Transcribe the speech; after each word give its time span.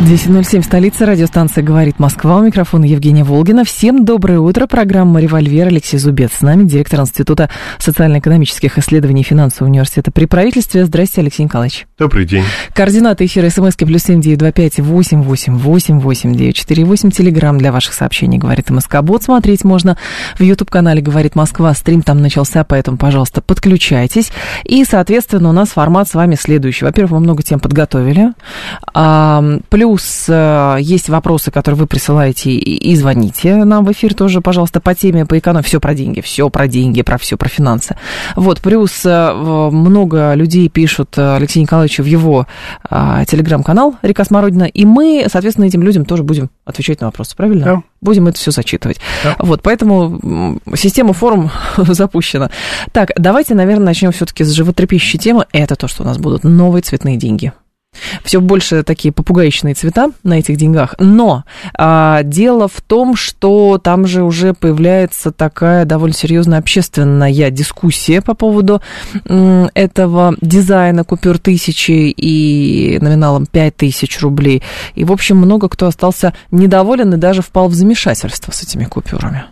10.07 0.00 0.64
столица, 0.64 1.06
радиостанция 1.06 1.62
«Говорит 1.62 1.98
Москва». 1.98 2.38
У 2.38 2.42
микрофона 2.42 2.84
Евгения 2.84 3.22
Волгина. 3.22 3.64
Всем 3.64 4.04
доброе 4.04 4.40
утро. 4.40 4.66
Программа 4.66 5.20
«Револьвер» 5.20 5.68
Алексей 5.68 5.98
Зубец. 5.98 6.32
С 6.38 6.40
нами 6.40 6.64
директор 6.64 7.00
Института 7.00 7.50
социально-экономических 7.78 8.78
исследований 8.78 9.20
и 9.20 9.24
финансового 9.24 9.70
университета 9.70 10.10
при 10.10 10.24
правительстве. 10.24 10.86
Здрасте, 10.86 11.20
Алексей 11.20 11.44
Николаевич. 11.44 11.86
Добрый 11.98 12.24
день. 12.24 12.42
Координаты 12.74 13.26
эфира 13.26 13.48
смски 13.50 13.84
плюс 13.84 14.02
семь 14.02 14.20
девять 14.20 14.38
два 14.38 14.50
пять 14.50 14.80
восемь 14.80 15.22
восемь 15.22 15.56
восемь 15.58 16.00
восемь 16.00 16.34
девять 16.34 16.56
четыре 16.56 16.84
восемь. 16.84 17.10
Телеграмм 17.10 17.58
для 17.58 17.70
ваших 17.70 17.92
сообщений 17.92 18.38
«Говорит 18.38 18.70
МСК 18.70 19.02
Бот». 19.02 19.22
Смотреть 19.22 19.62
можно 19.62 19.98
в 20.36 20.42
YouTube-канале 20.42 21.02
«Говорит 21.02 21.36
Москва». 21.36 21.74
Стрим 21.74 22.02
там 22.02 22.22
начался, 22.22 22.64
поэтому, 22.64 22.96
пожалуйста, 22.96 23.40
подключайтесь. 23.40 24.32
И, 24.64 24.84
соответственно, 24.84 25.50
у 25.50 25.52
нас 25.52 25.68
формат 25.68 26.08
с 26.08 26.14
вами 26.14 26.34
следующий. 26.34 26.86
Во-первых, 26.86 27.12
мы 27.12 27.20
много 27.20 27.42
тем 27.42 27.60
подготовили. 27.60 28.32
Плюс 29.68 29.81
Плюс 29.82 30.26
э, 30.28 30.76
есть 30.78 31.08
вопросы, 31.08 31.50
которые 31.50 31.80
вы 31.80 31.86
присылаете 31.88 32.52
и 32.52 32.94
звоните 32.94 33.64
нам 33.64 33.84
в 33.84 33.90
эфир 33.90 34.14
тоже, 34.14 34.40
пожалуйста, 34.40 34.80
по 34.80 34.94
теме, 34.94 35.26
по 35.26 35.36
экономике. 35.36 35.66
Все 35.66 35.80
про 35.80 35.92
деньги, 35.92 36.20
все 36.20 36.48
про 36.50 36.68
деньги, 36.68 37.02
про 37.02 37.18
все, 37.18 37.36
про 37.36 37.48
финансы. 37.48 37.96
Вот, 38.36 38.60
плюс 38.60 39.04
э, 39.04 39.32
много 39.32 40.34
людей 40.34 40.68
пишут 40.68 41.18
э, 41.18 41.34
Алексею 41.34 41.62
Николаевичу 41.62 42.04
в 42.04 42.06
его 42.06 42.46
телеграм-канал 42.88 43.96
«Река 44.02 44.24
Смородина», 44.24 44.64
и 44.64 44.84
мы, 44.84 45.26
соответственно, 45.28 45.64
этим 45.64 45.82
людям 45.82 46.04
тоже 46.04 46.22
будем 46.22 46.50
отвечать 46.64 47.00
на 47.00 47.08
вопросы, 47.08 47.34
правильно? 47.34 47.64
Да. 47.64 47.82
Будем 48.00 48.28
это 48.28 48.38
все 48.38 48.52
зачитывать. 48.52 49.00
Да. 49.24 49.34
Вот, 49.40 49.62
поэтому 49.62 50.60
система 50.76 51.12
форум 51.12 51.50
запущена. 51.76 52.50
Так, 52.92 53.10
давайте, 53.16 53.56
наверное, 53.56 53.86
начнем 53.86 54.12
все-таки 54.12 54.44
с 54.44 54.52
животрепещущей 54.52 55.18
темы. 55.18 55.46
Это 55.52 55.74
то, 55.74 55.88
что 55.88 56.04
у 56.04 56.06
нас 56.06 56.18
будут 56.18 56.44
новые 56.44 56.82
цветные 56.82 57.16
деньги. 57.16 57.52
Все 58.24 58.40
больше 58.40 58.82
такие 58.82 59.12
попугаичные 59.12 59.74
цвета 59.74 60.10
на 60.22 60.38
этих 60.38 60.56
деньгах. 60.56 60.94
Но 60.98 61.44
а, 61.76 62.22
дело 62.22 62.68
в 62.68 62.80
том, 62.80 63.16
что 63.16 63.78
там 63.82 64.06
же 64.06 64.22
уже 64.22 64.54
появляется 64.54 65.32
такая 65.32 65.84
довольно 65.84 66.14
серьезная 66.14 66.58
общественная 66.58 67.50
дискуссия 67.50 68.20
по 68.20 68.34
поводу 68.34 68.80
м, 69.26 69.68
этого 69.74 70.34
дизайна 70.40 71.04
купюр 71.04 71.38
тысячи 71.38 71.90
и 71.90 72.98
номиналом 73.00 73.46
пять 73.46 73.76
тысяч 73.76 74.20
рублей. 74.20 74.62
И, 74.94 75.04
в 75.04 75.12
общем, 75.12 75.36
много 75.36 75.68
кто 75.68 75.86
остался 75.86 76.34
недоволен 76.50 77.14
и 77.14 77.16
даже 77.16 77.42
впал 77.42 77.68
в 77.68 77.74
замешательство 77.74 78.52
с 78.52 78.62
этими 78.62 78.84
купюрами. 78.84 79.44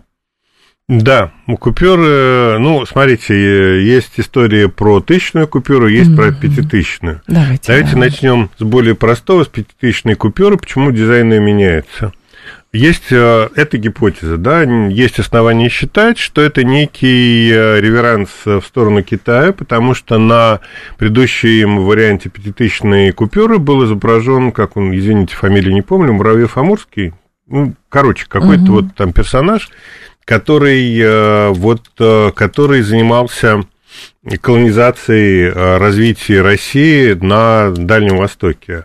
Да, 0.90 1.30
купюры, 1.60 2.58
ну, 2.58 2.84
смотрите, 2.84 3.80
есть 3.80 4.14
история 4.16 4.68
про 4.68 4.98
тысячную 4.98 5.46
купюру, 5.46 5.86
есть 5.86 6.10
mm-hmm. 6.10 6.16
про 6.16 6.32
пятитысячную. 6.32 7.22
Давайте, 7.28 7.62
Давайте 7.68 7.92
да. 7.92 7.98
начнем 7.98 8.50
с 8.58 8.64
более 8.64 8.96
простого, 8.96 9.44
с 9.44 9.46
пятитысячной 9.46 10.16
купюры, 10.16 10.56
почему 10.56 10.90
дизайн 10.90 11.28
меняется. 11.28 12.12
Есть 12.72 13.12
э, 13.12 13.48
эта 13.54 13.78
гипотеза, 13.78 14.36
да, 14.36 14.62
есть 14.62 15.20
основания 15.20 15.68
считать, 15.68 16.18
что 16.18 16.40
это 16.40 16.64
некий 16.64 17.52
э, 17.52 17.80
реверанс 17.80 18.30
в 18.44 18.62
сторону 18.62 19.04
Китая, 19.04 19.52
потому 19.52 19.94
что 19.94 20.18
на 20.18 20.58
предыдущем 20.98 21.84
варианте 21.84 22.30
пятитысячной 22.30 23.12
купюры 23.12 23.58
был 23.58 23.84
изображен, 23.84 24.50
как 24.50 24.76
он, 24.76 24.92
извините, 24.92 25.36
фамилию 25.36 25.72
не 25.72 25.82
помню, 25.82 26.12
Муравьев 26.14 26.56
Амурский, 26.56 27.12
ну, 27.50 27.74
короче, 27.88 28.26
какой-то 28.28 28.62
угу. 28.62 28.72
вот 28.72 28.94
там 28.96 29.12
персонаж, 29.12 29.68
который, 30.30 30.96
э, 30.96 31.48
вот, 31.48 31.88
э, 31.98 32.30
который 32.36 32.82
занимался 32.82 33.64
колонизацией 34.40 35.48
э, 35.48 35.78
развития 35.78 36.42
России 36.42 37.14
на 37.14 37.72
Дальнем 37.72 38.18
Востоке. 38.18 38.84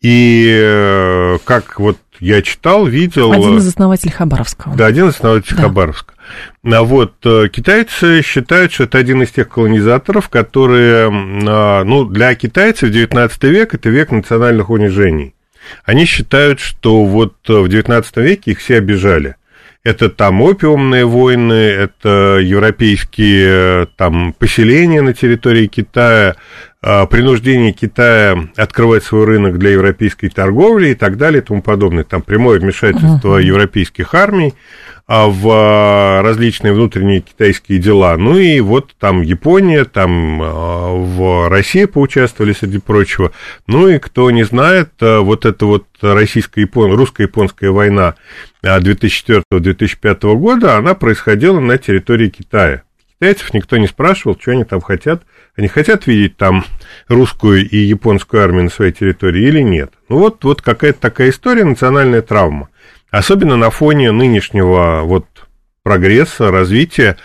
И 0.00 1.36
как 1.44 1.80
вот 1.80 1.96
я 2.20 2.42
читал, 2.42 2.86
видел... 2.86 3.32
Один 3.32 3.56
из 3.56 3.66
основателей 3.66 4.12
Хабаровского. 4.12 4.76
Да, 4.76 4.86
один 4.86 5.08
из 5.08 5.14
основателей 5.14 5.56
да. 5.56 5.62
Хабаровска. 5.64 6.14
А 6.62 6.82
вот 6.84 7.14
китайцы 7.22 8.22
считают, 8.22 8.72
что 8.72 8.84
это 8.84 8.98
один 8.98 9.22
из 9.22 9.30
тех 9.30 9.48
колонизаторов, 9.48 10.28
которые, 10.28 11.10
ну, 11.10 12.04
для 12.04 12.34
китайцев 12.36 12.90
19 12.90 13.42
век– 13.44 13.74
это 13.76 13.88
век 13.88 14.10
национальных 14.10 14.70
унижений. 14.70 15.34
Они 15.84 16.04
считают, 16.04 16.60
что 16.60 17.04
вот 17.06 17.34
в 17.48 17.66
19 17.66 18.16
веке 18.18 18.52
их 18.52 18.60
все 18.60 18.76
обижали. 18.76 19.36
Это 19.84 20.08
там 20.08 20.40
опиумные 20.40 21.04
войны, 21.04 21.52
это 21.52 22.38
европейские 22.42 23.86
там 23.96 24.32
поселения 24.32 25.02
на 25.02 25.12
территории 25.12 25.66
Китая, 25.66 26.36
принуждение 27.10 27.72
Китая 27.72 28.48
открывать 28.56 29.04
свой 29.04 29.24
рынок 29.24 29.58
для 29.58 29.70
европейской 29.70 30.28
торговли 30.28 30.88
и 30.88 30.94
так 30.94 31.16
далее 31.16 31.40
и 31.40 31.44
тому 31.44 31.62
подобное. 31.62 32.04
Там 32.04 32.20
прямое 32.20 32.60
вмешательство 32.60 33.40
uh-huh. 33.40 33.42
европейских 33.42 34.14
армий 34.14 34.52
а, 35.06 35.26
в 35.28 36.22
различные 36.22 36.72
внутренние 36.72 37.20
китайские 37.20 37.78
дела. 37.78 38.16
Ну 38.16 38.38
и 38.38 38.60
вот 38.60 38.94
там 38.98 39.20
Япония, 39.20 39.84
там 39.84 40.40
а, 40.42 40.94
в 40.94 41.50
России 41.50 41.84
поучаствовали, 41.84 42.54
среди 42.54 42.78
прочего. 42.78 43.32
Ну 43.66 43.88
и 43.88 43.98
кто 43.98 44.30
не 44.30 44.44
знает, 44.44 44.92
вот 45.00 45.44
эта 45.44 45.66
вот 45.66 45.86
российско-япон... 46.00 46.94
русско-японская 46.94 47.70
война 47.70 48.14
2004-2005 48.62 50.34
года, 50.36 50.76
она 50.76 50.94
происходила 50.94 51.60
на 51.60 51.76
территории 51.76 52.30
Китая. 52.30 52.82
Китайцев 53.18 53.52
никто 53.52 53.76
не 53.76 53.86
спрашивал, 53.86 54.38
что 54.40 54.52
они 54.52 54.64
там 54.64 54.80
хотят. 54.80 55.22
Они 55.56 55.68
хотят 55.68 56.06
видеть 56.06 56.36
там 56.36 56.64
русскую 57.08 57.68
и 57.68 57.76
японскую 57.76 58.42
армию 58.42 58.64
на 58.64 58.70
своей 58.70 58.92
территории 58.92 59.44
или 59.44 59.60
нет. 59.60 59.92
Ну 60.08 60.18
вот, 60.18 60.42
вот 60.44 60.62
какая-то 60.62 61.00
такая 61.00 61.30
история, 61.30 61.64
национальная 61.64 62.22
травма. 62.22 62.70
Особенно 63.10 63.56
на 63.56 63.70
фоне 63.70 64.10
нынешнего 64.10 65.02
вот 65.04 65.26
прогресса, 65.84 66.50
развития, 66.50 67.16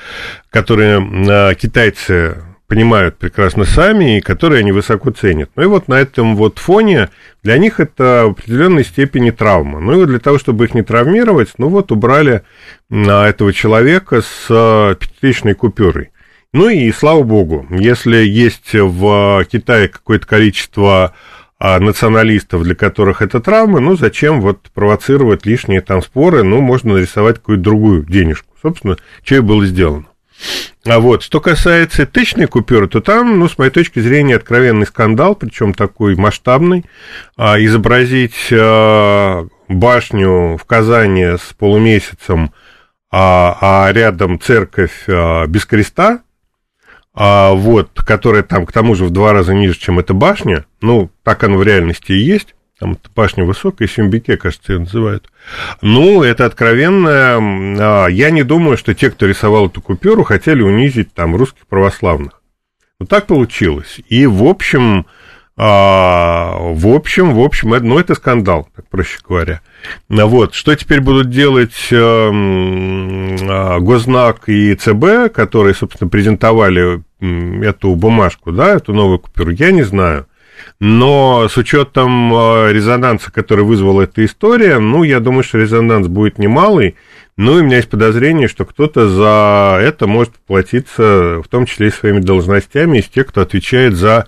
которые 0.52 1.00
а, 1.00 1.56
китайцы 1.56 2.44
понимают 2.68 3.18
прекрасно 3.18 3.66
сами 3.66 4.18
и 4.18 4.22
которые 4.22 4.60
они 4.60 4.72
высоко 4.72 5.10
ценят. 5.10 5.50
Ну 5.56 5.64
и 5.64 5.66
вот 5.66 5.88
на 5.88 5.96
этом 5.96 6.36
вот 6.36 6.60
фоне 6.60 7.10
для 7.42 7.58
них 7.58 7.80
это 7.80 8.26
в 8.28 8.32
определенной 8.32 8.86
степени 8.86 9.32
травма. 9.32 9.80
Ну 9.80 9.94
и 9.94 9.96
вот 9.96 10.06
для 10.06 10.20
того, 10.20 10.38
чтобы 10.38 10.66
их 10.66 10.76
не 10.76 10.84
травмировать, 10.84 11.50
ну 11.58 11.70
вот 11.70 11.92
убрали 11.92 12.44
на 12.90 13.28
этого 13.28 13.54
человека 13.54 14.22
с 14.22 14.46
э, 14.50 14.96
пятитысячной 15.00 15.56
купюрой. 15.56 16.12
Ну 16.52 16.68
и 16.70 16.92
слава 16.92 17.22
богу, 17.22 17.68
если 17.70 18.18
есть 18.18 18.74
в 18.74 19.46
Китае 19.52 19.88
какое-то 19.88 20.26
количество 20.26 21.14
а, 21.60 21.80
националистов, 21.80 22.64
для 22.64 22.74
которых 22.74 23.22
это 23.22 23.40
травма, 23.40 23.80
ну 23.80 23.96
зачем 23.96 24.42
вот 24.42 24.72
провоцировать 24.74 25.46
лишние 25.46 25.82
там 25.82 26.02
споры, 26.02 26.42
ну 26.42 26.60
можно 26.62 26.94
нарисовать 26.94 27.36
какую-то 27.36 27.64
другую 27.64 28.04
денежку. 28.04 28.56
Собственно, 28.62 28.98
что 29.24 29.36
и 29.36 29.40
было 29.42 29.64
сделано. 29.66 30.06
А 30.86 31.00
вот, 31.00 31.22
что 31.22 31.40
касается 31.40 32.08
тысячной 32.08 32.48
купюры, 32.48 32.88
то 32.88 33.02
там, 33.02 33.38
ну, 33.38 33.48
с 33.48 33.58
моей 33.58 33.72
точки 33.72 34.00
зрения, 34.00 34.38
откровенный 34.38 34.88
скандал, 34.88 35.36
причем 35.36 35.74
такой 35.74 36.16
масштабный. 36.16 36.86
А, 37.36 37.60
изобразить 37.60 38.48
а, 38.52 39.46
башню 39.68 40.58
в 40.58 40.64
Казани 40.66 41.36
с 41.38 41.54
полумесяцем, 41.58 42.54
а, 43.12 43.58
а 43.60 43.92
рядом 43.92 44.40
церковь 44.40 45.04
а, 45.08 45.46
без 45.46 45.66
креста, 45.66 46.22
а, 47.22 47.52
вот, 47.52 47.90
которая 48.06 48.44
там, 48.44 48.66
к 48.66 48.72
тому 48.72 48.96
же, 48.96 49.04
в 49.04 49.10
два 49.10 49.34
раза 49.34 49.54
ниже, 49.54 49.78
чем 49.78 50.00
эта 50.00 50.14
башня, 50.14 50.66
ну, 50.80 51.12
так 51.24 51.44
оно 51.44 51.58
в 51.58 51.64
реальности 51.64 52.14
и 52.14 52.20
есть, 52.20 52.56
там 52.80 52.98
башня 53.14 53.44
высокая, 53.44 53.90
Сюмбике, 53.90 54.38
кажется, 54.38 54.72
ее 54.72 54.80
называют. 54.80 55.30
Ну, 55.82 56.24
это 56.24 56.46
откровенно. 56.46 57.10
А, 57.12 58.08
я 58.08 58.32
не 58.32 58.44
думаю, 58.44 58.78
что 58.78 58.94
те, 58.94 59.12
кто 59.12 59.26
рисовал 59.26 59.68
эту 59.68 59.82
купюру, 59.82 60.24
хотели 60.24 60.62
унизить 60.62 61.14
там 61.14 61.36
русских 61.36 61.68
православных. 61.68 62.42
Но 63.02 63.06
так 63.06 63.28
получилось. 63.28 64.00
И, 64.08 64.26
в 64.26 64.46
общем, 64.46 65.06
а, 65.62 66.56
в 66.58 66.88
общем, 66.88 67.34
в 67.34 67.42
общем, 67.42 67.74
это, 67.74 67.84
ну, 67.86 68.00
это 68.00 68.16
скандал, 68.16 68.70
так 68.74 68.88
проще 68.88 69.20
говоря. 69.28 69.60
Ну, 70.08 70.26
вот, 70.26 70.54
что 70.54 70.74
теперь 70.74 71.02
будут 71.02 71.30
делать 71.30 71.76
э, 71.92 73.80
Гознак 73.82 74.48
и 74.48 74.74
ЦБ, 74.74 75.34
которые, 75.34 75.76
собственно, 75.76 76.10
презентовали 76.10 77.04
эту 77.62 77.94
бумажку, 77.96 78.54
да, 78.54 78.76
эту 78.76 78.94
новую 78.94 79.20
купюру, 79.20 79.52
я 79.52 79.72
не 79.72 79.84
знаю. 79.84 80.28
Но 80.80 81.50
с 81.50 81.58
учетом 81.58 82.34
э, 82.34 82.72
резонанса, 82.72 83.30
который 83.30 83.66
вызвала 83.66 84.04
эта 84.04 84.24
история, 84.24 84.80
ну, 84.80 85.04
я 85.04 85.20
думаю, 85.20 85.44
что 85.44 85.58
резонанс 85.58 86.08
будет 86.08 86.38
немалый. 86.38 86.96
Ну, 87.42 87.58
и 87.58 87.62
у 87.62 87.64
меня 87.64 87.78
есть 87.78 87.88
подозрение, 87.88 88.50
что 88.50 88.66
кто-то 88.66 89.08
за 89.08 89.80
это 89.82 90.08
может 90.08 90.34
платиться, 90.46 91.42
в 91.42 91.48
том 91.48 91.66
числе 91.66 91.88
и 91.88 91.90
своими 91.90 92.20
должностями, 92.20 92.98
из 92.98 93.06
тех, 93.06 93.28
кто 93.28 93.40
отвечает 93.40 93.96
за 93.96 94.28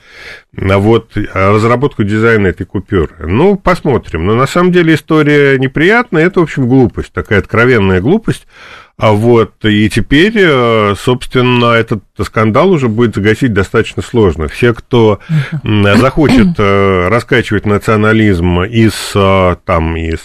вот, 0.54 1.18
разработку 1.34 2.06
дизайна 2.06 2.48
этой 2.48 2.66
купюры. 2.66 3.14
Ну, 3.20 3.58
посмотрим. 3.58 4.26
Но 4.26 4.36
на 4.36 4.48
самом 4.48 4.72
деле 4.72 4.96
история 4.96 5.60
неприятная, 5.60 6.26
это, 6.26 6.40
в 6.40 6.44
общем, 6.44 6.70
глупость, 6.70 7.12
такая 7.12 7.40
откровенная 7.40 8.00
глупость. 8.00 8.48
А 8.96 9.12
вот, 9.12 9.56
и 9.66 9.90
теперь, 9.90 10.36
э, 10.38 10.96
собственно, 10.98 11.74
этот 11.74 12.04
скандал 12.26 12.72
уже 12.72 12.88
будет 12.88 13.16
загасить 13.16 13.52
достаточно 13.52 14.02
сложно. 14.02 14.48
Все, 14.48 14.74
кто 14.74 15.20
захочет 15.66 16.58
э, 16.58 17.10
раскачивать 17.10 17.66
национализм 17.66 18.62
из, 18.62 18.94
э, 19.16 19.58
там, 19.66 19.98
из 19.98 20.22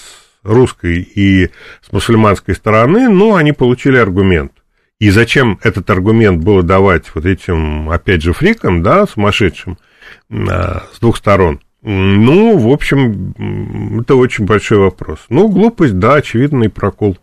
русской 0.46 1.00
и 1.00 1.50
с 1.82 1.92
мусульманской 1.92 2.54
стороны, 2.54 3.08
ну, 3.08 3.34
они 3.34 3.52
получили 3.52 3.96
аргумент. 3.98 4.52
И 4.98 5.10
зачем 5.10 5.58
этот 5.62 5.90
аргумент 5.90 6.42
было 6.42 6.62
давать 6.62 7.14
вот 7.14 7.26
этим, 7.26 7.90
опять 7.90 8.22
же, 8.22 8.32
фрикам, 8.32 8.82
да, 8.82 9.06
сумасшедшим, 9.06 9.76
с 10.30 10.98
двух 11.00 11.18
сторон? 11.18 11.60
Ну, 11.82 12.56
в 12.56 12.72
общем, 12.72 14.00
это 14.00 14.14
очень 14.14 14.46
большой 14.46 14.78
вопрос. 14.78 15.18
Ну, 15.28 15.48
глупость, 15.48 15.98
да, 15.98 16.14
очевидный 16.14 16.70
прокол. 16.70 17.18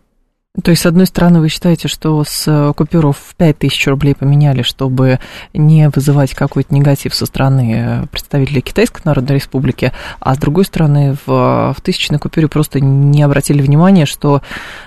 То 0.62 0.70
есть, 0.70 0.82
с 0.82 0.86
одной 0.86 1.06
стороны, 1.06 1.40
вы 1.40 1.48
считаете, 1.48 1.88
что 1.88 2.22
с 2.22 2.44
э, 2.46 2.72
купюров 2.76 3.18
в 3.18 3.34
5000 3.34 3.88
рублей 3.88 4.14
поменяли, 4.14 4.62
чтобы 4.62 5.18
не 5.52 5.88
вызывать 5.88 6.32
какой-то 6.32 6.72
негатив 6.72 7.12
со 7.12 7.26
стороны 7.26 8.04
э, 8.04 8.06
представителей 8.06 8.60
Китайской 8.60 9.02
Народной 9.04 9.34
Республики, 9.34 9.92
а 10.20 10.36
с 10.36 10.38
другой 10.38 10.64
стороны, 10.64 11.16
в, 11.26 11.74
в 11.76 11.80
тысячной 11.82 12.20
купюре 12.20 12.46
просто 12.46 12.78
не 12.78 13.20
обратили 13.24 13.62
внимания, 13.62 14.06
что, 14.06 14.42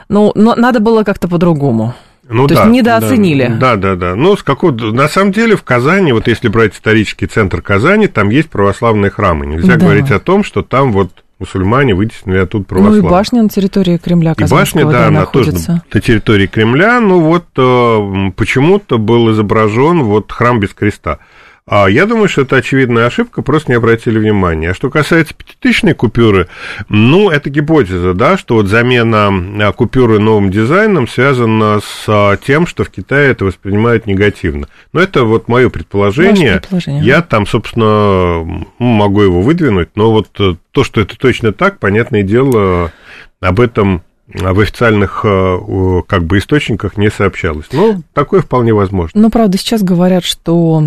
ну, 0.07 0.31
но 0.35 0.55
надо 0.55 0.79
было 0.79 1.03
как-то 1.03 1.27
по-другому. 1.27 1.93
Ну, 2.29 2.47
То 2.47 2.55
да, 2.55 2.61
есть 2.61 2.73
недооценили. 2.73 3.53
Да, 3.59 3.75
да, 3.75 3.97
да. 3.97 4.15
Ну, 4.15 4.37
с 4.37 4.43
какого... 4.43 4.71
На 4.71 5.09
самом 5.09 5.33
деле 5.33 5.57
в 5.57 5.63
Казани, 5.63 6.13
вот 6.13 6.27
если 6.27 6.47
брать 6.47 6.75
исторический 6.75 7.25
центр 7.25 7.61
Казани, 7.61 8.07
там 8.07 8.29
есть 8.29 8.49
православные 8.49 9.11
храмы. 9.11 9.45
Нельзя 9.45 9.75
да. 9.75 9.85
говорить 9.85 10.11
о 10.11 10.19
том, 10.19 10.45
что 10.45 10.61
там 10.61 10.93
вот 10.93 11.11
мусульмане 11.39 11.93
вытеснили 11.93 12.37
оттуда 12.37 12.65
православие. 12.65 13.01
Ну 13.01 13.07
и 13.07 13.11
башня 13.11 13.43
на 13.43 13.49
территории 13.49 13.97
Кремля 13.97 14.33
И 14.37 14.43
башня, 14.45 14.85
да, 14.85 14.91
да 14.91 15.07
она 15.07 15.19
находится. 15.21 15.65
тоже 15.67 15.81
на 15.93 16.01
территории 16.01 16.47
Кремля. 16.47 16.99
Ну 16.99 17.21
вот 17.21 17.45
э, 17.57 18.31
почему-то 18.35 18.97
был 18.97 19.31
изображен 19.31 20.03
вот 20.03 20.31
храм 20.31 20.59
без 20.59 20.73
креста. 20.73 21.19
А 21.67 21.87
я 21.87 22.05
думаю, 22.05 22.29
что 22.29 22.43
это 22.43 22.55
очевидная 22.55 23.07
ошибка, 23.07 23.41
просто 23.41 23.71
не 23.71 23.75
обратили 23.75 24.17
внимания. 24.17 24.71
А 24.71 24.73
что 24.73 24.89
касается 24.89 25.33
пятитысячной 25.33 25.93
купюры, 25.93 26.47
ну, 26.87 27.29
это 27.29 27.49
гипотеза, 27.49 28.13
да, 28.13 28.37
что 28.37 28.55
вот 28.55 28.67
замена 28.67 29.27
а, 29.27 29.73
купюры 29.73 30.17
новым 30.19 30.49
дизайном 30.49 31.09
связана 31.09 31.81
с 31.81 32.05
а, 32.07 32.37
тем, 32.37 32.67
что 32.67 32.85
в 32.85 32.89
Китае 32.89 33.31
это 33.31 33.43
воспринимают 33.43 34.05
негативно. 34.05 34.69
Но 34.93 35.01
это 35.01 35.25
вот 35.25 35.49
мое 35.49 35.69
предположение. 35.69 36.53
предположение. 36.53 37.03
Я 37.03 37.21
там, 37.21 37.45
собственно, 37.45 38.65
могу 38.79 39.21
его 39.21 39.41
выдвинуть, 39.41 39.89
но 39.95 40.11
вот 40.11 40.29
э, 40.39 40.55
то, 40.71 40.85
что 40.85 41.01
это 41.01 41.17
точно 41.17 41.51
так, 41.51 41.79
понятное 41.79 42.23
дело, 42.23 42.93
об 43.41 43.59
этом 43.59 44.03
а 44.41 44.53
в 44.53 44.59
официальных 44.59 45.21
как 45.21 46.23
бы 46.25 46.37
источниках 46.37 46.97
не 46.97 47.09
сообщалось. 47.09 47.67
Ну, 47.71 48.01
такое 48.13 48.41
вполне 48.41 48.73
возможно. 48.73 49.21
Но, 49.21 49.29
правда, 49.29 49.57
сейчас 49.57 49.83
говорят, 49.83 50.25
что 50.25 50.83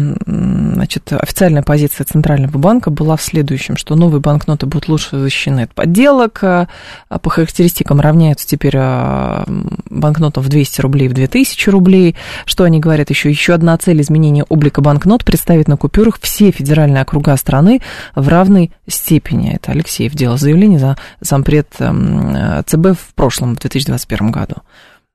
значит, 0.80 1.12
официальная 1.12 1.62
позиция 1.62 2.04
Центрального 2.04 2.58
банка 2.58 2.90
была 2.90 3.16
в 3.16 3.22
следующем, 3.22 3.76
что 3.76 3.96
новые 3.96 4.20
банкноты 4.20 4.66
будут 4.66 4.88
лучше 4.88 5.18
защищены 5.18 5.62
от 5.62 5.74
подделок, 5.74 6.42
а 6.42 6.68
по 7.08 7.30
характеристикам 7.30 8.00
равняются 8.00 8.46
теперь 8.46 8.74
а, 8.76 9.44
банкнотам 9.88 10.42
в 10.42 10.48
200 10.48 10.80
рублей, 10.80 11.08
в 11.08 11.14
2000 11.14 11.68
рублей. 11.70 12.16
Что 12.44 12.64
они 12.64 12.80
говорят 12.80 13.10
еще? 13.10 13.30
Еще 13.30 13.52
одна 13.54 13.76
цель 13.78 14.00
изменения 14.00 14.44
облика 14.44 14.80
банкнот 14.80 15.24
представить 15.24 15.68
на 15.68 15.76
купюрах 15.76 16.18
все 16.20 16.50
федеральные 16.50 17.02
округа 17.02 17.36
страны 17.36 17.80
в 18.14 18.28
равной 18.28 18.72
степени. 18.86 19.54
Это 19.54 19.72
Алексеев 19.72 20.12
делал 20.12 20.38
заявление 20.38 20.78
за 20.78 20.96
зампред 21.20 21.68
ЦБ 21.70 22.98
в 22.98 23.14
прошлом 23.14 23.30
прошлом, 23.30 23.54
в 23.54 23.60
2021 23.60 24.30
году. 24.30 24.56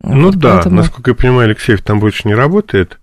Ну 0.02 0.26
вот 0.26 0.36
да, 0.36 0.56
поэтому... 0.56 0.78
насколько 0.78 1.12
я 1.12 1.16
понимаю, 1.16 1.50
Алексеев 1.50 1.82
там 1.82 2.00
больше 2.00 2.28
не 2.28 2.36
работает. 2.36 3.00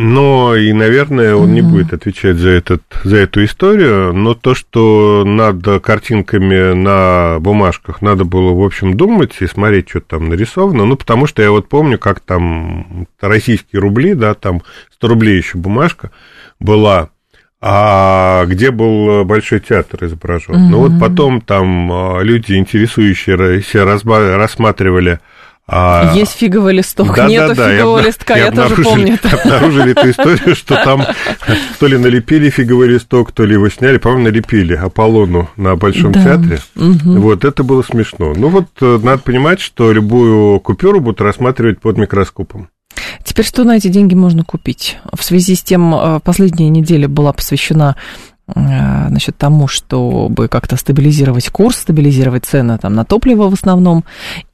Но 0.00 0.54
и, 0.54 0.72
наверное, 0.72 1.34
он 1.34 1.48
mm-hmm. 1.48 1.52
не 1.54 1.60
будет 1.60 1.92
отвечать 1.92 2.36
за, 2.36 2.50
этот, 2.50 2.84
за 3.02 3.16
эту 3.16 3.44
историю. 3.44 4.12
Но 4.12 4.34
то, 4.34 4.54
что 4.54 5.24
над 5.26 5.82
картинками 5.82 6.72
на 6.72 7.40
бумажках 7.40 8.00
надо 8.00 8.24
было, 8.24 8.52
в 8.52 8.62
общем, 8.64 8.96
думать 8.96 9.32
и 9.40 9.48
смотреть, 9.48 9.88
что 9.88 10.00
там 10.00 10.28
нарисовано. 10.28 10.84
Ну, 10.84 10.96
потому 10.96 11.26
что 11.26 11.42
я 11.42 11.50
вот 11.50 11.68
помню, 11.68 11.98
как 11.98 12.20
там 12.20 13.08
российские 13.20 13.80
рубли, 13.80 14.14
да, 14.14 14.34
там 14.34 14.62
100 14.92 15.08
рублей 15.08 15.36
еще 15.38 15.58
бумажка 15.58 16.12
была, 16.60 17.10
а 17.60 18.44
где 18.46 18.70
был 18.70 19.24
Большой 19.24 19.58
театр 19.58 20.04
изображен. 20.04 20.54
Mm-hmm. 20.54 20.68
Ну, 20.70 20.78
вот 20.78 20.92
потом 21.00 21.40
там 21.40 21.90
а, 21.90 22.20
люди, 22.20 22.52
интересующиеся, 22.52 23.84
рассматривали 23.84 25.18
а... 25.70 26.14
Есть 26.14 26.32
фиговый 26.32 26.72
листок, 26.72 27.14
да, 27.14 27.28
нету 27.28 27.54
да, 27.54 27.66
да. 27.66 27.76
фигового 27.76 27.98
и 28.00 28.06
листка, 28.06 28.36
я 28.36 28.50
тоже 28.50 28.82
помню 28.82 29.14
это. 29.14 29.36
Обнаружили 29.36 29.90
эту 29.90 30.10
историю, 30.10 30.56
что 30.56 30.82
там 30.82 31.04
то 31.78 31.86
ли 31.86 31.98
налепили 31.98 32.48
фиговый 32.48 32.88
листок, 32.88 33.32
то 33.32 33.44
ли 33.44 33.52
его 33.52 33.68
сняли, 33.68 33.98
по-моему, 33.98 34.24
налепили 34.24 34.74
Аполлону 34.74 35.50
на 35.56 35.76
Большом 35.76 36.12
да. 36.12 36.24
театре. 36.24 36.60
Угу. 36.74 37.20
Вот, 37.20 37.44
это 37.44 37.64
было 37.64 37.82
смешно. 37.82 38.32
Ну 38.34 38.48
вот, 38.48 38.68
э, 38.80 38.98
надо 39.02 39.22
понимать, 39.22 39.60
что 39.60 39.92
любую 39.92 40.58
купюру 40.60 41.00
будут 41.00 41.20
рассматривать 41.20 41.80
под 41.80 41.98
микроскопом. 41.98 42.70
Теперь 43.22 43.44
что 43.44 43.64
на 43.64 43.76
эти 43.76 43.88
деньги 43.88 44.14
можно 44.14 44.44
купить? 44.44 44.96
В 45.12 45.22
связи 45.22 45.54
с 45.54 45.62
тем, 45.62 45.94
э, 45.94 46.20
последняя 46.24 46.70
неделя 46.70 47.08
была 47.08 47.34
посвящена 47.34 47.96
значит, 48.54 49.36
тому, 49.36 49.68
чтобы 49.68 50.48
как-то 50.48 50.76
стабилизировать 50.76 51.48
курс, 51.50 51.76
стабилизировать 51.78 52.46
цены 52.46 52.78
там, 52.78 52.94
на 52.94 53.04
топливо 53.04 53.48
в 53.48 53.54
основном. 53.54 54.04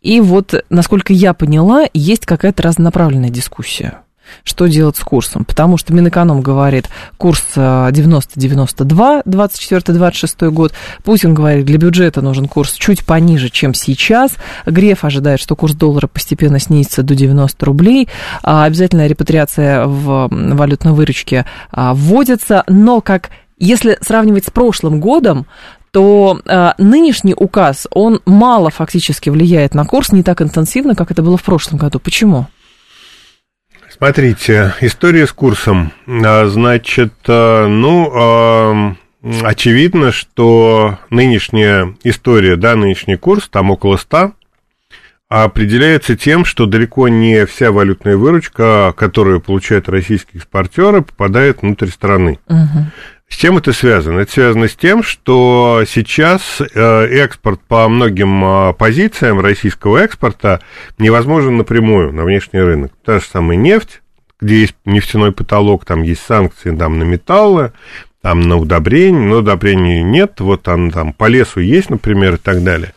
И 0.02 0.20
вот, 0.20 0.54
насколько 0.70 1.12
я 1.12 1.34
поняла, 1.34 1.84
есть 1.92 2.26
какая-то 2.26 2.62
разнонаправленная 2.62 3.30
дискуссия. 3.30 4.00
Что 4.42 4.66
делать 4.66 4.96
с 4.96 5.00
курсом? 5.00 5.44
Потому 5.44 5.76
что 5.76 5.92
Минэконом 5.92 6.40
говорит, 6.40 6.88
курс 7.16 7.44
90-92, 7.56 9.22
э, 9.24 9.28
24-26 9.28 10.50
год. 10.50 10.72
Путин 11.02 11.34
говорит, 11.34 11.64
для 11.66 11.78
бюджета 11.78 12.20
нужен 12.20 12.48
курс 12.48 12.72
чуть 12.72 13.04
пониже, 13.04 13.48
чем 13.50 13.74
сейчас. 13.74 14.32
Греф 14.66 15.04
ожидает, 15.04 15.40
что 15.40 15.56
курс 15.56 15.74
доллара 15.74 16.06
постепенно 16.06 16.58
снизится 16.58 17.02
до 17.02 17.14
90 17.14 17.64
рублей. 17.64 18.08
А 18.42 18.64
обязательная 18.64 19.06
репатриация 19.06 19.86
в 19.86 20.28
валютной 20.30 20.92
выручке 20.92 21.44
а, 21.70 21.94
вводится, 21.94 22.64
но 22.66 23.00
как 23.00 23.30
если 23.58 23.98
сравнивать 24.00 24.46
с 24.46 24.50
прошлым 24.50 25.00
годом, 25.00 25.46
то 25.90 26.40
э, 26.44 26.72
нынешний 26.78 27.34
указ, 27.36 27.86
он 27.90 28.20
мало 28.26 28.70
фактически 28.70 29.30
влияет 29.30 29.74
на 29.74 29.84
курс, 29.84 30.10
не 30.10 30.24
так 30.24 30.42
интенсивно, 30.42 30.96
как 30.96 31.12
это 31.12 31.22
было 31.22 31.36
в 31.36 31.44
прошлом 31.44 31.78
году. 31.78 32.00
Почему? 32.00 32.46
Смотрите, 33.96 34.74
история 34.80 35.24
с 35.24 35.32
курсом. 35.32 35.92
А, 36.08 36.46
значит, 36.48 37.14
э, 37.28 37.66
ну, 37.68 38.96
э, 39.22 39.42
очевидно, 39.44 40.10
что 40.10 40.98
нынешняя 41.10 41.94
история, 42.02 42.56
да, 42.56 42.74
нынешний 42.74 43.16
курс, 43.16 43.48
там 43.48 43.70
около 43.70 43.96
100, 43.96 44.32
определяется 45.28 46.16
тем, 46.16 46.44
что 46.44 46.66
далеко 46.66 47.08
не 47.08 47.46
вся 47.46 47.70
валютная 47.72 48.16
выручка, 48.16 48.92
которую 48.96 49.40
получают 49.40 49.88
российские 49.88 50.38
экспортеры, 50.38 51.02
попадает 51.02 51.62
внутрь 51.62 51.88
страны. 51.88 52.38
Угу. 52.48 52.86
С 53.28 53.36
чем 53.36 53.58
это 53.58 53.72
связано? 53.72 54.20
Это 54.20 54.32
связано 54.32 54.68
с 54.68 54.76
тем, 54.76 55.02
что 55.02 55.82
сейчас 55.88 56.60
э, 56.60 57.06
экспорт 57.06 57.60
по 57.66 57.88
многим 57.88 58.44
э, 58.44 58.72
позициям 58.74 59.40
российского 59.40 59.98
экспорта 59.98 60.60
невозможен 60.98 61.56
напрямую 61.56 62.12
на 62.12 62.24
внешний 62.24 62.60
рынок. 62.60 62.92
Та 63.04 63.18
же 63.18 63.24
самая 63.24 63.56
нефть, 63.56 64.02
где 64.40 64.60
есть 64.60 64.76
нефтяной 64.84 65.32
потолок, 65.32 65.84
там 65.84 66.02
есть 66.02 66.22
санкции 66.24 66.74
там, 66.76 66.98
на 66.98 67.04
металлы, 67.04 67.72
там 68.24 68.40
на 68.40 68.56
удобрение, 68.56 69.20
но 69.20 69.36
удобрений 69.38 70.02
нет, 70.02 70.40
вот 70.40 70.62
там, 70.62 70.90
там 70.90 71.12
по 71.12 71.26
лесу 71.26 71.60
есть, 71.60 71.90
например, 71.90 72.34
и 72.34 72.38
так 72.38 72.62
далее. 72.62 72.94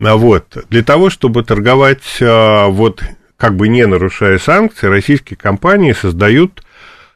А 0.00 0.16
вот, 0.16 0.56
для 0.70 0.84
того, 0.84 1.10
чтобы 1.10 1.42
торговать, 1.44 2.18
э, 2.20 2.66
вот, 2.68 3.02
как 3.36 3.56
бы 3.56 3.68
не 3.68 3.86
нарушая 3.86 4.38
санкции, 4.38 4.86
российские 4.86 5.36
компании 5.36 5.92
создают 5.92 6.62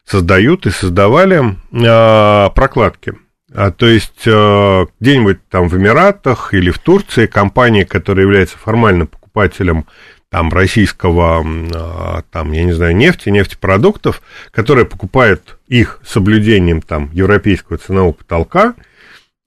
создают 0.05 0.67
и 0.67 0.71
создавали 0.71 1.57
э, 1.73 2.51
прокладки. 2.55 3.15
А, 3.55 3.71
то 3.71 3.87
есть 3.87 4.23
э, 4.27 4.87
где-нибудь 5.01 5.47
там 5.49 5.69
в 5.69 5.77
Эмиратах 5.77 6.55
или 6.55 6.71
в 6.71 6.79
Турции 6.79 7.27
компания, 7.27 7.85
которая 7.85 8.25
является 8.25 8.57
формальным 8.57 9.07
покупателем 9.07 9.87
там 10.31 10.51
российского, 10.51 11.45
э, 11.45 12.23
там, 12.31 12.53
я 12.53 12.65
не 12.65 12.73
знаю, 12.73 12.97
нефти, 12.97 13.29
нефтепродуктов, 13.29 14.23
которая 14.51 14.87
покупает 14.87 15.59
их 15.69 16.01
соблюдением 16.05 16.81
там 16.81 17.11
европейского 17.13 17.79
ценового 17.79 18.13
потолка, 18.13 18.75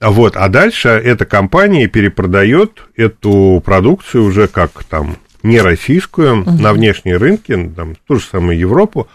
вот, 0.02 0.36
а 0.36 0.50
дальше 0.50 0.90
эта 0.90 1.26
компания 1.26 1.88
перепродает 1.88 2.84
эту 2.96 3.62
продукцию 3.66 4.26
уже 4.26 4.48
как 4.48 4.84
там 4.84 5.18
не 5.42 5.62
российскую, 5.62 6.42
угу. 6.42 6.52
на 6.52 6.74
внешние 6.74 7.18
рынки, 7.18 7.72
там, 7.76 7.96
ту 8.08 8.18
же 8.18 8.26
самую 8.26 8.58
Европу, 8.58 9.08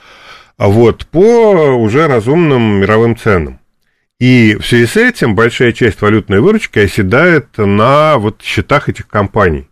вот, 0.69 1.07
по 1.07 1.77
уже 1.77 2.07
разумным 2.07 2.81
мировым 2.81 3.17
ценам. 3.17 3.61
И 4.19 4.57
в 4.61 4.67
связи 4.67 4.87
с 4.87 4.97
этим 4.97 5.35
большая 5.35 5.73
часть 5.73 6.03
валютной 6.03 6.41
выручки 6.41 6.79
оседает 6.79 7.57
на 7.57 8.19
вот 8.19 8.43
счетах 8.43 8.91
этих 8.91 9.09
компаний. 9.09 9.71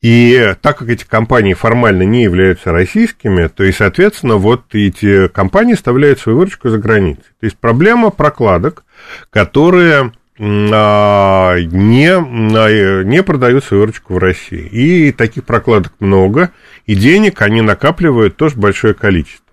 И 0.00 0.54
так 0.62 0.78
как 0.78 0.88
эти 0.88 1.04
компании 1.04 1.52
формально 1.52 2.04
не 2.04 2.22
являются 2.22 2.72
российскими, 2.72 3.48
то 3.48 3.62
и, 3.62 3.72
соответственно, 3.72 4.36
вот 4.36 4.74
эти 4.74 5.28
компании 5.28 5.74
оставляют 5.74 6.18
свою 6.18 6.38
выручку 6.38 6.70
за 6.70 6.78
границей. 6.78 7.24
То 7.38 7.44
есть 7.44 7.58
проблема 7.58 8.08
прокладок, 8.08 8.84
которые 9.28 10.12
а, 10.38 11.56
не, 11.58 12.08
а, 12.08 13.02
не 13.02 13.22
продают 13.22 13.64
свою 13.64 13.82
выручку 13.82 14.14
в 14.14 14.18
России. 14.18 14.66
И 14.72 15.12
таких 15.12 15.44
прокладок 15.44 15.92
много, 16.00 16.52
и 16.86 16.94
денег 16.94 17.42
они 17.42 17.60
накапливают 17.60 18.38
тоже 18.38 18.56
большое 18.56 18.94
количество. 18.94 19.49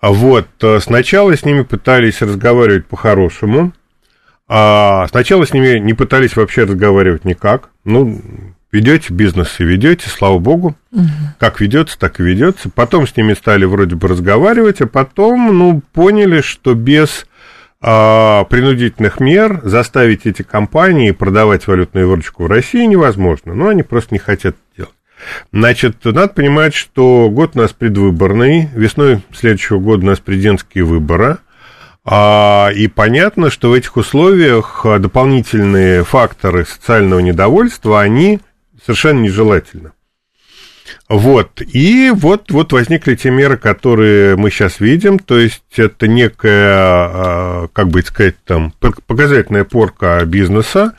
Вот 0.00 0.48
э, 0.62 0.80
сначала 0.80 1.36
с 1.36 1.44
ними 1.44 1.62
пытались 1.62 2.22
разговаривать 2.22 2.86
по-хорошему, 2.86 3.72
а 4.48 5.06
сначала 5.08 5.46
с 5.46 5.52
ними 5.52 5.78
не 5.78 5.94
пытались 5.94 6.36
вообще 6.36 6.64
разговаривать 6.64 7.24
никак. 7.24 7.70
Ну, 7.84 8.20
ведете 8.72 9.12
бизнес 9.12 9.60
и 9.60 9.64
ведете, 9.64 10.08
слава 10.08 10.38
богу. 10.38 10.76
Угу. 10.90 11.06
Как 11.38 11.60
ведется, 11.60 11.98
так 11.98 12.20
и 12.20 12.22
ведется. 12.22 12.68
Потом 12.68 13.06
с 13.06 13.16
ними 13.16 13.34
стали 13.34 13.64
вроде 13.64 13.94
бы 13.94 14.08
разговаривать, 14.08 14.80
а 14.80 14.86
потом, 14.86 15.56
ну, 15.56 15.82
поняли, 15.92 16.40
что 16.40 16.74
без 16.74 17.26
а, 17.80 18.44
принудительных 18.44 19.18
мер 19.18 19.60
заставить 19.64 20.24
эти 20.24 20.42
компании 20.42 21.10
продавать 21.10 21.66
валютную 21.66 22.08
выручку 22.08 22.44
в 22.44 22.46
России 22.46 22.84
невозможно. 22.86 23.54
Ну, 23.54 23.68
они 23.68 23.82
просто 23.82 24.14
не 24.14 24.18
хотят 24.18 24.56
делать. 24.76 24.92
Значит, 25.52 26.04
надо 26.04 26.28
понимать, 26.28 26.74
что 26.74 27.28
год 27.30 27.52
у 27.54 27.58
нас 27.58 27.72
предвыборный, 27.72 28.68
весной 28.74 29.22
следующего 29.34 29.78
года 29.78 30.04
у 30.04 30.08
нас 30.08 30.18
президентские 30.18 30.84
выборы, 30.84 31.38
а, 32.04 32.70
и 32.74 32.88
понятно, 32.88 33.50
что 33.50 33.70
в 33.70 33.74
этих 33.74 33.96
условиях 33.96 34.84
дополнительные 34.84 36.04
факторы 36.04 36.64
социального 36.66 37.20
недовольства, 37.20 38.00
они 38.00 38.40
совершенно 38.84 39.20
нежелательны. 39.20 39.92
Вот, 41.08 41.60
и 41.60 42.10
вот, 42.14 42.50
вот 42.50 42.72
возникли 42.72 43.14
те 43.14 43.30
меры, 43.30 43.56
которые 43.56 44.36
мы 44.36 44.50
сейчас 44.50 44.80
видим, 44.80 45.18
то 45.18 45.38
есть 45.38 45.62
это 45.76 46.08
некая, 46.08 46.74
а, 46.74 47.68
как 47.72 47.88
бы 47.88 48.02
сказать, 48.02 48.36
там, 48.44 48.72
показательная 49.06 49.64
порка 49.64 50.24
бизнеса, 50.24 50.94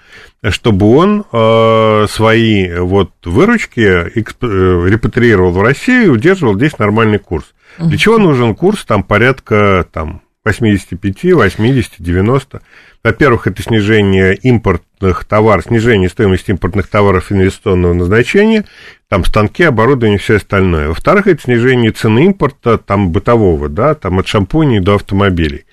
чтобы 0.52 0.96
он 0.98 1.26
э, 1.32 2.06
свои 2.10 2.74
вот 2.78 3.12
выручки. 3.24 3.80
Э, 3.80 4.90
репатриировал 4.90 5.52
в 5.52 5.62
Россию 5.62 6.06
и 6.06 6.10
удерживал 6.10 6.56
здесь 6.56 6.78
нормальный 6.78 7.20
курс. 7.20 7.54
Для 7.80 7.98
чего 7.98 8.18
нужен 8.18 8.56
курс 8.56 8.84
там 8.86 9.04
порядка 9.04 9.88
там, 9.92 10.22
85, 10.44 11.34
80, 11.34 11.94
90? 11.98 12.62
Во-первых, 13.04 13.48
это 13.48 13.62
снижение 13.62 14.34
импортных 14.34 15.26
товаров, 15.26 15.66
снижение 15.66 16.08
стоимости 16.08 16.52
импортных 16.52 16.88
товаров 16.88 17.34
инвестиционного 17.34 17.92
назначения, 17.92 18.64
там 19.10 19.26
станки, 19.26 19.64
оборудование, 19.64 20.18
все 20.18 20.38
остальное. 20.38 20.88
Во-вторых, 20.88 21.28
это 21.28 21.42
снижение 21.42 21.92
цены 21.92 22.28
импорта, 22.28 22.78
там 22.78 23.12
бытового, 23.12 23.68
да, 23.68 23.94
там 23.94 24.20
от 24.20 24.28
шампуней 24.28 24.80
до 24.80 24.96
автомобилей. 24.96 25.66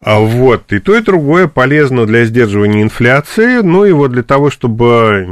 А 0.00 0.18
вот, 0.18 0.72
и 0.72 0.80
то, 0.80 0.96
и 0.96 1.00
другое 1.00 1.46
полезно 1.46 2.06
для 2.06 2.24
сдерживания 2.24 2.82
инфляции, 2.82 3.62
ну 3.62 3.84
и 3.84 3.92
вот 3.92 4.10
для 4.10 4.22
того, 4.22 4.50
чтобы 4.50 5.24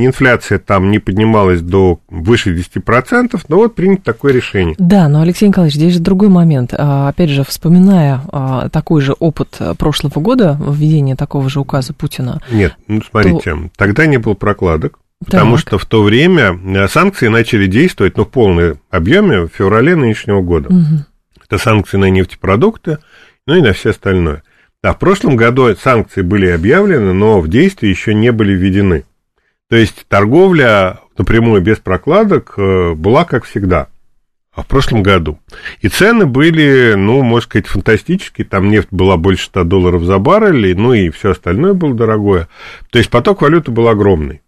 инфляция 0.00 0.58
там 0.58 0.90
не 0.90 0.98
поднималась 0.98 1.60
до 1.60 2.00
выше 2.08 2.54
10%, 2.54 3.38
ну 3.48 3.56
вот 3.56 3.74
принято 3.74 4.04
такое 4.04 4.32
решение. 4.32 4.74
Да, 4.78 5.08
но, 5.08 5.20
Алексей 5.20 5.48
Николаевич, 5.48 5.76
здесь 5.76 5.94
же 5.94 6.00
другой 6.00 6.28
момент. 6.28 6.72
А, 6.72 7.08
опять 7.08 7.28
же, 7.28 7.44
вспоминая 7.44 8.22
а, 8.32 8.68
такой 8.70 9.02
же 9.02 9.14
опыт 9.18 9.58
прошлого 9.78 10.20
года, 10.20 10.56
введения 10.76 11.16
такого 11.16 11.48
же 11.48 11.60
указа 11.60 11.92
Путина. 11.92 12.40
Нет, 12.50 12.74
ну 12.86 13.02
смотрите, 13.02 13.50
то... 13.52 13.70
тогда 13.76 14.06
не 14.06 14.18
было 14.18 14.34
прокладок, 14.34 14.98
Потому 15.24 15.56
так. 15.56 15.60
что 15.60 15.78
в 15.78 15.86
то 15.86 16.02
время 16.02 16.58
э, 16.62 16.88
санкции 16.88 17.28
начали 17.28 17.66
действовать, 17.66 18.16
ну, 18.16 18.24
в 18.24 18.28
полном 18.28 18.78
объеме 18.90 19.42
в 19.42 19.48
феврале 19.48 19.96
нынешнего 19.96 20.42
года. 20.42 20.68
Угу. 20.68 21.04
Это 21.46 21.58
санкции 21.58 21.96
на 21.96 22.10
нефтепродукты, 22.10 22.98
ну 23.46 23.54
и 23.54 23.62
на 23.62 23.72
все 23.72 23.90
остальное. 23.90 24.42
А 24.82 24.92
в 24.92 24.98
прошлом 24.98 25.36
году 25.36 25.74
санкции 25.74 26.20
были 26.20 26.48
объявлены, 26.48 27.12
но 27.12 27.40
в 27.40 27.48
действие 27.48 27.90
еще 27.90 28.14
не 28.14 28.30
были 28.30 28.52
введены. 28.52 29.04
То 29.70 29.76
есть 29.76 30.06
торговля 30.08 31.00
напрямую 31.16 31.62
без 31.62 31.78
прокладок 31.78 32.54
э, 32.58 32.92
была 32.94 33.24
как 33.24 33.44
всегда 33.44 33.88
в 34.62 34.66
прошлом 34.66 35.02
году. 35.02 35.38
И 35.80 35.88
цены 35.88 36.26
были, 36.26 36.94
ну, 36.96 37.22
можно 37.22 37.46
сказать, 37.46 37.66
фантастические. 37.66 38.46
Там 38.46 38.70
нефть 38.70 38.88
была 38.90 39.16
больше 39.16 39.46
100 39.46 39.64
долларов 39.64 40.02
за 40.04 40.18
баррель, 40.18 40.76
ну 40.76 40.94
и 40.94 41.10
все 41.10 41.32
остальное 41.32 41.74
было 41.74 41.94
дорогое. 41.94 42.48
То 42.90 42.98
есть 42.98 43.10
поток 43.10 43.42
валюты 43.42 43.70
был 43.70 43.88
огромный, 43.88 44.42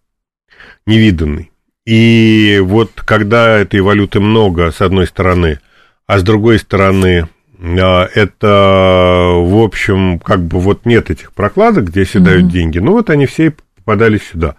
невиданный. 0.86 1.50
И 1.86 2.60
вот 2.62 2.90
когда 3.04 3.58
этой 3.58 3.80
валюты 3.80 4.20
много, 4.20 4.70
с 4.70 4.80
одной 4.80 5.06
стороны, 5.06 5.60
а 6.06 6.18
с 6.18 6.22
другой 6.22 6.58
стороны, 6.58 7.28
а, 7.60 8.08
это, 8.14 9.32
в 9.34 9.62
общем, 9.62 10.18
как 10.18 10.42
бы 10.42 10.60
вот 10.60 10.86
нет 10.86 11.10
этих 11.10 11.32
прокладок, 11.32 11.84
где 11.86 12.04
седают 12.04 12.44
mm-hmm. 12.44 12.50
деньги, 12.50 12.78
ну 12.78 12.92
вот 12.92 13.10
они 13.10 13.26
все 13.26 13.54
попадали 13.88 14.18
сюда. 14.18 14.56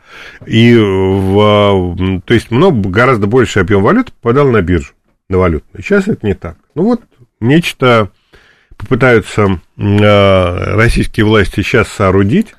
И, 0.47 0.75
в, 0.75 2.21
то 2.25 2.33
есть, 2.33 2.49
много, 2.49 2.89
гораздо 2.89 3.27
больше 3.27 3.59
объем 3.59 3.83
валюты 3.83 4.11
попадал 4.19 4.49
на 4.49 4.63
биржу, 4.63 4.93
на 5.29 5.37
валютную. 5.37 5.83
Сейчас 5.83 6.07
это 6.07 6.25
не 6.25 6.33
так. 6.33 6.57
Ну 6.75 6.83
вот, 6.83 7.01
нечто 7.39 8.11
попытаются 8.77 9.59
э, 9.77 10.75
российские 10.75 11.25
власти 11.25 11.61
сейчас 11.61 11.87
соорудить, 11.89 12.55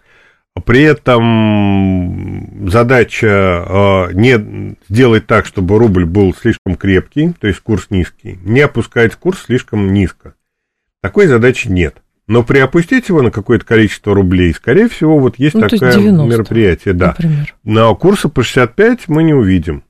при 0.64 0.82
этом 0.82 2.68
задача 2.68 3.26
э, 3.66 4.12
не 4.12 4.76
сделать 4.88 5.26
так, 5.26 5.46
чтобы 5.46 5.78
рубль 5.78 6.04
был 6.04 6.34
слишком 6.34 6.76
крепкий, 6.76 7.32
то 7.32 7.46
есть 7.46 7.60
курс 7.60 7.86
низкий, 7.90 8.38
не 8.42 8.60
опускать 8.60 9.14
курс 9.16 9.44
слишком 9.44 9.92
низко. 9.92 10.34
Такой 11.02 11.26
задачи 11.26 11.68
нет. 11.68 11.96
Но 12.26 12.44
приопустить 12.44 13.08
его 13.08 13.22
на 13.22 13.30
какое-то 13.30 13.64
количество 13.64 14.14
рублей, 14.14 14.52
скорее 14.54 14.88
всего, 14.88 15.18
вот 15.18 15.36
есть 15.38 15.54
ну, 15.54 15.62
такое 15.62 15.92
90, 15.92 16.30
мероприятие, 16.30 16.94
да. 16.94 17.08
Например. 17.08 17.54
Но 17.64 17.96
курса 17.96 18.28
по 18.28 18.44
65 18.44 19.08
мы 19.08 19.24
не 19.24 19.34
увидим. 19.34 19.82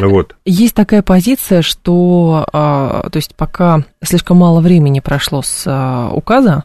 Вот. 0.00 0.36
Есть 0.44 0.74
такая 0.74 1.02
позиция, 1.02 1.62
что, 1.62 2.46
а, 2.52 3.08
то 3.10 3.16
есть 3.16 3.34
пока 3.34 3.84
слишком 4.02 4.38
мало 4.38 4.60
времени 4.60 5.00
прошло 5.00 5.42
с 5.42 5.64
а, 5.66 6.10
указа 6.12 6.64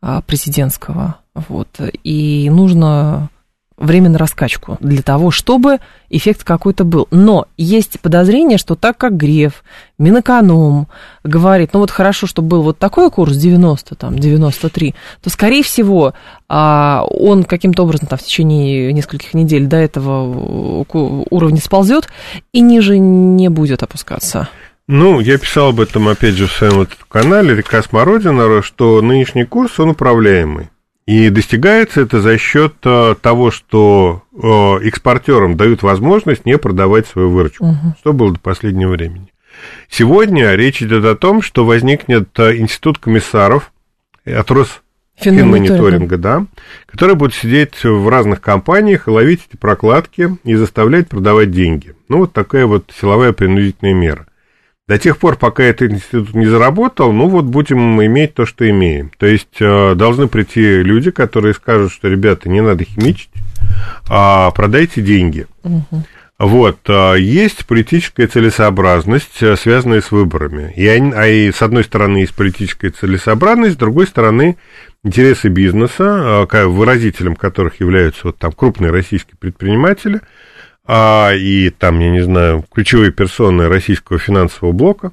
а, 0.00 0.22
президентского, 0.22 1.16
вот, 1.34 1.68
и 2.04 2.48
нужно 2.50 3.30
время 3.80 4.10
на 4.10 4.18
раскачку 4.18 4.76
для 4.80 5.02
того, 5.02 5.30
чтобы 5.30 5.78
эффект 6.10 6.44
какой-то 6.44 6.84
был. 6.84 7.08
Но 7.10 7.46
есть 7.56 7.98
подозрение, 8.00 8.58
что 8.58 8.76
так 8.76 8.98
как 8.98 9.16
Греф, 9.16 9.64
Минэконом 9.98 10.86
говорит, 11.24 11.70
ну 11.72 11.80
вот 11.80 11.90
хорошо, 11.90 12.26
чтобы 12.26 12.48
был 12.48 12.62
вот 12.62 12.78
такой 12.78 13.10
курс 13.10 13.36
90, 13.36 13.94
там, 13.96 14.18
93, 14.18 14.94
то, 15.22 15.30
скорее 15.30 15.62
всего, 15.62 16.12
а, 16.48 17.04
он 17.08 17.44
каким-то 17.44 17.82
образом 17.82 18.06
там, 18.06 18.18
в 18.18 18.22
течение 18.22 18.92
нескольких 18.92 19.34
недель 19.34 19.66
до 19.66 19.78
этого 19.78 20.84
уровня 21.30 21.60
сползет 21.60 22.08
и 22.52 22.60
ниже 22.60 22.98
не 22.98 23.48
будет 23.48 23.82
опускаться. 23.82 24.48
Ну, 24.86 25.20
я 25.20 25.38
писал 25.38 25.68
об 25.68 25.80
этом, 25.80 26.08
опять 26.08 26.34
же, 26.34 26.48
в 26.48 26.52
своем 26.52 26.74
вот 26.74 26.90
канале 27.08 27.54
«Река 27.54 27.80
Смородина», 27.80 28.60
что 28.60 29.00
нынешний 29.00 29.44
курс, 29.44 29.78
он 29.78 29.90
управляемый. 29.90 30.68
И 31.10 31.28
достигается 31.28 32.02
это 32.02 32.20
за 32.20 32.38
счет 32.38 32.74
э, 32.84 33.16
того, 33.20 33.50
что 33.50 34.22
э, 34.32 34.38
экспортерам 34.86 35.56
дают 35.56 35.82
возможность 35.82 36.46
не 36.46 36.56
продавать 36.56 37.08
свою 37.08 37.30
выручку, 37.30 37.66
угу. 37.66 37.96
что 37.98 38.12
было 38.12 38.34
до 38.34 38.38
последнего 38.38 38.92
времени. 38.92 39.26
Сегодня 39.88 40.54
речь 40.54 40.80
идет 40.80 41.04
о 41.04 41.16
том, 41.16 41.42
что 41.42 41.64
возникнет 41.64 42.28
э, 42.38 42.58
институт 42.58 42.98
комиссаров 42.98 43.72
от 44.24 44.48
Росфинмониторинга, 44.52 46.16
да, 46.16 46.46
который 46.86 47.16
будет 47.16 47.34
сидеть 47.34 47.82
в 47.82 48.08
разных 48.08 48.40
компаниях 48.40 49.08
и 49.08 49.10
ловить 49.10 49.40
эти 49.50 49.56
прокладки 49.56 50.38
и 50.44 50.54
заставлять 50.54 51.08
продавать 51.08 51.50
деньги. 51.50 51.96
Ну, 52.08 52.18
вот 52.18 52.32
такая 52.32 52.66
вот 52.66 52.92
силовая 52.96 53.32
принудительная 53.32 53.94
мера. 53.94 54.28
До 54.90 54.98
тех 54.98 55.18
пор, 55.18 55.36
пока 55.36 55.62
этот 55.62 55.92
институт 55.92 56.34
не 56.34 56.46
заработал, 56.46 57.12
ну 57.12 57.28
вот 57.28 57.44
будем 57.44 58.04
иметь 58.04 58.34
то, 58.34 58.44
что 58.44 58.68
имеем. 58.68 59.12
То 59.18 59.26
есть 59.26 59.60
э, 59.60 59.94
должны 59.94 60.26
прийти 60.26 60.82
люди, 60.82 61.12
которые 61.12 61.54
скажут, 61.54 61.92
что, 61.92 62.08
ребята, 62.08 62.48
не 62.48 62.60
надо 62.60 62.82
химичить, 62.82 63.30
а 64.08 64.50
продайте 64.50 65.00
деньги. 65.00 65.46
Угу. 65.62 66.02
Вот, 66.40 66.78
э, 66.88 67.20
есть 67.20 67.66
политическая 67.66 68.26
целесообразность, 68.26 69.40
э, 69.44 69.54
связанная 69.54 70.00
с 70.00 70.10
выборами. 70.10 70.72
И, 70.74 70.84
они, 70.88 71.12
а 71.14 71.28
и 71.28 71.52
с 71.52 71.62
одной 71.62 71.84
стороны 71.84 72.16
есть 72.16 72.34
политическая 72.34 72.90
целесообразность, 72.90 73.74
с 73.74 73.78
другой 73.78 74.08
стороны 74.08 74.56
интересы 75.04 75.50
бизнеса, 75.50 76.48
выразителем 76.66 77.36
которых 77.36 77.78
являются 77.78 78.22
вот 78.24 78.38
там 78.38 78.50
крупные 78.50 78.90
российские 78.90 79.36
предприниматели– 79.38 80.20
а, 80.86 81.32
и 81.34 81.70
там, 81.70 82.00
я 82.00 82.10
не 82.10 82.20
знаю, 82.20 82.64
ключевые 82.72 83.12
персоны 83.12 83.68
российского 83.68 84.18
финансового 84.18 84.72
блока. 84.72 85.12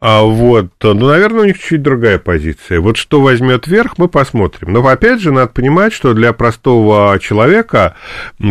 А 0.00 0.22
вот, 0.22 0.70
ну, 0.82 0.94
наверное, 0.94 1.40
у 1.40 1.44
них 1.46 1.58
чуть 1.58 1.80
другая 1.80 2.18
позиция. 2.18 2.78
Вот 2.80 2.98
что 2.98 3.22
возьмет 3.22 3.66
верх, 3.66 3.96
мы 3.96 4.08
посмотрим. 4.08 4.72
Но 4.72 4.86
опять 4.86 5.20
же, 5.20 5.32
надо 5.32 5.48
понимать, 5.48 5.94
что 5.94 6.12
для 6.12 6.34
простого 6.34 7.18
человека 7.18 7.96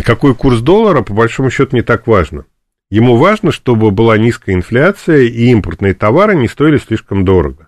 какой 0.04 0.34
курс 0.34 0.62
доллара, 0.62 1.04
по 1.04 1.14
большому 1.14 1.52
счету, 1.52 1.76
не 1.76 1.84
так 1.84 2.08
важно. 2.08 2.46
Ему 2.90 3.18
важно, 3.18 3.52
чтобы 3.52 3.92
была 3.92 4.18
низкая 4.18 4.56
инфляция 4.56 5.24
и 5.24 5.52
импортные 5.52 5.94
товары 5.94 6.36
не 6.36 6.48
стоили 6.48 6.78
слишком 6.78 7.24
дорого. 7.24 7.68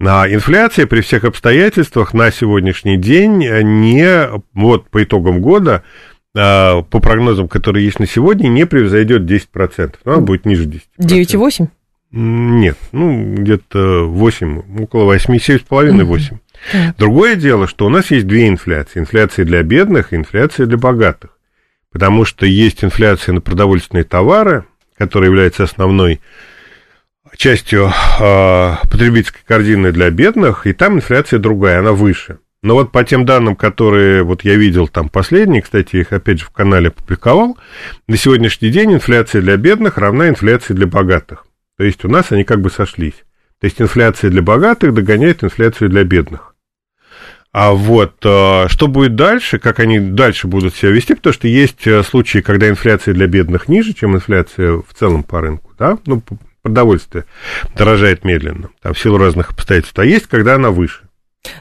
А 0.00 0.28
инфляция 0.28 0.86
при 0.86 1.00
всех 1.00 1.24
обстоятельствах 1.24 2.14
на 2.14 2.32
сегодняшний 2.32 2.96
день 2.96 3.38
не, 3.38 4.28
вот 4.52 4.90
по 4.90 5.04
итогам 5.04 5.40
года, 5.40 5.84
по 6.34 7.00
прогнозам, 7.00 7.48
которые 7.48 7.84
есть 7.84 8.00
на 8.00 8.06
сегодня, 8.06 8.48
не 8.48 8.66
превзойдет 8.66 9.22
10%. 9.22 9.94
Она 10.04 10.18
будет 10.18 10.44
ниже 10.46 10.66
10%. 10.66 10.80
9,8? 10.98 11.68
Нет, 12.16 12.76
ну, 12.92 13.34
где-то 13.34 14.06
8, 14.08 14.82
около 14.82 15.04
8, 15.04 15.34
7,5, 15.34 16.04
8. 16.04 16.38
Другое 16.98 17.34
дело, 17.34 17.66
что 17.66 17.86
у 17.86 17.88
нас 17.88 18.10
есть 18.10 18.26
две 18.26 18.48
инфляции. 18.48 19.00
Инфляция 19.00 19.44
для 19.44 19.62
бедных 19.62 20.12
и 20.12 20.16
инфляция 20.16 20.66
для 20.66 20.78
богатых. 20.78 21.30
Потому 21.90 22.24
что 22.24 22.46
есть 22.46 22.84
инфляция 22.84 23.32
на 23.32 23.40
продовольственные 23.40 24.04
товары, 24.04 24.64
которая 24.96 25.30
является 25.30 25.64
основной 25.64 26.20
частью 27.36 27.90
э, 28.20 28.74
потребительской 28.82 29.42
корзины 29.46 29.92
для 29.92 30.10
бедных, 30.10 30.66
и 30.66 30.72
там 30.72 30.96
инфляция 30.96 31.38
другая, 31.38 31.80
она 31.80 31.92
выше. 31.92 32.38
Но 32.64 32.72
вот 32.76 32.92
по 32.92 33.04
тем 33.04 33.26
данным, 33.26 33.56
которые 33.56 34.22
вот 34.22 34.42
я 34.42 34.54
видел 34.54 34.88
там 34.88 35.10
последние, 35.10 35.60
кстати, 35.60 35.96
их 35.96 36.14
опять 36.14 36.38
же 36.38 36.46
в 36.46 36.50
канале 36.50 36.88
опубликовал, 36.88 37.58
на 38.08 38.16
сегодняшний 38.16 38.70
день 38.70 38.94
инфляция 38.94 39.42
для 39.42 39.58
бедных 39.58 39.98
равна 39.98 40.30
инфляции 40.30 40.72
для 40.72 40.86
богатых. 40.86 41.44
То 41.76 41.84
есть 41.84 42.06
у 42.06 42.08
нас 42.08 42.32
они 42.32 42.42
как 42.42 42.62
бы 42.62 42.70
сошлись. 42.70 43.22
То 43.60 43.66
есть 43.66 43.82
инфляция 43.82 44.30
для 44.30 44.40
богатых 44.40 44.94
догоняет 44.94 45.44
инфляцию 45.44 45.90
для 45.90 46.04
бедных. 46.04 46.54
А 47.52 47.72
вот 47.72 48.14
э, 48.24 48.68
что 48.68 48.88
будет 48.88 49.14
дальше, 49.14 49.58
как 49.58 49.78
они 49.78 50.00
дальше 50.00 50.46
будут 50.46 50.74
себя 50.74 50.90
вести, 50.90 51.14
потому 51.14 51.34
что 51.34 51.46
есть 51.46 51.86
э, 51.86 52.02
случаи, 52.02 52.38
когда 52.38 52.70
инфляция 52.70 53.12
для 53.12 53.26
бедных 53.26 53.68
ниже, 53.68 53.92
чем 53.92 54.16
инфляция 54.16 54.78
в 54.78 54.94
целом 54.98 55.22
по 55.22 55.42
рынку, 55.42 55.70
да, 55.78 55.98
ну, 56.06 56.22
продовольствие 56.62 57.26
дорожает 57.76 58.24
медленно, 58.24 58.70
там 58.80 58.94
в 58.94 58.98
силу 58.98 59.18
разных 59.18 59.50
обстоятельств, 59.50 59.98
а 59.98 60.04
есть, 60.06 60.28
когда 60.28 60.54
она 60.54 60.70
выше. 60.70 61.03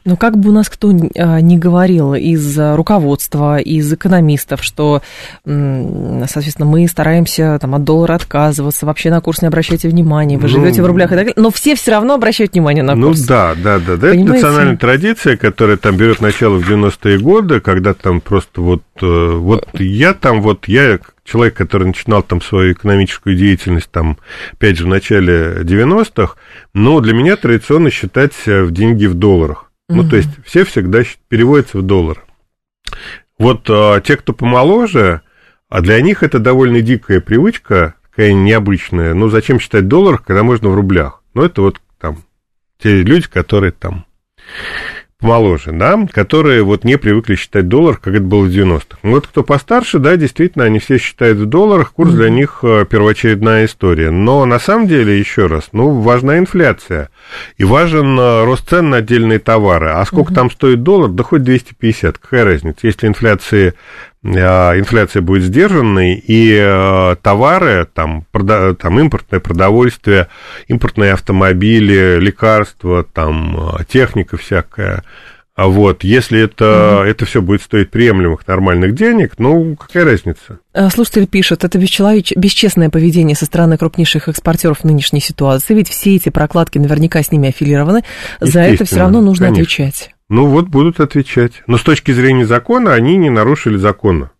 Ну, 0.05 0.17
как 0.17 0.37
бы 0.37 0.49
у 0.49 0.51
нас 0.51 0.69
кто 0.69 0.89
а, 0.89 1.39
ни 1.39 1.57
говорил 1.57 2.13
из 2.13 2.57
руководства, 2.57 3.57
из 3.57 3.91
экономистов, 3.91 4.63
что, 4.63 5.01
соответственно, 5.45 6.65
мы 6.65 6.87
стараемся 6.87 7.57
там, 7.61 7.75
от 7.75 7.83
доллара 7.83 8.15
отказываться, 8.15 8.85
вообще 8.85 9.09
на 9.09 9.21
курс 9.21 9.41
не 9.41 9.47
обращайте 9.47 9.87
внимания, 9.87 10.37
вы 10.37 10.43
ну, 10.43 10.47
живете 10.47 10.81
в 10.81 10.85
рублях 10.85 11.11
и 11.11 11.15
так 11.15 11.19
далее, 11.19 11.33
но 11.35 11.51
все 11.51 11.75
все 11.75 11.91
равно 11.91 12.15
обращают 12.15 12.53
внимание 12.53 12.83
на 12.83 12.95
ну 12.95 13.07
курс. 13.07 13.21
Ну, 13.21 13.27
да, 13.27 13.55
да, 13.55 13.79
да. 13.79 13.97
да. 13.97 14.09
Это 14.09 14.19
национальная 14.19 14.77
традиция, 14.77 15.37
которая 15.37 15.77
там 15.77 15.95
берет 15.97 16.21
начало 16.21 16.57
в 16.57 16.69
90-е 16.69 17.19
годы, 17.19 17.59
когда 17.59 17.93
там 17.93 18.21
просто 18.21 18.61
вот, 18.61 18.83
э, 19.01 19.31
вот 19.35 19.67
я 19.79 20.13
там, 20.13 20.41
вот 20.41 20.67
я 20.67 20.99
человек, 21.23 21.55
который 21.55 21.87
начинал 21.87 22.23
там 22.23 22.41
свою 22.41 22.73
экономическую 22.73 23.35
деятельность 23.35 23.89
там, 23.91 24.17
опять 24.53 24.77
же, 24.77 24.85
в 24.85 24.87
начале 24.87 25.61
90-х, 25.61 26.35
но 26.73 26.99
для 26.99 27.13
меня 27.13 27.35
традиционно 27.35 27.89
считать 27.89 28.33
в 28.45 28.71
деньги 28.71 29.05
в 29.05 29.13
долларах. 29.13 29.69
Ну, 29.95 30.09
то 30.09 30.15
есть 30.15 30.29
все 30.45 30.63
всегда 30.65 31.03
переводятся 31.27 31.77
в 31.77 31.81
доллар. 31.83 32.23
Вот 33.37 33.69
а, 33.69 33.99
те, 34.01 34.17
кто 34.17 34.33
помоложе, 34.33 35.21
а 35.69 35.81
для 35.81 36.01
них 36.01 36.23
это 36.23 36.39
довольно 36.39 36.81
дикая 36.81 37.19
привычка, 37.19 37.95
такая 38.09 38.33
необычная. 38.33 39.13
Ну, 39.13 39.29
зачем 39.29 39.59
считать 39.59 39.87
доллар, 39.87 40.19
когда 40.19 40.43
можно 40.43 40.69
в 40.69 40.75
рублях? 40.75 41.23
Ну, 41.33 41.43
это 41.43 41.61
вот 41.61 41.81
там 41.99 42.23
те 42.79 43.01
люди, 43.01 43.27
которые 43.27 43.71
там 43.71 44.05
помоложе, 45.23 45.71
да, 45.71 46.05
которые 46.11 46.63
вот 46.63 46.83
не 46.83 46.97
привыкли 46.97 47.35
считать 47.35 47.69
доллар, 47.69 47.95
как 47.97 48.13
это 48.13 48.23
было 48.23 48.43
в 48.43 48.49
90-х. 48.49 48.97
Ну, 49.03 49.11
вот 49.11 49.27
кто 49.27 49.41
постарше, 49.41 49.99
да, 49.99 50.17
действительно, 50.17 50.65
они 50.65 50.79
все 50.79 50.97
считают 50.97 51.37
в 51.37 51.45
долларах, 51.45 51.93
курс 51.93 52.11
для 52.11 52.29
них 52.29 52.59
э, 52.61 52.85
первоочередная 52.89 53.65
история. 53.65 54.11
Но 54.11 54.45
на 54.45 54.59
самом 54.59 54.87
деле, 54.87 55.17
еще 55.17 55.47
раз, 55.47 55.69
ну, 55.71 56.01
важна 56.01 56.37
инфляция. 56.39 57.09
И 57.57 57.63
важен 57.63 58.19
э, 58.19 58.43
рост 58.43 58.69
цен 58.69 58.89
на 58.89 58.97
отдельные 58.97 59.39
товары. 59.39 59.91
А 59.91 60.05
сколько 60.05 60.33
mm-hmm. 60.33 60.35
там 60.35 60.51
стоит 60.51 60.83
доллар? 60.83 61.09
Да 61.09 61.23
хоть 61.23 61.43
250, 61.43 62.17
какая 62.17 62.43
разница? 62.43 62.79
Если 62.85 63.07
инфляция 63.07 63.69
а, 63.69 64.12
инфляция 64.23 65.21
будет 65.21 65.43
сдержанной, 65.43 66.15
и 66.15 66.57
э, 66.57 67.15
товары, 67.21 67.87
там, 67.93 68.25
прода, 68.31 68.73
там 68.73 68.99
импортное 68.99 69.39
продовольствие, 69.39 70.27
импортные 70.67 71.13
автомобили, 71.13 72.19
лекарства, 72.19 73.03
там, 73.03 73.75
э, 73.75 73.83
техника 73.85 74.37
всякая, 74.37 75.03
а 75.55 75.67
вот, 75.67 76.03
если 76.03 76.41
это, 76.41 77.01
угу. 77.01 77.03
это 77.03 77.25
все 77.25 77.39
будет 77.39 77.61
стоить 77.61 77.91
приемлемых 77.91 78.47
нормальных 78.47 78.95
денег, 78.95 79.33
ну, 79.37 79.75
какая 79.75 80.03
разница? 80.03 80.57
Э, 80.73 80.89
слушатель 80.89 81.27
пишет, 81.27 81.63
это 81.63 81.77
бесчеловеч... 81.77 82.33
бесчестное 82.35 82.89
поведение 82.89 83.35
со 83.35 83.45
стороны 83.45 83.77
крупнейших 83.77 84.29
экспортеров 84.29 84.79
в 84.79 84.83
нынешней 84.83 85.19
ситуации, 85.19 85.75
ведь 85.75 85.89
все 85.89 86.15
эти 86.15 86.29
прокладки 86.29 86.79
наверняка 86.79 87.21
с 87.21 87.31
ними 87.31 87.49
аффилированы, 87.49 88.03
за 88.39 88.61
это 88.61 88.83
все 88.85 88.97
равно 88.97 89.21
нужно 89.21 89.47
конечно. 89.47 89.63
отвечать. 89.63 90.12
Ну 90.33 90.47
вот 90.47 90.67
будут 90.67 90.99
отвечать. 90.99 91.61
Но 91.67 91.77
с 91.77 91.83
точки 91.83 92.11
зрения 92.11 92.47
закона 92.47 92.95
они 92.95 93.17
не 93.17 93.29
нарушили 93.29 93.77
закона. 93.77 94.31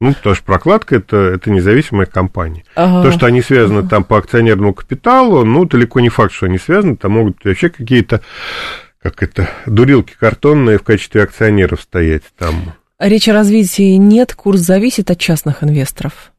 Ну, 0.00 0.12
потому 0.12 0.34
что 0.34 0.44
прокладка 0.44 0.96
это, 0.96 1.16
это 1.16 1.50
независимая 1.50 2.06
компания. 2.06 2.64
Ага. 2.74 3.04
То, 3.08 3.16
что 3.16 3.26
они 3.26 3.40
связаны 3.40 3.80
ага. 3.80 3.88
там 3.88 4.02
по 4.02 4.18
акционерному 4.18 4.74
капиталу, 4.74 5.44
ну, 5.44 5.64
далеко 5.64 6.00
не 6.00 6.08
факт, 6.08 6.32
что 6.32 6.46
они 6.46 6.58
связаны, 6.58 6.96
там 6.96 7.12
могут 7.12 7.44
вообще 7.44 7.68
какие-то, 7.68 8.20
как 9.00 9.22
это, 9.22 9.48
дурилки 9.64 10.16
картонные 10.18 10.78
в 10.78 10.82
качестве 10.82 11.22
акционеров 11.22 11.82
стоять 11.82 12.24
там. 12.36 12.74
Речь 12.98 13.28
о 13.28 13.32
развитии 13.32 13.94
нет, 13.94 14.34
курс 14.34 14.58
зависит 14.58 15.08
от 15.08 15.20
частных 15.20 15.62
инвесторов, 15.62 16.32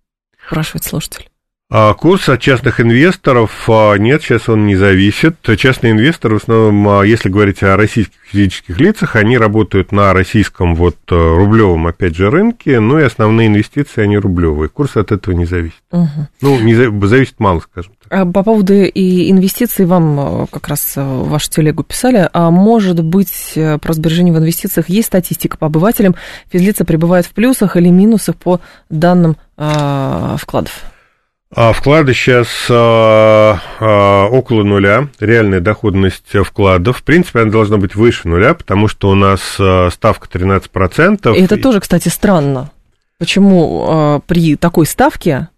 спрашивает 0.45 0.83
слушатель. 0.83 1.29
А 1.71 1.93
курс 1.93 2.27
от 2.29 2.41
частных 2.41 2.81
инвесторов 2.81 3.69
а, 3.69 3.93
нет, 3.93 4.23
сейчас 4.23 4.49
он 4.49 4.65
не 4.65 4.75
зависит. 4.75 5.35
Частные 5.55 5.91
инвесторы, 5.91 6.39
в 6.39 6.41
основном, 6.41 6.89
а, 6.89 7.03
если 7.03 7.29
говорить 7.29 7.61
о 7.61 7.77
российских 7.77 8.17
физических 8.23 8.79
лицах, 8.79 9.15
они 9.15 9.37
работают 9.37 9.91
на 9.91 10.11
российском 10.13 10.73
вот 10.73 10.97
э, 11.11 11.15
рублевом, 11.15 11.85
опять 11.85 12.15
же, 12.15 12.31
рынке, 12.31 12.79
ну 12.79 12.97
и 12.97 13.03
основные 13.03 13.49
инвестиции, 13.49 14.01
они 14.01 14.17
рублевые. 14.17 14.69
Курс 14.69 14.97
от 14.97 15.11
этого 15.11 15.35
не 15.35 15.45
зависит. 15.45 15.77
Угу. 15.91 16.07
Ну, 16.41 16.59
не 16.59 16.73
зависит 16.73 17.39
мало, 17.39 17.59
скажем 17.59 17.93
так. 18.01 18.11
А 18.11 18.25
по 18.25 18.41
поводу 18.41 18.73
и 18.73 19.29
инвестиций 19.29 19.85
вам 19.85 20.19
э, 20.19 20.47
как 20.51 20.69
раз 20.69 20.93
э, 20.95 21.03
вашу 21.03 21.51
телегу 21.51 21.83
писали. 21.83 22.27
А 22.33 22.49
может 22.49 23.03
быть, 23.03 23.53
про 23.53 23.93
сбережение 23.93 24.33
в 24.33 24.39
инвестициях 24.39 24.89
есть 24.89 25.09
статистика 25.09 25.55
по 25.55 25.67
обывателям? 25.67 26.15
Физлица 26.51 26.83
пребывают 26.83 27.27
в 27.27 27.31
плюсах 27.31 27.77
или 27.77 27.89
минусах 27.89 28.37
по 28.37 28.59
данным 28.89 29.37
э, 29.55 30.35
вкладов? 30.39 30.83
А 31.53 31.73
вклады 31.73 32.13
сейчас 32.13 32.47
а, 32.69 33.59
а, 33.79 34.27
около 34.27 34.63
нуля, 34.63 35.09
реальная 35.19 35.59
доходность 35.59 36.35
вкладов. 36.45 36.97
В 36.97 37.03
принципе, 37.03 37.39
она 37.39 37.51
должна 37.51 37.77
быть 37.77 37.95
выше 37.95 38.27
нуля, 38.27 38.53
потому 38.53 38.87
что 38.87 39.09
у 39.09 39.15
нас 39.15 39.41
а, 39.59 39.89
ставка 39.91 40.27
13%. 40.27 41.35
И 41.35 41.41
это 41.41 41.57
тоже, 41.57 41.79
кстати, 41.79 42.07
странно. 42.09 42.69
Почему 43.17 43.85
а, 43.87 44.19
при 44.19 44.57
такой 44.57 44.85
ставке 44.85 45.49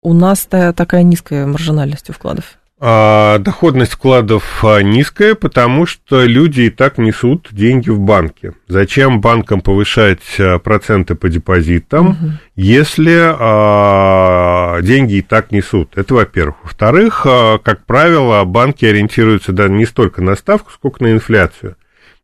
у 0.00 0.14
нас 0.14 0.46
такая 0.46 1.02
низкая 1.02 1.46
маржинальность 1.46 2.08
у 2.08 2.14
вкладов? 2.14 2.56
А, 2.80 3.38
доходность 3.38 3.92
вкладов 3.92 4.64
а, 4.64 4.80
низкая, 4.82 5.34
потому 5.34 5.84
что 5.84 6.24
люди 6.24 6.62
и 6.62 6.70
так 6.70 6.96
несут 6.98 7.48
деньги 7.50 7.90
в 7.90 7.98
банке. 7.98 8.52
Зачем 8.68 9.20
банкам 9.20 9.62
повышать 9.62 10.22
а, 10.38 10.60
проценты 10.60 11.16
по 11.16 11.28
депозитам, 11.28 12.10
угу. 12.10 12.30
если 12.54 13.18
а, 13.20 14.80
деньги 14.80 15.14
и 15.14 15.22
так 15.22 15.50
несут? 15.50 15.98
Это 15.98 16.14
во-первых. 16.14 16.56
Во-вторых, 16.62 17.22
как 17.24 17.84
правило, 17.84 18.44
банки 18.44 18.84
ориентируются 18.84 19.50
да, 19.50 19.66
не 19.66 19.84
столько 19.84 20.22
на 20.22 20.36
ставку, 20.36 20.70
сколько 20.70 21.02
на 21.02 21.10
инфляцию. 21.10 21.74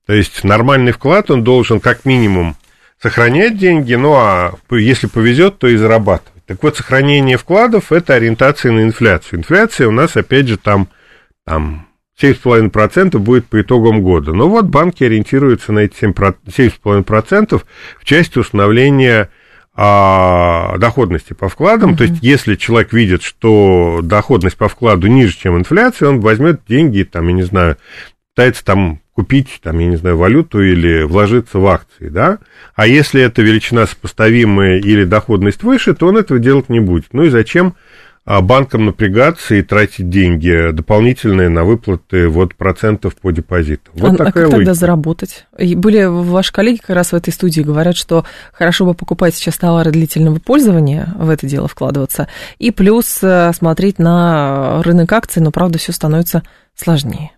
То 0.07 0.15
есть 0.15 0.45
нормальный 0.45 0.93
вклад, 0.93 1.33
он 1.33 1.43
должен 1.43 1.81
как 1.81 2.05
минимум 2.05 2.57
сохранять 3.03 3.59
деньги, 3.59 3.95
ну 3.95 4.15
а 4.15 4.55
если 4.71 5.09
повезет, 5.09 5.59
то 5.59 5.67
и 5.67 5.77
зарабатывать. 5.77 6.34
Так 6.47 6.63
вот, 6.63 6.77
сохранение 6.77 7.39
вкладов– 7.39 7.91
это 7.93 8.15
ориентация 8.15 8.73
на 8.73 8.83
инфляцию. 8.83 9.41
Инфляция 9.41 9.89
у 9.89 9.93
нас, 9.93 10.17
опять 10.17 10.47
же, 10.47 10.59
там, 10.59 10.89
там 11.47 11.89
7,5% 12.21 13.19
будет 13.19 13.47
по 13.47 13.61
итогам 13.61 14.03
года. 14.03 14.33
Но 14.35 14.49
вот 14.49 14.67
банки 14.67 15.05
ориентируются 15.05 15.73
на 15.73 15.81
эти 15.81 15.95
7,5% 16.05 17.63
в 17.99 18.05
части 18.05 18.39
установления 18.39 19.31
а, 19.75 20.77
доходности 20.79 21.33
по 21.33 21.49
вкладам. 21.49 21.93
Uh-huh. 21.93 21.97
То 21.97 22.05
есть, 22.05 22.23
если 22.23 22.55
человек 22.57 22.93
видит, 22.93 23.23
что 23.23 24.01
доходность 24.03 24.57
по 24.57 24.69
вкладу 24.69 25.07
ниже, 25.07 25.37
чем 25.37 25.59
инфляция, 25.59 26.11
он 26.11 26.21
возьмет 26.21 26.61
деньги, 26.69 27.03
там, 27.03 27.27
я 27.29 27.33
не 27.33 27.43
знаю, 27.43 27.77
пытается 28.35 28.65
там 28.65 29.01
купить, 29.15 29.61
там, 29.63 29.79
я 29.79 29.87
не 29.87 29.97
знаю, 29.97 30.19
валюту 30.19 30.61
или 30.61 31.05
вложиться 31.05 31.59
в 31.59 31.67
акции, 31.67 32.09
да? 32.09 32.39
А 32.75 32.87
если 32.87 33.23
эта 33.23 33.43
величина 33.43 33.87
сопоставимая 33.87 34.79
или 34.79 35.05
доходность 35.05 35.63
выше, 35.63 35.95
то 35.95 36.09
он 36.09 36.19
этого 36.19 36.41
делать 36.41 36.69
не 36.69 36.81
будет. 36.81 37.07
Ну 37.13 37.23
и 37.23 37.31
зачем 37.31 37.77
а, 38.27 38.41
банкам 38.41 38.87
напрягаться 38.87 39.55
и 39.55 39.63
тратить 39.63 40.09
деньги 40.09 40.71
дополнительные 40.73 41.51
на 41.51 41.65
выплаты 41.65 42.27
вот 42.29 42.55
процентов 42.55 43.15
по 43.17 43.31
депозиту. 43.31 43.91
Вот 43.93 44.19
а, 44.19 44.25
а 44.25 44.33
как 44.33 44.37
логика. 44.37 44.57
тогда 44.57 44.75
заработать? 44.75 45.47
И 45.59 45.75
были 45.75 46.05
ваши 46.05 46.51
коллеги 46.53 46.79
как 46.79 46.97
раз 46.97 47.13
в 47.13 47.15
этой 47.15 47.35
студии 47.35 47.61
говорят, 47.61 47.97
что 47.97 48.25
хорошо 48.53 48.87
бы 48.87 48.95
покупать 48.95 49.35
сейчас 49.37 49.59
товары 49.59 49.91
длительного 49.91 50.41
пользования, 50.41 51.15
в 51.19 51.29
это 51.29 51.47
дело 51.47 51.69
вкладываться, 51.69 52.27
и 52.59 52.71
плюс 52.71 53.19
э, 53.23 53.53
смотреть 53.53 53.99
на 53.99 54.83
рынок 54.83 55.13
акций, 55.13 55.43
но, 55.43 55.51
правда, 55.51 55.79
все 55.79 55.93
становится 55.93 56.43
сложнее. 56.75 57.34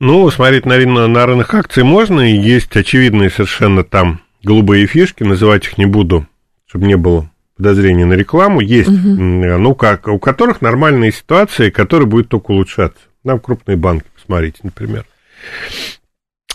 Ну, 0.00 0.28
смотреть 0.30 0.66
на, 0.66 1.06
на 1.06 1.26
рынок 1.26 1.54
акций 1.54 1.84
можно, 1.84 2.20
и 2.20 2.36
есть 2.36 2.76
очевидные 2.76 3.30
совершенно 3.30 3.84
там 3.84 4.20
голубые 4.42 4.86
фишки, 4.86 5.22
называть 5.22 5.66
их 5.66 5.78
не 5.78 5.86
буду, 5.86 6.26
чтобы 6.66 6.86
не 6.86 6.96
было 6.96 7.30
подозрений 7.56 8.04
на 8.04 8.14
рекламу, 8.14 8.60
есть, 8.60 8.88
угу. 8.88 8.98
ну, 8.98 9.74
как, 9.74 10.08
у 10.08 10.18
которых 10.18 10.60
нормальные 10.60 11.12
ситуации, 11.12 11.70
которые 11.70 12.08
будут 12.08 12.28
только 12.28 12.50
улучшаться. 12.50 13.00
Нам 13.22 13.38
крупные 13.38 13.76
банки, 13.76 14.06
посмотрите, 14.14 14.58
например. 14.64 15.06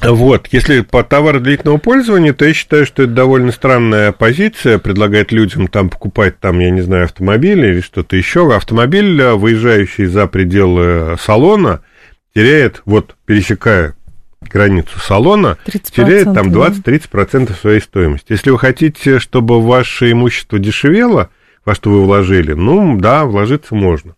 Вот, 0.01 0.47
если 0.51 0.81
по 0.81 1.03
товару 1.03 1.41
длительного 1.41 1.77
пользования, 1.77 2.33
то 2.33 2.45
я 2.45 2.53
считаю, 2.53 2.85
что 2.85 3.03
это 3.03 3.11
довольно 3.11 3.51
странная 3.51 4.13
позиция, 4.13 4.77
предлагать 4.77 5.31
людям 5.33 5.67
там 5.67 5.89
покупать, 5.89 6.39
там, 6.39 6.59
я 6.59 6.69
не 6.69 6.81
знаю, 6.81 7.05
автомобили 7.05 7.67
или 7.67 7.81
что-то 7.81 8.15
еще. 8.15 8.53
Автомобиль, 8.53 9.21
выезжающий 9.21 10.05
за 10.05 10.27
пределы 10.27 11.17
салона, 11.19 11.81
теряет, 12.33 12.81
вот, 12.85 13.15
пересекая 13.25 13.95
границу 14.41 14.99
салона, 14.99 15.57
теряет 15.65 16.33
там 16.33 16.49
20-30% 16.49 17.53
своей 17.59 17.81
стоимости. 17.81 18.31
Если 18.31 18.51
вы 18.51 18.59
хотите, 18.59 19.19
чтобы 19.19 19.61
ваше 19.61 20.11
имущество 20.11 20.59
дешевело, 20.59 21.29
во 21.65 21.75
что 21.75 21.89
вы 21.91 22.03
вложили, 22.03 22.53
ну, 22.53 22.97
да, 22.97 23.25
вложиться 23.25 23.75
можно. 23.75 24.15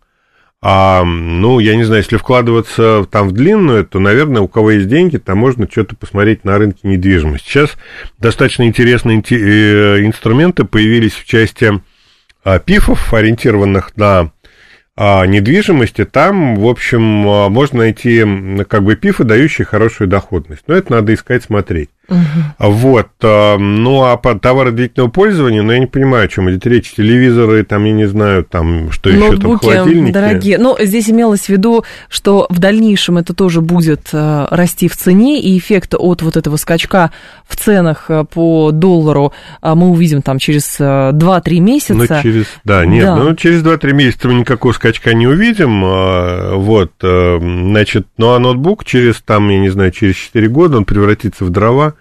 А, 0.64 1.02
ну, 1.02 1.58
я 1.58 1.74
не 1.74 1.82
знаю, 1.82 2.02
если 2.02 2.16
вкладываться 2.16 3.04
там 3.10 3.28
в 3.28 3.32
длинную, 3.32 3.84
то, 3.84 3.98
наверное, 3.98 4.42
у 4.42 4.48
кого 4.48 4.70
есть 4.70 4.86
деньги, 4.86 5.16
там 5.16 5.38
можно 5.38 5.68
что-то 5.68 5.96
посмотреть 5.96 6.44
на 6.44 6.56
рынке 6.56 6.86
недвижимости. 6.86 7.48
Сейчас 7.48 7.72
достаточно 8.18 8.62
интересные 8.62 9.20
э, 9.28 10.06
инструменты 10.06 10.62
появились 10.64 11.14
в 11.14 11.26
части 11.26 11.82
а, 12.44 12.60
пифов, 12.60 13.12
ориентированных 13.12 13.96
на 13.96 14.30
недвижимости, 14.96 16.04
там, 16.04 16.56
в 16.56 16.66
общем, 16.66 17.26
а, 17.26 17.48
можно 17.48 17.78
найти 17.78 18.22
как 18.68 18.84
бы 18.84 18.94
пифы, 18.94 19.24
дающие 19.24 19.64
хорошую 19.64 20.08
доходность. 20.08 20.64
Но 20.66 20.74
это 20.74 20.92
надо 20.92 21.14
искать, 21.14 21.42
смотреть. 21.44 21.90
Угу. 22.12 22.70
Вот. 22.70 23.08
А, 23.22 23.58
ну, 23.58 24.04
а 24.04 24.16
по 24.16 24.38
товары 24.38 24.72
длительного 24.72 25.10
пользования, 25.10 25.62
ну, 25.62 25.72
я 25.72 25.78
не 25.78 25.86
понимаю, 25.86 26.24
о 26.24 26.28
чем 26.28 26.50
идет 26.50 26.66
речь. 26.66 26.92
Телевизоры, 26.92 27.64
там, 27.64 27.84
я 27.84 27.92
не 27.92 28.06
знаю, 28.06 28.44
там, 28.44 28.90
что 28.92 29.10
еще 29.10 29.36
там, 29.36 29.58
холодильники. 29.58 30.12
дорогие. 30.12 30.58
Ну, 30.58 30.76
здесь 30.80 31.10
имелось 31.10 31.42
в 31.42 31.48
виду, 31.48 31.84
что 32.08 32.46
в 32.50 32.58
дальнейшем 32.58 33.18
это 33.18 33.34
тоже 33.34 33.60
будет 33.60 34.10
э, 34.12 34.46
расти 34.50 34.88
в 34.88 34.96
цене, 34.96 35.40
и 35.40 35.58
эффект 35.58 35.94
от 35.96 36.22
вот 36.22 36.36
этого 36.36 36.56
скачка 36.56 37.10
в 37.48 37.56
ценах 37.56 38.06
э, 38.08 38.24
по 38.24 38.70
доллару 38.72 39.32
мы 39.62 39.90
увидим 39.90 40.22
там 40.22 40.38
через 40.38 40.78
2-3 40.78 41.42
э, 41.44 41.58
месяца. 41.60 41.94
Ну, 41.94 42.22
через, 42.22 42.46
да, 42.64 42.84
нет, 42.84 43.04
да. 43.04 43.16
ну, 43.16 43.34
через 43.36 43.62
2-3 43.62 43.92
месяца 43.92 44.28
мы 44.28 44.34
никакого 44.34 44.72
скачка 44.72 45.14
не 45.14 45.26
увидим. 45.26 45.82
Вот, 46.62 46.92
значит, 47.00 48.06
ну, 48.16 48.32
а 48.32 48.38
ноутбук 48.38 48.84
через, 48.84 49.20
там, 49.20 49.48
я 49.48 49.58
не 49.58 49.70
знаю, 49.70 49.90
через 49.90 50.16
4 50.16 50.48
года 50.48 50.76
он 50.76 50.84
превратится 50.84 51.44
в 51.44 51.50
дрова, 51.50 51.94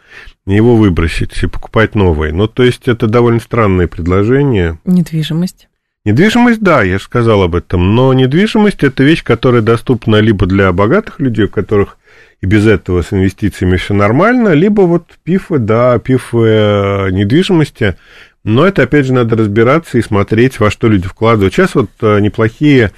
его 0.45 0.75
выбросить 0.75 1.43
и 1.43 1.47
покупать 1.47 1.95
новые. 1.95 2.33
Ну, 2.33 2.47
то 2.47 2.63
есть 2.63 2.87
это 2.87 3.07
довольно 3.07 3.39
странное 3.39 3.87
предложение. 3.87 4.79
Недвижимость. 4.85 5.67
Недвижимость, 6.03 6.61
да, 6.61 6.81
я 6.81 6.97
же 6.97 7.03
сказал 7.03 7.43
об 7.43 7.55
этом, 7.55 7.93
но 7.95 8.11
недвижимость 8.13 8.83
это 8.83 9.03
вещь, 9.03 9.23
которая 9.23 9.61
доступна 9.61 10.15
либо 10.15 10.47
для 10.47 10.71
богатых 10.71 11.19
людей, 11.19 11.45
у 11.45 11.49
которых 11.49 11.97
и 12.41 12.47
без 12.47 12.65
этого 12.65 13.03
с 13.03 13.13
инвестициями 13.13 13.77
все 13.77 13.93
нормально, 13.93 14.53
либо 14.53 14.81
вот 14.81 15.05
пифы, 15.23 15.59
да, 15.59 15.99
пифы 15.99 16.37
э, 16.39 17.11
недвижимости, 17.11 17.97
но 18.43 18.65
это, 18.65 18.83
опять 18.83 19.05
же, 19.05 19.13
надо 19.13 19.35
разбираться 19.35 19.99
и 19.99 20.01
смотреть, 20.01 20.59
во 20.59 20.71
что 20.71 20.87
люди 20.87 21.07
вкладывают. 21.07 21.53
Сейчас 21.53 21.75
вот 21.75 21.91
э, 22.01 22.19
неплохие 22.19 22.91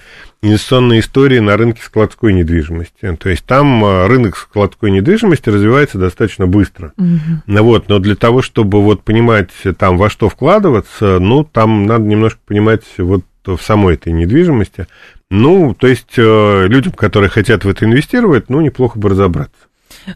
инвестиционные 0.43 0.99
истории 0.99 1.39
на 1.39 1.56
рынке 1.58 1.82
складской 1.82 2.34
недвижимости. 2.34 3.15
То 3.15 3.29
есть 3.29 3.45
там 3.45 3.84
а, 3.84 4.08
рынок 4.08 4.38
складской 4.38 4.91
недвижимости 4.91 5.49
развивается 5.49 5.97
достаточно 5.97 6.45
быстро. 6.45 6.93
Угу. 6.97 7.63
Вот, 7.63 7.88
но 7.88 7.99
для 7.99 8.15
того, 8.15 8.41
чтобы 8.41 8.84
вот 8.84 9.03
понимать 9.03 9.49
там 9.77 9.97
во 9.97 10.10
что 10.10 10.27
вкладываться, 10.27 11.19
ну, 11.19 11.45
там 11.45 11.86
надо 11.86 12.03
немножко 12.03 12.39
понимать 12.45 12.84
вот 12.97 13.23
в 13.45 13.60
самой 13.60 13.95
этой 13.95 14.12
недвижимости. 14.12 14.88
Ну, 15.32 15.73
то 15.73 15.88
есть 15.88 16.13
э, 16.17 16.67
людям, 16.67 16.91
которые 16.91 17.29
хотят 17.29 17.63
в 17.63 17.69
это 17.69 17.86
инвестировать, 17.86 18.49
ну, 18.49 18.62
неплохо 18.62 18.99
бы 18.99 19.10
разобраться. 19.10 19.56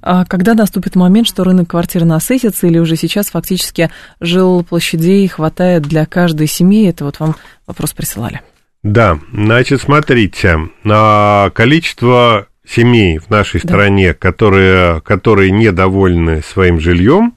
А 0.01 0.25
когда 0.25 0.53
наступит 0.53 0.95
момент, 0.95 1.27
что 1.27 1.43
рынок 1.43 1.69
квартир 1.69 2.03
насытится, 2.03 2.67
или 2.67 2.77
уже 2.77 2.97
сейчас 2.97 3.29
фактически 3.29 3.89
жил 4.19 4.63
площадей 4.63 5.27
хватает 5.27 5.83
для 5.83 6.05
каждой 6.05 6.47
семьи? 6.47 6.89
Это 6.89 7.05
вот 7.05 7.19
вам 7.19 7.35
вопрос 7.65 7.93
присылали. 7.93 8.41
Да, 8.83 9.19
значит, 9.33 9.81
смотрите, 9.81 10.69
количество 10.83 12.47
семей 12.67 13.19
в 13.19 13.29
нашей 13.29 13.61
да. 13.61 13.67
стране, 13.67 14.13
которые, 14.13 15.01
которые 15.01 15.51
недовольны 15.51 16.41
своим 16.41 16.79
жильем, 16.79 17.33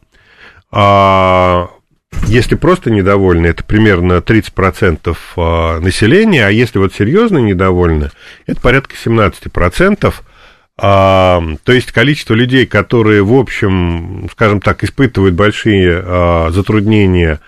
а, 0.72 1.70
если 2.26 2.54
просто 2.54 2.90
недовольны, 2.90 3.46
это 3.46 3.64
примерно 3.64 4.14
30% 4.18 5.16
а, 5.36 5.80
населения, 5.80 6.46
а 6.46 6.50
если 6.50 6.78
вот 6.78 6.94
серьезно 6.94 7.38
недовольны, 7.38 8.10
это 8.46 8.60
порядка 8.60 8.94
17%. 8.94 10.14
А, 10.82 11.42
то 11.64 11.72
есть 11.72 11.92
количество 11.92 12.34
людей, 12.34 12.66
которые, 12.66 13.22
в 13.22 13.34
общем, 13.34 14.28
скажем 14.32 14.60
так, 14.60 14.82
испытывают 14.82 15.34
большие 15.34 16.02
а, 16.02 16.50
затруднения 16.50 17.40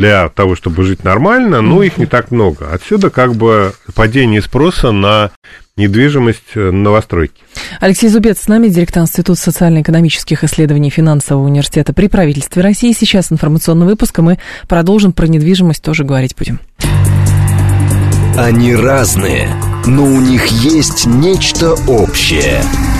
для 0.00 0.30
того, 0.30 0.56
чтобы 0.56 0.82
жить 0.84 1.04
нормально, 1.04 1.60
но 1.60 1.82
их 1.82 1.98
не 1.98 2.06
так 2.06 2.30
много. 2.30 2.70
Отсюда 2.72 3.10
как 3.10 3.34
бы 3.34 3.74
падение 3.94 4.40
спроса 4.40 4.92
на 4.92 5.30
недвижимость 5.76 6.42
э, 6.54 6.70
новостройки. 6.70 7.42
Алексей 7.80 8.08
Зубец 8.08 8.40
с 8.40 8.48
нами, 8.48 8.68
директор 8.68 9.02
Института 9.02 9.38
социально-экономических 9.38 10.42
исследований 10.42 10.88
Финансового 10.88 11.44
университета 11.44 11.92
при 11.92 12.08
правительстве 12.08 12.62
России. 12.62 12.92
Сейчас 12.92 13.30
информационный 13.30 13.84
выпуск, 13.84 14.18
и 14.18 14.22
мы 14.22 14.38
продолжим 14.68 15.12
про 15.12 15.26
недвижимость 15.26 15.82
тоже 15.82 16.04
говорить 16.04 16.34
будем. 16.34 16.60
Они 18.38 18.74
разные, 18.74 19.50
но 19.84 20.04
у 20.04 20.20
них 20.20 20.46
есть 20.46 21.04
нечто 21.04 21.74
общее– 21.86 22.62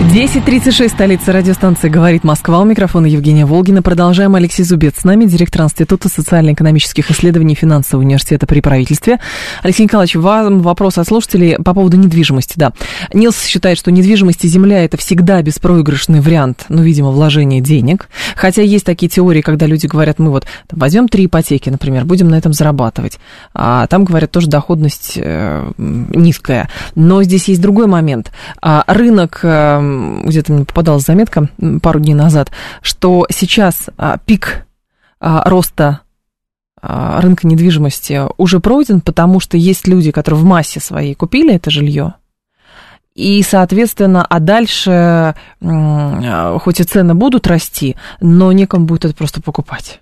10.36, 0.00 0.88
столица 0.88 1.32
радиостанции 1.32 1.88
«Говорит 1.88 2.24
Москва». 2.24 2.60
У 2.60 2.64
микрофона 2.64 3.06
Евгения 3.06 3.46
Волгина. 3.46 3.80
Продолжаем. 3.80 4.34
Алексей 4.34 4.64
Зубец 4.64 4.98
с 4.98 5.04
нами, 5.04 5.24
директор 5.24 5.62
Института 5.62 6.08
социально-экономических 6.08 7.12
исследований 7.12 7.54
Финансового 7.54 8.04
университета 8.04 8.46
при 8.46 8.60
правительстве. 8.60 9.20
Алексей 9.62 9.84
Николаевич, 9.84 10.16
вам 10.16 10.60
вопрос 10.62 10.98
от 10.98 11.06
слушателей 11.06 11.56
по 11.56 11.74
поводу 11.74 11.96
недвижимости. 11.96 12.54
Да. 12.56 12.72
Нилс 13.12 13.44
считает, 13.44 13.78
что 13.78 13.92
недвижимость 13.92 14.44
и 14.44 14.48
земля– 14.48 14.84
это 14.86 14.96
всегда 14.96 15.40
беспроигрышный 15.42 16.20
вариант, 16.20 16.66
ну, 16.68 16.82
видимо, 16.82 17.10
вложения 17.10 17.60
денег. 17.60 18.08
Хотя 18.34 18.62
есть 18.62 18.84
такие 18.84 19.08
теории, 19.08 19.42
когда 19.42 19.66
люди 19.66 19.86
говорят, 19.86 20.18
мы 20.18 20.30
вот 20.30 20.44
возьмем 20.72 21.08
три 21.08 21.26
ипотеки, 21.26 21.70
например, 21.70 22.04
будем 22.04 22.28
на 22.28 22.34
этом 22.34 22.52
зарабатывать. 22.52 23.20
А 23.54 23.86
там, 23.86 24.04
говорят, 24.04 24.32
тоже 24.32 24.48
доходность 24.48 25.14
э, 25.16 25.70
низкая. 25.78 26.68
Но 26.96 27.22
здесь 27.22 27.46
есть 27.48 27.60
другой 27.60 27.86
момент. 27.86 28.32
А 28.60 28.84
рынок 28.86 29.40
э, 29.42 29.83
где-то 30.24 30.52
мне 30.52 30.64
попадалась 30.64 31.04
заметка 31.04 31.48
пару 31.82 32.00
дней 32.00 32.14
назад, 32.14 32.50
что 32.82 33.26
сейчас 33.30 33.88
а, 33.96 34.18
пик 34.18 34.66
а, 35.20 35.48
роста 35.48 36.00
а, 36.80 37.20
рынка 37.20 37.46
недвижимости 37.46 38.22
уже 38.36 38.60
пройден, 38.60 39.00
потому 39.00 39.40
что 39.40 39.56
есть 39.56 39.86
люди, 39.86 40.10
которые 40.10 40.40
в 40.40 40.44
массе 40.44 40.80
своей 40.80 41.14
купили 41.14 41.54
это 41.54 41.70
жилье, 41.70 42.14
и, 43.14 43.42
соответственно, 43.44 44.26
а 44.26 44.40
дальше, 44.40 45.36
хоть 45.60 46.80
и 46.80 46.82
цены 46.82 47.14
будут 47.14 47.46
расти, 47.46 47.94
но 48.20 48.50
некому 48.50 48.86
будет 48.86 49.04
это 49.04 49.14
просто 49.14 49.40
покупать. 49.40 50.00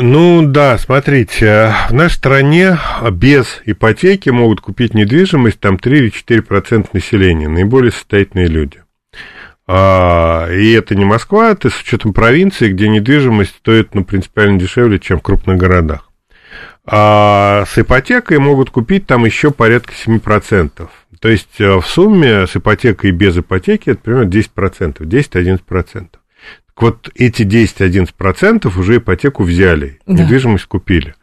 Ну 0.00 0.46
да, 0.46 0.78
смотрите, 0.78 1.74
в 1.88 1.92
нашей 1.92 2.14
стране 2.14 2.78
без 3.10 3.60
ипотеки 3.64 4.30
могут 4.30 4.60
купить 4.60 4.94
недвижимость 4.94 5.58
там 5.58 5.76
3 5.76 5.98
или 5.98 6.12
4% 6.12 6.90
населения, 6.92 7.48
наиболее 7.48 7.90
состоятельные 7.90 8.46
люди. 8.46 8.80
А, 9.66 10.48
и 10.52 10.70
это 10.70 10.94
не 10.94 11.04
Москва, 11.04 11.50
это 11.50 11.68
с 11.68 11.80
учетом 11.80 12.12
провинции, 12.12 12.70
где 12.70 12.88
недвижимость 12.88 13.56
стоит 13.56 13.96
ну, 13.96 14.04
принципиально 14.04 14.60
дешевле, 14.60 15.00
чем 15.00 15.18
в 15.18 15.22
крупных 15.22 15.56
городах. 15.56 16.08
А 16.86 17.64
с 17.66 17.76
ипотекой 17.76 18.38
могут 18.38 18.70
купить 18.70 19.04
там 19.04 19.24
еще 19.24 19.50
порядка 19.50 19.94
7%. 19.94 20.88
То 21.18 21.28
есть 21.28 21.60
э, 21.60 21.74
в 21.74 21.84
сумме 21.84 22.46
с 22.46 22.54
ипотекой 22.54 23.10
и 23.10 23.12
без 23.12 23.36
ипотеки 23.36 23.90
это 23.90 24.00
примерно 24.00 24.28
10%, 24.28 24.98
10-11%. 25.00 26.06
Так 26.78 26.82
вот 26.82 27.10
эти 27.16 27.42
10-11% 27.42 28.78
уже 28.78 28.98
ипотеку 28.98 29.42
взяли, 29.42 29.98
да. 30.06 30.12
недвижимость 30.12 30.66
купили. 30.66 31.16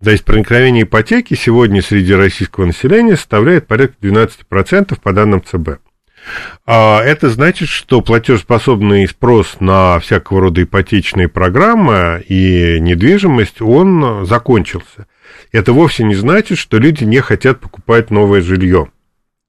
То 0.00 0.12
есть 0.12 0.24
проникновение 0.24 0.84
ипотеки 0.84 1.34
сегодня 1.34 1.82
среди 1.82 2.14
российского 2.14 2.66
населения 2.66 3.16
составляет 3.16 3.66
порядка 3.66 3.96
12% 4.00 5.00
по 5.02 5.12
данным 5.12 5.42
ЦБ. 5.42 5.80
А 6.66 7.02
это 7.02 7.30
значит, 7.30 7.68
что 7.68 8.00
платежеспособный 8.00 9.08
спрос 9.08 9.56
на 9.58 9.98
всякого 9.98 10.40
рода 10.40 10.62
ипотечные 10.62 11.26
программы 11.26 12.22
и 12.28 12.78
недвижимость, 12.78 13.60
он 13.60 14.24
закончился. 14.24 15.08
Это 15.50 15.72
вовсе 15.72 16.04
не 16.04 16.14
значит, 16.14 16.58
что 16.58 16.78
люди 16.78 17.02
не 17.02 17.18
хотят 17.18 17.58
покупать 17.58 18.12
новое 18.12 18.40
жилье. 18.40 18.92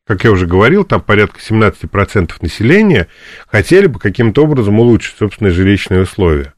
Как 0.06 0.26
я 0.26 0.32
уже 0.32 0.46
говорил, 0.46 0.84
там 0.84 1.02
порядка 1.02 1.40
17% 1.40 2.32
населения 2.42 3.08
хотели 3.48 3.88
бы 3.88 4.00
каким-то 4.00 4.44
образом 4.44 4.80
улучшить 4.80 5.18
собственные 5.18 5.54
жилищные 5.54 6.02
условия. 6.02 6.54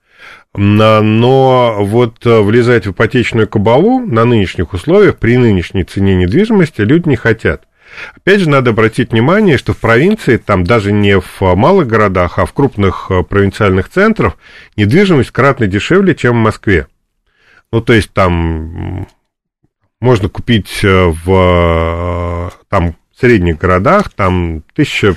Но 0.55 1.77
вот 1.81 2.23
влезать 2.23 2.87
в 2.87 2.91
ипотечную 2.91 3.47
кабалу 3.47 3.99
на 3.99 4.25
нынешних 4.25 4.73
условиях, 4.73 5.17
при 5.17 5.37
нынешней 5.37 5.83
цене 5.83 6.15
недвижимости, 6.15 6.81
люди 6.81 7.09
не 7.09 7.17
хотят. 7.17 7.67
Опять 8.15 8.41
же, 8.41 8.49
надо 8.49 8.71
обратить 8.71 9.11
внимание, 9.11 9.57
что 9.57 9.73
в 9.73 9.77
провинции, 9.77 10.37
там 10.37 10.63
даже 10.63 10.91
не 10.91 11.19
в 11.19 11.41
малых 11.41 11.87
городах, 11.87 12.39
а 12.39 12.45
в 12.45 12.53
крупных 12.53 13.07
э, 13.09 13.23
провинциальных 13.23 13.89
центрах, 13.89 14.37
недвижимость 14.75 15.31
кратно 15.31 15.67
дешевле, 15.67 16.15
чем 16.15 16.33
в 16.33 16.43
Москве. 16.43 16.87
Ну, 17.71 17.81
то 17.81 17.93
есть 17.93 18.11
там 18.11 19.07
можно 19.99 20.29
купить 20.29 20.83
э, 20.83 21.05
в 21.05 22.49
э, 22.49 22.49
там, 23.15 23.19
средних 23.19 23.57
городах, 23.57 24.09
там 24.09 24.63
тысяча, 24.73 25.15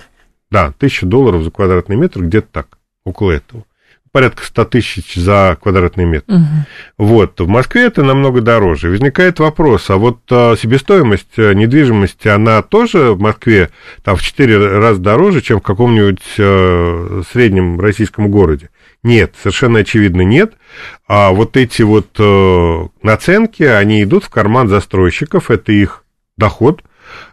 да, 0.50 0.72
тысяча 0.78 1.06
долларов 1.06 1.42
за 1.42 1.50
квадратный 1.50 1.96
метр, 1.96 2.22
где-то 2.22 2.48
так, 2.50 2.78
около 3.04 3.32
этого 3.32 3.64
порядка 4.10 4.44
100 4.44 4.64
тысяч 4.64 5.14
за 5.14 5.56
квадратный 5.62 6.04
метр. 6.04 6.32
Угу. 6.32 6.44
Вот, 6.98 7.40
в 7.40 7.46
Москве 7.46 7.84
это 7.84 8.02
намного 8.02 8.40
дороже. 8.40 8.90
Возникает 8.90 9.38
вопрос, 9.38 9.90
а 9.90 9.96
вот 9.96 10.20
а, 10.30 10.56
себестоимость 10.56 11.34
э, 11.36 11.52
недвижимости, 11.52 12.28
она 12.28 12.62
тоже 12.62 13.12
в 13.12 13.20
Москве 13.20 13.70
там 14.02 14.16
в 14.16 14.22
4 14.22 14.78
раза 14.78 15.00
дороже, 15.00 15.40
чем 15.40 15.60
в 15.60 15.62
каком-нибудь 15.62 16.22
а, 16.38 17.22
среднем 17.30 17.80
российском 17.80 18.30
городе? 18.30 18.70
Нет, 19.02 19.34
совершенно 19.40 19.80
очевидно 19.80 20.22
нет. 20.22 20.54
А 21.06 21.30
вот 21.30 21.56
эти 21.56 21.82
вот 21.82 22.08
а, 22.18 22.88
наценки, 23.02 23.62
они 23.62 24.02
идут 24.02 24.24
в 24.24 24.30
карман 24.30 24.68
застройщиков, 24.68 25.50
это 25.50 25.72
их 25.72 26.04
доход, 26.36 26.82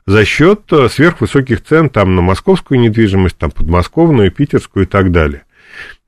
за 0.06 0.26
счет 0.26 0.62
сверхвысоких 0.90 1.64
цен 1.64 1.90
там 1.90 2.16
на 2.16 2.22
московскую 2.22 2.80
недвижимость, 2.80 3.38
там 3.38 3.52
подмосковную, 3.52 4.32
питерскую 4.32 4.86
и 4.86 4.88
так 4.88 5.12
далее. 5.12 5.44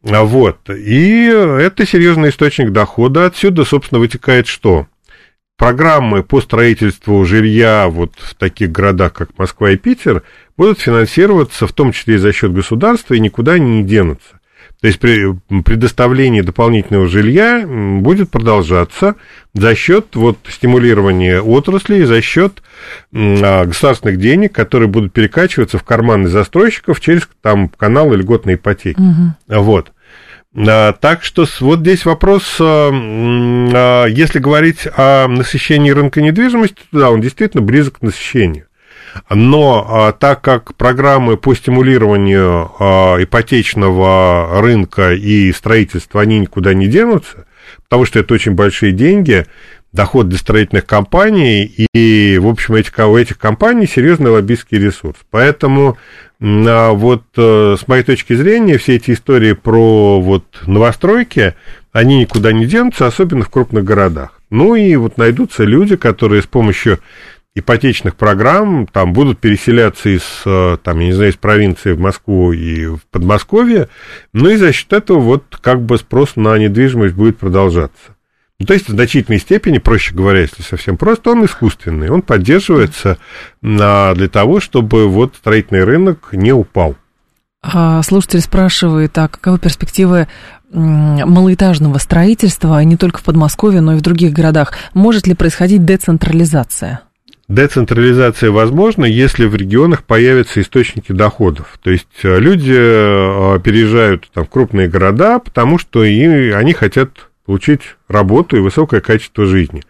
А 0.03 0.23
вот. 0.23 0.69
И 0.69 1.25
это 1.25 1.85
серьезный 1.85 2.29
источник 2.29 2.71
дохода. 2.71 3.25
Отсюда, 3.25 3.65
собственно, 3.65 3.99
вытекает 3.99 4.47
что? 4.47 4.87
Программы 5.57 6.23
по 6.23 6.39
строительству 6.39 7.25
жилья 7.25 7.87
вот 7.87 8.13
в 8.17 8.35
таких 8.35 8.71
городах, 8.71 9.13
как 9.13 9.37
Москва 9.39 9.71
и 9.71 9.75
Питер, 9.75 10.21
будут 10.55 10.79
финансироваться 10.79 11.65
в 11.65 11.73
том 11.73 11.91
числе 11.91 12.15
и 12.15 12.19
за 12.19 12.31
счет 12.31 12.53
государства 12.53 13.15
и 13.15 13.19
никуда 13.19 13.57
не 13.57 13.83
денутся. 13.83 14.36
То 14.81 14.87
есть 14.87 14.99
при 14.99 15.33
предоставлении 15.63 16.41
дополнительного 16.41 17.07
жилья 17.07 17.65
будет 17.65 18.29
продолжаться 18.29 19.15
за 19.53 19.73
счет 19.73 20.15
вот, 20.15 20.37
стимулирования 20.49 21.41
отрасли, 21.41 22.03
за 22.03 22.21
счет 22.21 22.61
а, 23.11 23.65
государственных 23.65 24.19
денег, 24.19 24.53
которые 24.53 24.87
будут 24.87 25.13
перекачиваться 25.13 25.79
в 25.79 25.83
карманы 25.83 26.29
застройщиков 26.29 27.01
через 27.01 27.27
там, 27.41 27.69
каналы 27.69 28.17
льготной 28.17 28.53
ипотеки. 28.53 28.99
Угу. 28.99 29.61
Вот. 29.61 29.93
А, 30.55 30.93
так 30.93 31.23
что 31.23 31.47
вот 31.59 31.79
здесь 31.79 32.05
вопрос, 32.05 32.57
а, 32.59 34.05
если 34.05 34.37
говорить 34.37 34.87
о 34.95 35.27
насыщении 35.27 35.89
рынка 35.89 36.21
недвижимости, 36.21 36.83
да, 36.91 37.09
он 37.09 37.21
действительно 37.21 37.63
близок 37.63 37.97
к 37.97 38.01
насыщению. 38.03 38.66
Но 39.29 39.85
а, 39.87 40.11
так 40.11 40.41
как 40.41 40.75
программы 40.75 41.37
по 41.37 41.55
стимулированию 41.55 42.71
а, 42.79 43.15
ипотечного 43.21 44.61
рынка 44.61 45.13
и 45.13 45.51
строительства, 45.51 46.21
они 46.21 46.39
никуда 46.39 46.73
не 46.73 46.87
денутся, 46.87 47.45
потому 47.83 48.05
что 48.05 48.19
это 48.19 48.33
очень 48.33 48.53
большие 48.53 48.91
деньги, 48.91 49.45
доход 49.93 50.29
для 50.29 50.37
строительных 50.37 50.85
компаний, 50.85 51.63
и, 51.93 52.37
в 52.41 52.47
общем, 52.47 52.75
этих, 52.75 52.97
у 52.99 53.17
этих 53.17 53.37
компаний 53.37 53.87
серьезный 53.87 54.31
лоббистский 54.31 54.77
ресурс. 54.77 55.17
Поэтому 55.31 55.97
а, 56.39 56.91
вот 56.91 57.23
э, 57.35 57.75
с 57.79 57.87
моей 57.87 58.03
точки 58.03 58.33
зрения 58.33 58.77
все 58.77 58.95
эти 58.95 59.11
истории 59.11 59.53
про 59.53 60.19
вот 60.21 60.43
новостройки, 60.65 61.55
они 61.91 62.19
никуда 62.19 62.51
не 62.51 62.65
денутся, 62.65 63.07
особенно 63.07 63.43
в 63.43 63.49
крупных 63.49 63.83
городах. 63.83 64.39
Ну 64.49 64.75
и 64.75 64.95
вот 64.95 65.17
найдутся 65.17 65.63
люди, 65.63 65.95
которые 65.95 66.41
с 66.41 66.45
помощью 66.47 66.99
ипотечных 67.59 68.15
программ 68.15 68.87
там 68.87 69.13
будут 69.13 69.39
переселяться 69.39 70.09
из, 70.09 70.23
э, 70.45 70.77
там, 70.83 70.99
я 70.99 71.07
не 71.07 71.13
знаю, 71.13 71.31
из 71.31 71.35
провинции 71.35 71.93
в 71.93 71.99
Москву 71.99 72.51
и 72.51 72.85
в 72.85 73.01
Подмосковье, 73.11 73.89
ну 74.33 74.49
и 74.49 74.57
за 74.57 74.71
счет 74.71 74.93
этого 74.93 75.19
вот 75.19 75.57
как 75.61 75.81
бы 75.81 75.97
спрос 75.97 76.35
на 76.35 76.57
недвижимость 76.57 77.15
будет 77.15 77.37
продолжаться. 77.37 78.15
Ну, 78.59 78.65
то 78.65 78.73
есть 78.73 78.87
в 78.87 78.91
значительной 78.91 79.39
степени, 79.39 79.77
проще 79.77 80.15
говоря, 80.15 80.41
если 80.41 80.63
совсем 80.63 80.97
просто, 80.97 81.31
он 81.31 81.45
искусственный, 81.45 82.09
он 82.09 82.23
поддерживается 82.23 83.19
на, 83.61 84.13
для 84.15 84.29
того, 84.29 84.59
чтобы 84.59 85.07
вот 85.07 85.35
строительный 85.35 85.83
рынок 85.83 86.29
не 86.31 86.51
упал. 86.51 86.95
А 87.61 88.01
слушатель 88.01 88.41
спрашивает, 88.41 89.17
а 89.17 89.27
каковы 89.27 89.59
перспективы 89.59 90.27
малоэтажного 90.71 91.97
строительства 91.97 92.83
не 92.83 92.97
только 92.97 93.19
в 93.19 93.23
Подмосковье, 93.23 93.81
но 93.81 93.93
и 93.93 93.97
в 93.97 94.01
других 94.01 94.33
городах? 94.33 94.73
Может 94.93 95.27
ли 95.27 95.35
происходить 95.35 95.85
децентрализация? 95.85 97.01
Децентрализация 97.47 98.51
возможна, 98.51 99.05
если 99.05 99.45
в 99.45 99.55
регионах 99.55 100.03
появятся 100.03 100.59
источники 100.61 101.13
доходов. 101.13 101.79
То 101.81 101.91
есть 101.91 102.07
э, 102.23 102.39
люди 102.39 102.75
э, 102.75 103.59
переезжают 103.63 104.29
там, 104.33 104.45
в 104.45 104.49
крупные 104.49 104.89
города, 104.89 105.39
потому 105.39 105.79
что 105.79 106.03
и 106.03 106.51
они 106.51 106.73
хотят 106.73 107.27
получить 107.47 107.95
работу 108.09 108.57
и 108.57 108.59
высокое 108.59 108.99
качество 108.99 109.45
жизни. 109.45 109.81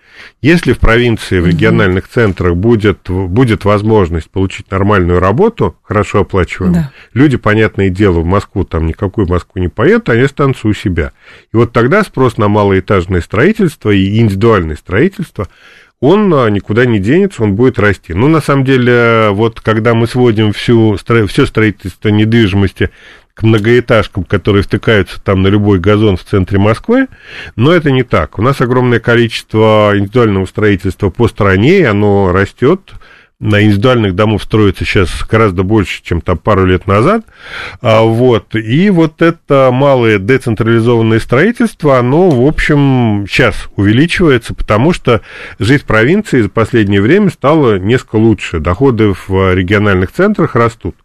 Если 0.44 0.74
в 0.74 0.78
провинции, 0.80 1.40
в 1.40 1.48
региональных 1.48 2.08
центрах 2.08 2.56
будет, 2.56 3.10
будет 3.10 3.66
возможность 3.66 4.30
получить 4.30 4.70
нормальную 4.70 5.20
работу, 5.20 5.76
хорошо 5.82 6.20
оплачиваемую, 6.20 6.84
да. 6.84 6.92
люди, 7.16 7.38
понятное 7.38 7.90
дело, 7.90 8.20
в 8.20 8.26
Москву, 8.26 8.64
там 8.64 8.86
никакую 8.86 9.28
Москву 9.28 9.60
не 9.60 9.70
поедут, 9.70 10.10
они 10.10 10.22
останутся 10.22 10.68
у 10.68 10.74
себя. 10.74 11.14
И 11.52 11.58
вот 11.58 11.74
тогда 11.74 12.04
спрос 12.04 12.38
на 12.38 12.48
малоэтажное 12.48 13.22
строительство 13.22 13.90
и 13.90 14.20
индивидуальное 14.20 14.76
строительство 14.76 15.48
он 16.00 16.34
а, 16.34 16.48
никуда 16.50 16.86
не 16.86 17.00
денется, 17.00 17.44
он 17.44 17.56
будет 17.56 17.80
расти. 17.80 18.14
Ну, 18.14 18.28
на 18.28 18.42
самом 18.42 18.66
деле, 18.66 19.30
вот 19.32 19.62
когда 19.62 19.94
мы 19.94 20.08
сводим 20.08 20.54
всю, 20.54 20.98
все 21.28 21.46
строительство 21.46 22.10
недвижимости 22.10 22.92
к 23.34 23.44
многоэтажкам, 23.44 24.24
которые 24.24 24.64
втыкаются 24.64 25.22
там 25.22 25.44
на 25.44 25.48
любой 25.48 25.80
газон 25.80 26.18
в 26.18 26.24
центре 26.24 26.58
Москвы, 26.58 27.08
но 27.56 27.72
это 27.72 27.92
не 27.92 28.04
так. 28.04 28.40
У 28.40 28.42
нас 28.42 28.62
огромное 28.62 29.00
количество 29.00 29.92
индивидуального 29.96 30.46
строительства 30.46 31.10
по 31.10 31.28
стране, 31.28 31.80
и 31.80 31.84
оно 31.84 32.32
растет, 32.32 32.94
на 33.40 33.62
индивидуальных 33.62 34.16
домов 34.16 34.44
строится 34.44 34.84
сейчас 34.84 35.24
гораздо 35.30 35.64
больше, 35.64 36.02
чем 36.04 36.22
там 36.22 36.38
пару 36.38 36.66
лет 36.66 36.88
назад. 36.88 37.24
А, 37.82 38.02
вот. 38.02 38.56
И 38.56 38.90
вот 38.90 39.22
это 39.22 39.70
малое 39.72 40.18
децентрализованное 40.18 41.20
строительство, 41.20 42.00
оно, 42.00 42.30
в 42.30 42.46
общем, 42.46 43.26
сейчас 43.30 43.68
увеличивается, 43.76 44.56
потому 44.56 44.92
что 44.92 45.22
жизнь 45.60 45.84
в 45.84 45.86
провинции 45.86 46.42
за 46.42 46.50
последнее 46.50 47.02
время 47.02 47.30
стала 47.30 47.78
несколько 47.78 48.16
лучше. 48.16 48.60
Доходы 48.60 49.14
в 49.28 49.54
региональных 49.54 50.12
центрах 50.12 50.56
растут. 50.56 50.96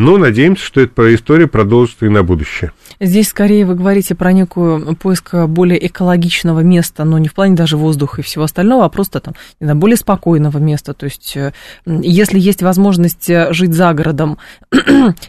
Но 0.00 0.16
надеемся, 0.16 0.64
что 0.64 0.80
эта 0.80 1.12
история 1.12 1.48
продолжится 1.48 2.06
и 2.06 2.08
на 2.08 2.22
будущее. 2.22 2.70
Здесь 3.00 3.30
скорее 3.30 3.66
вы 3.66 3.74
говорите 3.74 4.14
про 4.14 4.32
некую 4.32 4.94
поиск 4.94 5.34
более 5.48 5.84
экологичного 5.84 6.60
места, 6.60 7.02
но 7.02 7.18
не 7.18 7.26
в 7.26 7.34
плане 7.34 7.56
даже 7.56 7.76
воздуха 7.76 8.20
и 8.20 8.24
всего 8.24 8.44
остального, 8.44 8.84
а 8.84 8.90
просто 8.90 9.18
там, 9.18 9.34
не 9.58 9.64
знаю, 9.64 9.76
более 9.76 9.96
спокойного 9.96 10.58
места. 10.58 10.94
То 10.94 11.06
есть, 11.06 11.36
э, 11.36 11.52
если 11.84 12.38
есть 12.38 12.62
возможность 12.62 13.28
э, 13.28 13.52
жить 13.52 13.74
за 13.74 13.92
городом 13.92 14.38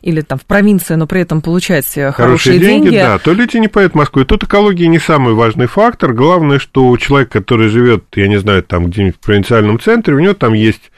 или 0.03 0.21
там 0.21 0.37
в 0.37 0.45
провинции, 0.45 0.93
но 0.93 1.07
при 1.07 1.21
этом 1.21 1.41
получать 1.41 1.87
э, 1.97 2.11
хорошие, 2.11 2.13
хорошие 2.13 2.59
деньги, 2.59 2.89
деньги, 2.89 2.97
да, 2.99 3.17
то 3.17 3.33
люди 3.33 3.57
не 3.57 3.69
поедут 3.69 3.93
в 3.93 3.97
Москву. 3.97 4.21
И 4.21 4.25
тут 4.25 4.43
экология 4.43 4.85
не 4.85 4.99
самый 4.99 5.33
важный 5.33 5.65
фактор. 5.65 6.13
Главное, 6.13 6.59
что 6.59 6.89
у 6.89 6.97
человека, 6.99 7.39
который 7.39 7.69
живет, 7.69 8.03
я 8.13 8.27
не 8.27 8.39
знаю, 8.39 8.61
там 8.61 8.85
где-нибудь 8.85 9.15
в 9.15 9.19
провинциальном 9.19 9.79
центре, 9.79 10.13
у 10.13 10.19
него 10.19 10.35
там 10.35 10.53
есть 10.53 10.91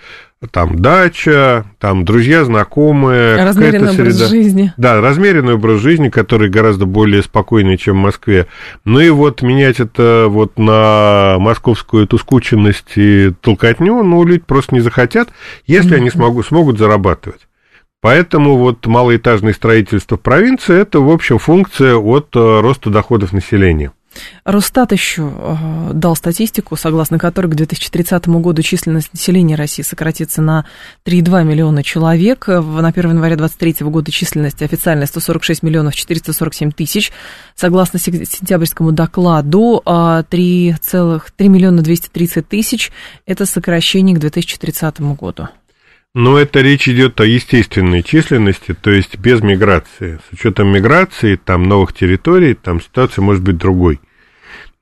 там 0.49 0.79
дача, 0.79 1.65
там 1.77 2.03
друзья, 2.03 2.43
знакомые. 2.43 3.43
Размеренный 3.43 3.91
образ 3.91 4.15
среда. 4.15 4.27
жизни. 4.27 4.73
Да, 4.75 4.99
размеренный 4.99 5.53
образ 5.53 5.81
жизни, 5.81 6.09
который 6.09 6.49
гораздо 6.49 6.85
более 6.87 7.21
спокойный, 7.21 7.77
чем 7.77 7.97
в 7.97 8.03
Москве. 8.03 8.47
Ну 8.83 8.99
и 8.99 9.09
вот 9.11 9.43
менять 9.43 9.79
это 9.79 10.25
вот 10.29 10.57
на 10.57 11.35
московскую 11.39 12.05
эту 12.05 12.17
скученность 12.17 12.93
и 12.95 13.31
толкотню, 13.41 14.01
ну, 14.01 14.23
люди 14.23 14.43
просто 14.45 14.73
не 14.73 14.81
захотят, 14.81 15.29
если 15.67 15.91
mm-hmm. 15.91 15.97
они 15.97 16.09
смогут, 16.09 16.47
смогут 16.47 16.79
зарабатывать. 16.79 17.47
Поэтому 18.01 18.57
вот 18.57 18.87
малоэтажное 18.87 19.53
строительство 19.53 20.17
в 20.17 20.21
провинции– 20.21 20.75
это, 20.81 20.99
в 21.01 21.11
общем, 21.11 21.37
функция 21.37 21.95
от 21.95 22.35
э, 22.35 22.59
роста 22.61 22.89
доходов 22.89 23.31
населения. 23.31 23.91
Росстат 24.43 24.91
еще 24.91 25.31
э, 25.33 25.91
дал 25.93 26.15
статистику, 26.15 26.75
согласно 26.75 27.19
которой 27.19 27.47
к 27.47 27.55
2030 27.55 28.27
году 28.27 28.61
численность 28.61 29.13
населения 29.13 29.55
России 29.55 29.83
сократится 29.83 30.41
на 30.41 30.65
3,2 31.05 31.43
миллиона 31.43 31.83
человек. 31.83 32.47
На 32.47 32.87
1 32.89 33.09
января 33.09 33.35
2023 33.35 33.87
года 33.87 34.11
численность 34.11 34.61
официальная 34.61 35.07
146 35.07 35.63
миллионов 35.63 35.95
447 35.95 36.71
тысяч. 36.71 37.11
Согласно 37.55 37.99
сентябрьскому 37.99 38.91
докладу, 38.91 39.81
3, 39.85 40.75
целых, 40.81 41.31
3 41.31 41.49
миллиона 41.49 41.81
230 41.81 42.47
тысяч– 42.47 42.91
это 43.25 43.45
сокращение 43.45 44.15
к 44.15 44.19
2030 44.19 45.01
году. 45.15 45.49
Но 46.13 46.37
это 46.37 46.59
речь 46.59 46.89
идет 46.89 47.21
о 47.21 47.25
естественной 47.25 48.03
численности, 48.03 48.73
то 48.73 48.91
есть 48.91 49.17
без 49.17 49.41
миграции. 49.41 50.19
С 50.29 50.33
учетом 50.33 50.67
миграции, 50.67 51.37
там 51.37 51.63
новых 51.63 51.93
территорий, 51.93 52.53
там 52.53 52.81
ситуация 52.81 53.21
может 53.21 53.43
быть 53.43 53.57
другой. 53.57 54.01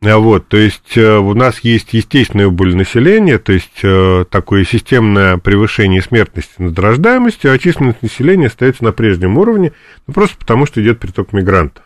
А 0.01 0.17
вот, 0.17 0.47
то 0.47 0.57
есть 0.57 0.97
э, 0.97 1.17
у 1.17 1.33
нас 1.33 1.59
есть 1.59 1.93
естественная 1.93 2.47
убыль 2.47 2.73
населения, 2.73 3.37
то 3.37 3.51
есть 3.51 3.79
э, 3.83 4.23
такое 4.31 4.63
системное 4.63 5.37
превышение 5.37 6.01
смертности 6.01 6.53
над 6.57 6.79
рождаемостью, 6.79 7.51
а 7.51 7.59
численность 7.59 8.01
населения 8.01 8.47
остается 8.47 8.85
на 8.85 8.93
прежнем 8.93 9.37
уровне, 9.37 9.73
ну, 10.07 10.13
просто 10.13 10.37
потому 10.37 10.65
что 10.65 10.81
идет 10.81 10.99
приток 10.99 11.33
мигрантов. 11.33 11.83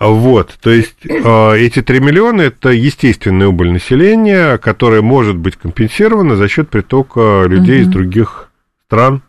Вот, 0.00 0.58
то 0.60 0.70
есть 0.70 1.06
э, 1.06 1.56
эти 1.56 1.82
3 1.82 2.00
миллиона– 2.00 2.40
это 2.42 2.70
естественная 2.70 3.46
убыль 3.46 3.70
населения, 3.70 4.58
которая 4.58 5.00
может 5.00 5.36
быть 5.36 5.56
компенсирована 5.56 6.34
за 6.34 6.48
счет 6.48 6.68
притока 6.68 7.44
людей 7.46 7.82
угу. 7.82 7.82
из 7.82 7.92
других 7.92 8.49
стран 8.90 9.22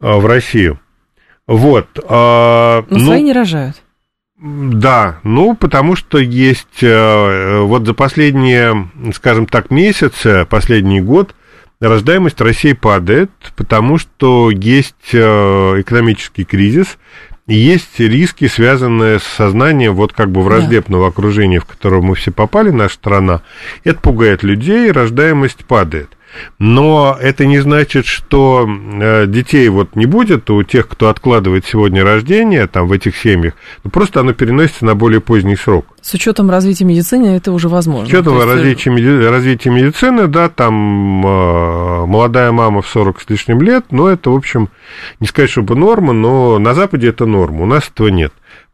а, 0.00 0.16
в 0.16 0.24
Россию. 0.24 0.80
Вот. 1.46 1.86
А, 2.08 2.84
Но 2.88 2.98
ну, 2.98 3.04
свои 3.04 3.22
не 3.22 3.34
рожают. 3.34 3.82
Да, 4.38 5.18
ну, 5.22 5.54
потому 5.54 5.94
что 5.96 6.18
есть 6.18 6.82
э, 6.82 7.60
вот 7.60 7.86
за 7.86 7.94
последние, 7.94 8.90
скажем 9.14 9.46
так, 9.46 9.70
месяцы, 9.70 10.46
последний 10.48 11.00
год 11.00 11.34
рождаемость 11.80 12.40
России 12.40 12.72
падает, 12.72 13.30
потому 13.56 13.96
что 13.96 14.50
есть 14.50 15.10
э, 15.12 15.18
экономический 15.80 16.44
кризис, 16.44 16.98
есть 17.46 17.98
риски, 17.98 18.46
связанные 18.46 19.20
с 19.20 19.22
сознанием 19.22 19.94
вот 19.94 20.12
как 20.12 20.30
бы 20.30 20.42
враждебного 20.42 21.04
да. 21.04 21.08
окружения, 21.08 21.60
в 21.60 21.64
которое 21.64 22.02
мы 22.02 22.14
все 22.14 22.30
попали, 22.30 22.70
наша 22.70 22.94
страна. 22.94 23.42
Это 23.84 24.00
пугает 24.00 24.42
людей, 24.42 24.90
рождаемость 24.90 25.64
падает. 25.64 26.16
Но 26.58 27.16
это 27.20 27.46
не 27.46 27.58
значит, 27.58 28.06
что 28.06 28.68
э, 28.68 29.26
детей 29.26 29.68
вот 29.68 29.96
не 29.96 30.06
будет 30.06 30.50
у 30.50 30.62
тех, 30.62 30.88
кто 30.88 31.08
откладывает 31.08 31.66
сегодня 31.66 32.04
рождение 32.04 32.66
там 32.66 32.88
в 32.88 32.92
этих 32.92 33.16
семьях. 33.16 33.54
Ну, 33.84 33.90
просто 33.90 34.20
оно 34.20 34.32
переносится 34.32 34.84
на 34.84 34.94
более 34.94 35.20
поздний 35.20 35.56
срок. 35.56 35.86
С 36.00 36.14
учетом 36.14 36.50
развития 36.50 36.84
медицины 36.84 37.36
это 37.36 37.52
уже 37.52 37.68
возможно. 37.68 38.06
С 38.06 38.08
учетом 38.08 38.34
есть... 38.36 38.46
развития, 38.46 39.30
развития 39.30 39.70
медицины, 39.70 40.28
да, 40.28 40.48
там 40.48 41.26
э, 41.26 42.06
молодая 42.06 42.52
мама 42.52 42.82
в 42.82 42.88
40 42.88 43.20
с 43.20 43.28
лишним 43.28 43.60
лет, 43.62 43.86
но 43.90 44.08
это, 44.08 44.30
в 44.30 44.36
общем, 44.36 44.68
не 45.20 45.26
сказать, 45.26 45.50
чтобы 45.50 45.74
норма, 45.74 46.12
но 46.12 46.58
на 46.58 46.74
Западе 46.74 47.08
это 47.08 47.26
норма, 47.26 47.62
у 47.62 47.66
нас 47.66 47.88
этого 47.92 48.08
нет. 48.08 48.32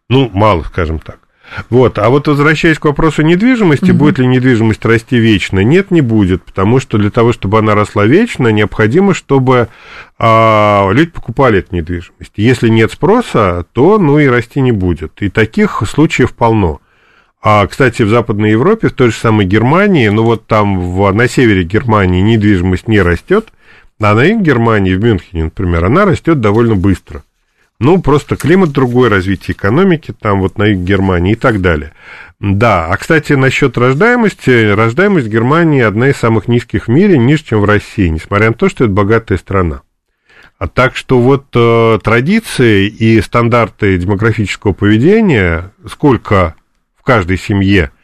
Ну, 0.08 0.30
мало, 0.34 0.62
скажем 0.64 0.98
так. 0.98 1.21
Вот. 1.70 1.98
А 1.98 2.08
вот 2.08 2.28
возвращаясь 2.28 2.78
к 2.78 2.84
вопросу 2.84 3.22
недвижимости, 3.22 3.90
угу. 3.90 3.98
будет 3.98 4.18
ли 4.18 4.26
недвижимость 4.26 4.84
расти 4.84 5.18
вечно? 5.18 5.60
Нет, 5.60 5.90
не 5.90 6.00
будет, 6.00 6.42
потому 6.44 6.80
что 6.80 6.98
для 6.98 7.10
того, 7.10 7.32
чтобы 7.32 7.58
она 7.58 7.74
росла 7.74 8.06
вечно, 8.06 8.48
необходимо, 8.48 9.14
чтобы 9.14 9.68
а, 10.18 10.88
люди 10.92 11.10
покупали 11.10 11.60
эту 11.60 11.74
недвижимость. 11.76 12.32
Если 12.36 12.68
нет 12.68 12.92
спроса, 12.92 13.66
то 13.72 13.98
ну 13.98 14.18
и 14.18 14.26
расти 14.26 14.60
не 14.60 14.72
будет. 14.72 15.20
И 15.22 15.28
таких 15.28 15.82
случаев 15.86 16.34
полно. 16.34 16.80
А, 17.42 17.66
кстати, 17.66 18.02
в 18.02 18.08
Западной 18.08 18.52
Европе, 18.52 18.88
в 18.88 18.92
той 18.92 19.10
же 19.10 19.16
самой 19.16 19.46
Германии, 19.46 20.08
ну 20.08 20.22
вот 20.22 20.46
там 20.46 20.78
в, 20.78 21.12
на 21.12 21.28
севере 21.28 21.64
Германии 21.64 22.20
недвижимость 22.20 22.86
не 22.86 23.02
растет, 23.02 23.52
а 24.00 24.14
на 24.14 24.24
юге 24.24 24.44
Германии, 24.44 24.94
в 24.94 25.02
Мюнхене, 25.02 25.44
например, 25.44 25.84
она 25.84 26.04
растет 26.04 26.40
довольно 26.40 26.76
быстро. 26.76 27.24
Ну, 27.84 28.00
просто 28.00 28.36
климат 28.36 28.70
другой, 28.70 29.08
развитие 29.08 29.56
экономики, 29.56 30.14
там 30.16 30.40
вот 30.40 30.56
на 30.56 30.66
юге 30.66 30.84
Германии 30.84 31.32
и 31.32 31.34
так 31.34 31.60
далее. 31.60 31.92
Да, 32.38 32.86
а, 32.86 32.96
кстати, 32.96 33.32
насчет 33.32 33.76
рождаемости, 33.76 34.70
рождаемость 34.70 35.26
Германии 35.26 35.82
одна 35.82 36.10
из 36.10 36.16
самых 36.16 36.46
низких 36.46 36.86
в 36.86 36.90
мире, 36.90 37.18
ниже, 37.18 37.42
чем 37.42 37.60
в 37.60 37.64
России, 37.64 38.06
несмотря 38.06 38.50
на 38.50 38.54
то, 38.54 38.68
что 38.68 38.84
это 38.84 38.92
богатая 38.92 39.36
страна. 39.36 39.82
А 40.58 40.68
так 40.68 40.94
что 40.94 41.18
вот 41.18 41.46
э, 41.56 41.98
традиции 42.04 42.86
и 42.86 43.20
стандарты 43.20 43.98
демографического 43.98 44.74
поведения, 44.74 45.72
сколько 45.84 46.54
в 46.96 47.02
каждой 47.02 47.36
семье– 47.36 47.90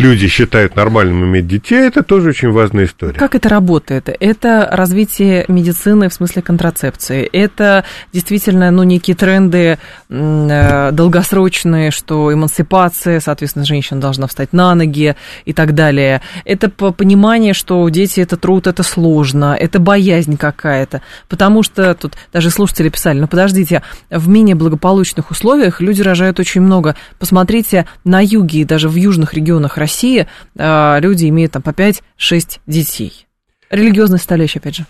люди 0.00 0.28
считают 0.28 0.76
нормальным 0.76 1.24
иметь 1.24 1.46
детей, 1.46 1.86
это 1.86 2.02
тоже 2.02 2.30
очень 2.30 2.50
важная 2.50 2.86
история. 2.86 3.18
Как 3.18 3.34
это 3.34 3.48
работает? 3.48 4.08
Это 4.20 4.68
развитие 4.70 5.44
медицины 5.48 6.08
в 6.08 6.14
смысле 6.14 6.42
контрацепции. 6.42 7.28
Это 7.32 7.84
действительно 8.12 8.70
ну, 8.70 8.82
некие 8.82 9.14
тренды 9.14 9.78
э, 10.08 10.90
долгосрочные, 10.92 11.90
что 11.90 12.32
эмансипация, 12.32 13.20
соответственно, 13.20 13.64
женщина 13.64 14.00
должна 14.00 14.26
встать 14.26 14.52
на 14.52 14.74
ноги 14.74 15.14
и 15.44 15.52
так 15.52 15.74
далее. 15.74 16.22
Это 16.44 16.68
понимание, 16.70 17.54
что 17.54 17.88
дети 17.88 18.20
это 18.20 18.36
труд, 18.36 18.66
это 18.66 18.82
сложно, 18.82 19.56
это 19.58 19.78
боязнь 19.78 20.36
какая-то. 20.36 21.02
Потому 21.28 21.62
что 21.62 21.94
тут 21.94 22.14
даже 22.32 22.50
слушатели 22.50 22.88
писали, 22.88 23.20
ну 23.20 23.28
подождите, 23.28 23.82
в 24.10 24.28
менее 24.28 24.56
благополучных 24.56 25.30
условиях 25.30 25.80
люди 25.80 26.02
рожают 26.02 26.40
очень 26.40 26.62
много. 26.62 26.96
Посмотрите 27.18 27.86
на 28.04 28.20
юге 28.24 28.60
и 28.60 28.64
даже 28.64 28.88
в 28.88 28.94
южных 28.94 29.34
регионах 29.34 29.76
России 29.76 29.89
э, 29.98 31.00
люди 31.00 31.28
имеют 31.28 31.52
там 31.52 31.62
по 31.62 31.70
5-6 31.70 32.60
детей. 32.66 33.26
Религиозная 33.70 34.18
составляющая, 34.18 34.58
опять 34.58 34.76
же. 34.76 34.86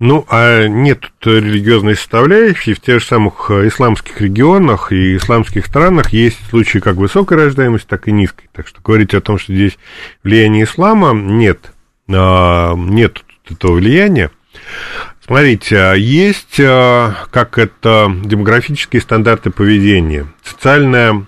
Ну, 0.00 0.26
а 0.28 0.66
нет 0.66 1.12
религиозной 1.24 1.94
составляющей. 1.94 2.74
В 2.74 2.80
тех 2.80 3.00
же 3.00 3.06
самых 3.06 3.50
э, 3.50 3.68
исламских 3.68 4.20
регионах 4.20 4.90
и 4.90 5.16
исламских 5.16 5.64
странах 5.66 6.12
есть 6.12 6.38
случаи 6.50 6.78
как 6.78 6.96
высокой 6.96 7.36
рождаемости, 7.36 7.86
так 7.86 8.08
и 8.08 8.12
низкой. 8.12 8.48
Так 8.52 8.66
что 8.66 8.80
говорить 8.82 9.14
о 9.14 9.20
том, 9.20 9.38
что 9.38 9.54
здесь 9.54 9.78
влияние 10.24 10.64
ислама, 10.64 11.12
нет. 11.12 11.72
А, 12.12 12.74
нет 12.74 13.22
этого 13.48 13.74
влияния. 13.74 14.32
Смотрите, 15.24 15.78
а 15.78 15.94
есть, 15.94 16.58
а, 16.58 17.14
как 17.30 17.58
это, 17.58 18.12
демографические 18.24 19.00
стандарты 19.00 19.50
поведения, 19.50 20.26
социальная 20.42 21.26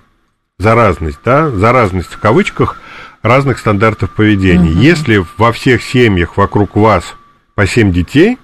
заразность, 0.58 1.20
да, 1.24 1.48
заразность 1.50 2.12
в 2.12 2.18
кавычках, 2.18 2.80
разных 3.24 3.58
стандартов 3.58 4.10
поведения. 4.10 4.70
Угу. 4.70 4.80
Если 4.80 5.24
во 5.38 5.50
всех 5.52 5.82
семьях 5.82 6.36
вокруг 6.36 6.76
вас 6.76 7.16
по 7.54 7.66
7 7.66 7.90
детей, 7.90 8.38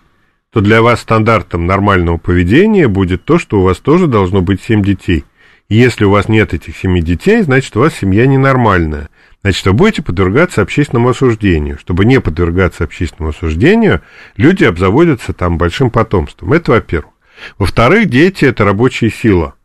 то 0.53 0.61
для 0.61 0.83
вас 0.83 1.03
стандартом 1.03 1.67
нормального 1.67 2.17
поведения 2.17 2.89
будет 2.89 3.25
то, 3.25 3.39
что 3.39 3.61
у 3.61 3.63
вас 3.63 3.77
тоже 3.77 4.09
должно 4.09 4.41
быть 4.41 4.63
7 4.63 4.83
детей. 4.83 5.25
И 5.69 5.77
если 5.77 6.05
у 6.05 6.11
вас 6.11 6.29
нет 6.29 6.55
этих 6.55 6.77
7 6.77 6.99
детей, 7.01 7.43
значит, 7.43 7.77
у 7.77 7.81
вас 7.81 7.95
семья 7.95 8.27
ненормальная. 8.27 9.11
Значит, 9.43 9.67
вы 9.67 9.75
будете 9.75 10.03
подвергаться 10.03 10.63
общественному 10.63 11.11
осуждению. 11.11 11.79
Чтобы 11.79 12.05
не 12.07 12.21
подвергаться 12.21 12.85
общественному 12.85 13.31
осуждению, 13.31 14.01
люди 14.37 14.65
обзаводятся 14.65 15.35
там 15.35 15.59
большим 15.59 15.91
потомством. 15.91 16.55
Это 16.55 16.73
во-первых. 16.73 17.13
Во-вторых, 17.59 18.09
дети– 18.09 18.45
это 18.47 18.65
рабочая 18.65 19.11
сила– 19.11 19.55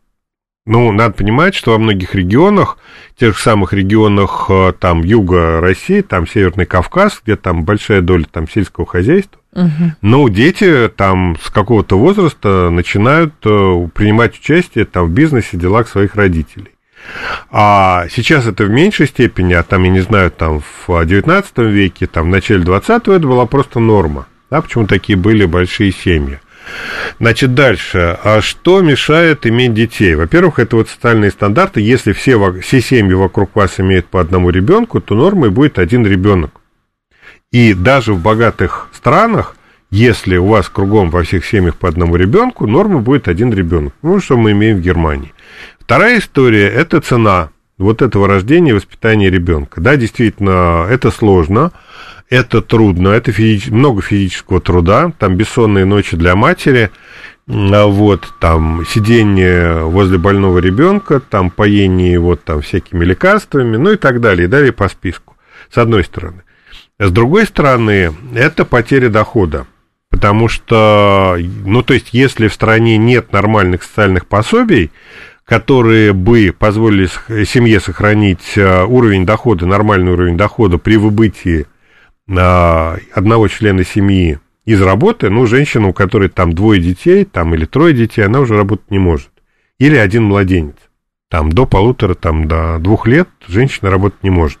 ну, 0.66 0.90
надо 0.90 1.14
понимать, 1.14 1.54
что 1.54 1.72
во 1.72 1.78
многих 1.78 2.14
регионах, 2.14 2.76
тех 3.18 3.36
же 3.36 3.42
самых 3.42 3.72
регионах 3.72 4.46
э, 4.48 4.72
там 4.78 5.02
юга 5.02 5.60
России, 5.60 6.00
там 6.02 6.26
Северный 6.26 6.66
Кавказ, 6.66 7.22
где 7.24 7.36
там 7.36 7.64
большая 7.64 8.00
доля 8.02 8.26
там 8.30 8.48
сельского 8.48 8.84
хозяйства, 8.84 9.40
угу. 9.52 9.92
ну, 10.02 10.28
дети 10.28 10.90
там 10.94 11.36
с 11.42 11.50
какого-то 11.50 11.96
возраста 11.96 12.68
начинают 12.70 13.34
э, 13.44 13.88
принимать 13.94 14.38
участие 14.38 14.84
там 14.84 15.06
в 15.06 15.10
бизнесе, 15.12 15.56
делах 15.56 15.88
своих 15.88 16.16
родителей. 16.16 16.72
А 17.50 18.06
сейчас 18.10 18.46
это 18.46 18.64
в 18.64 18.70
меньшей 18.70 19.06
степени, 19.06 19.52
а 19.52 19.62
там, 19.62 19.84
я 19.84 19.90
не 19.90 20.00
знаю, 20.00 20.32
там 20.32 20.62
в 20.86 21.04
19 21.04 21.58
веке, 21.58 22.08
там 22.08 22.26
в 22.26 22.30
начале 22.30 22.64
20-го 22.64 23.12
это 23.12 23.26
была 23.26 23.46
просто 23.46 23.78
норма. 23.78 24.26
Да, 24.50 24.60
почему 24.60 24.86
такие 24.86 25.16
были 25.16 25.44
большие 25.44 25.92
семьи. 25.92 26.40
Значит, 27.18 27.54
дальше. 27.54 28.18
А 28.22 28.40
что 28.40 28.80
мешает 28.80 29.46
иметь 29.46 29.74
детей? 29.74 30.14
Во-первых, 30.14 30.58
это 30.58 30.76
вот 30.76 30.88
социальные 30.88 31.30
стандарты. 31.30 31.80
Если 31.80 32.12
все, 32.12 32.60
все 32.60 32.80
семьи 32.80 33.14
вокруг 33.14 33.54
вас 33.54 33.80
имеют 33.80 34.06
по 34.06 34.20
одному 34.20 34.50
ребенку, 34.50 35.00
то 35.00 35.14
нормой 35.14 35.50
будет 35.50 35.78
один 35.78 36.06
ребенок. 36.06 36.60
И 37.52 37.74
даже 37.74 38.12
в 38.12 38.22
богатых 38.22 38.88
странах 38.92 39.56
если 39.90 40.36
у 40.36 40.46
вас 40.46 40.68
кругом 40.68 41.10
во 41.10 41.22
всех 41.22 41.46
семьях 41.46 41.76
по 41.76 41.88
одному 41.88 42.16
ребенку, 42.16 42.66
норма 42.66 43.00
будет 43.00 43.28
один 43.28 43.52
ребенок. 43.52 43.94
Ну, 44.02 44.20
что 44.20 44.36
мы 44.36 44.50
имеем 44.50 44.78
в 44.78 44.80
Германии. 44.80 45.32
Вторая 45.78 46.18
история– 46.18 46.68
это 46.74 47.00
цена 47.00 47.50
вот 47.78 48.02
этого 48.02 48.26
рождения 48.26 48.70
и 48.70 48.74
воспитания 48.74 49.30
ребенка. 49.30 49.80
Да, 49.80 49.96
действительно, 49.96 50.86
это 50.90 51.10
сложно, 51.10 51.70
это 52.28 52.62
трудно, 52.62 53.08
это 53.08 53.32
физич... 53.32 53.68
много 53.68 54.02
физического 54.02 54.60
труда, 54.60 55.12
там 55.18 55.36
бессонные 55.36 55.84
ночи 55.84 56.16
для 56.16 56.36
матери, 56.36 56.90
а 57.48 57.86
вот, 57.86 58.32
там 58.40 58.84
сидение 58.86 59.84
возле 59.84 60.18
больного 60.18 60.58
ребенка, 60.58 61.20
там 61.20 61.50
поение 61.50 62.12
его 62.12 62.34
там 62.36 62.60
всякими 62.60 63.04
лекарствами, 63.04 63.76
ну 63.76 63.92
и 63.92 63.96
так 63.96 64.20
далее, 64.20 64.46
и 64.46 64.50
далее 64.50 64.72
по 64.72 64.88
списку, 64.88 65.36
с 65.70 65.78
одной 65.78 66.04
стороны. 66.04 66.42
С 66.98 67.10
другой 67.10 67.46
стороны, 67.46 68.12
это 68.34 68.64
потеря 68.64 69.10
дохода. 69.10 69.66
Потому 70.08 70.48
что, 70.48 71.36
ну, 71.64 71.82
то 71.82 71.92
есть, 71.92 72.10
если 72.12 72.48
в 72.48 72.54
стране 72.54 72.96
нет 72.96 73.32
нормальных 73.32 73.82
социальных 73.82 74.26
пособий, 74.26 74.90
которые 75.44 76.12
бы 76.14 76.54
позволили 76.58 77.06
семье 77.44 77.80
сохранить 77.80 78.56
э, 78.56 78.84
уровень 78.84 79.26
дохода, 79.26 79.66
нормальный 79.66 80.12
уровень 80.12 80.36
дохода 80.36 80.78
при 80.78 80.96
выбытии 80.96 81.66
одного 82.28 83.48
члена 83.48 83.84
семьи 83.84 84.40
из 84.64 84.82
работы, 84.82 85.30
ну, 85.30 85.46
женщина, 85.46 85.88
у 85.88 85.92
которой 85.92 86.28
там 86.28 86.52
двое 86.52 86.80
детей, 86.80 87.24
там, 87.24 87.54
или 87.54 87.64
трое 87.64 87.94
детей, 87.94 88.22
она 88.22 88.40
уже 88.40 88.56
работать 88.56 88.90
не 88.90 88.98
может. 88.98 89.30
Или 89.78 89.96
один 89.96 90.24
младенец. 90.24 90.76
Там 91.30 91.50
до 91.52 91.66
полутора, 91.66 92.14
там, 92.14 92.48
до 92.48 92.78
двух 92.78 93.06
лет 93.06 93.28
женщина 93.46 93.90
работать 93.90 94.22
не 94.22 94.30
может. 94.30 94.58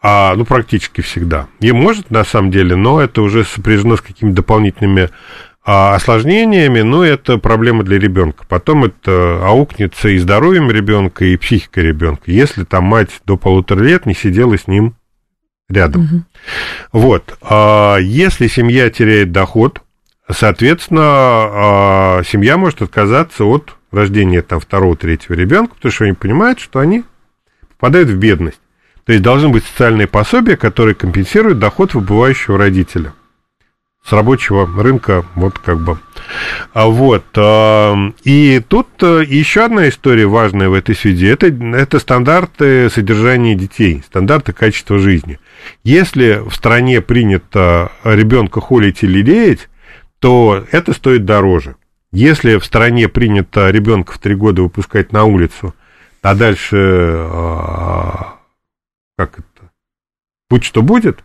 А, 0.00 0.34
ну, 0.34 0.44
практически 0.44 1.00
всегда. 1.00 1.48
И 1.60 1.72
может, 1.72 2.10
на 2.10 2.24
самом 2.24 2.50
деле, 2.50 2.76
но 2.76 3.00
это 3.00 3.22
уже 3.22 3.44
сопряжено 3.44 3.96
с 3.96 4.00
какими-то 4.00 4.36
дополнительными 4.36 5.10
а 5.68 5.96
осложнениями, 5.96 6.82
ну, 6.82 7.02
это 7.02 7.38
проблема 7.38 7.82
для 7.82 7.98
ребенка. 7.98 8.44
Потом 8.48 8.84
это 8.84 9.44
аукнется 9.44 10.08
и 10.10 10.18
здоровьем 10.18 10.70
ребенка, 10.70 11.24
и 11.24 11.36
психикой 11.36 11.82
ребенка, 11.82 12.30
если 12.30 12.62
там 12.62 12.84
мать 12.84 13.10
до 13.26 13.36
полутора 13.36 13.82
лет 13.82 14.06
не 14.06 14.14
сидела 14.14 14.56
с 14.56 14.68
ним 14.68 14.94
рядом. 15.68 16.04
Угу. 16.04 16.22
Вот. 16.92 17.38
А 17.42 17.96
если 17.98 18.46
семья 18.46 18.90
теряет 18.90 19.32
доход, 19.32 19.82
соответственно, 20.30 21.02
а, 21.02 22.22
семья 22.24 22.56
может 22.56 22.82
отказаться 22.82 23.44
от 23.44 23.76
рождения 23.90 24.42
там 24.42 24.60
второго, 24.60 24.96
третьего 24.96 25.34
ребенка, 25.34 25.74
потому 25.74 25.92
что 25.92 26.04
они 26.04 26.12
понимают, 26.14 26.60
что 26.60 26.78
они 26.78 27.04
попадают 27.70 28.08
в 28.08 28.16
бедность. 28.16 28.60
То 29.04 29.12
есть 29.12 29.22
должны 29.22 29.48
быть 29.48 29.64
социальные 29.64 30.08
пособия, 30.08 30.56
которые 30.56 30.94
компенсируют 30.94 31.58
доход 31.58 31.94
выбывающего 31.94 32.58
родителя 32.58 33.12
с 34.06 34.12
рабочего 34.12 34.66
рынка, 34.82 35.24
вот 35.34 35.58
как 35.58 35.80
бы. 35.80 35.98
А 36.72 36.86
вот, 36.86 37.24
и 38.24 38.62
тут 38.68 38.88
э, 39.02 39.24
еще 39.26 39.64
одна 39.64 39.88
история 39.88 40.26
важная 40.26 40.68
в 40.68 40.74
этой 40.74 40.94
связи, 40.94 41.26
это, 41.26 41.46
это 41.46 41.98
стандарты 41.98 42.88
содержания 42.90 43.54
детей, 43.54 44.02
стандарты 44.06 44.52
качества 44.52 44.98
жизни. 44.98 45.38
Если 45.82 46.42
в 46.48 46.54
стране 46.54 47.00
принято 47.00 47.90
ребенка 48.04 48.60
холить 48.60 49.02
или 49.02 49.22
лелеять, 49.22 49.68
то 50.20 50.64
это 50.70 50.92
стоит 50.92 51.24
дороже. 51.24 51.76
Если 52.12 52.56
в 52.56 52.64
стране 52.64 53.08
принято 53.08 53.70
ребенка 53.70 54.12
в 54.12 54.18
три 54.18 54.34
года 54.34 54.62
выпускать 54.62 55.12
на 55.12 55.24
улицу, 55.24 55.74
а 56.22 56.34
дальше 56.34 56.76
а, 56.76 58.38
как 59.18 59.38
это, 59.38 59.70
будь 60.48 60.64
что 60.64 60.82
будет, 60.82 61.22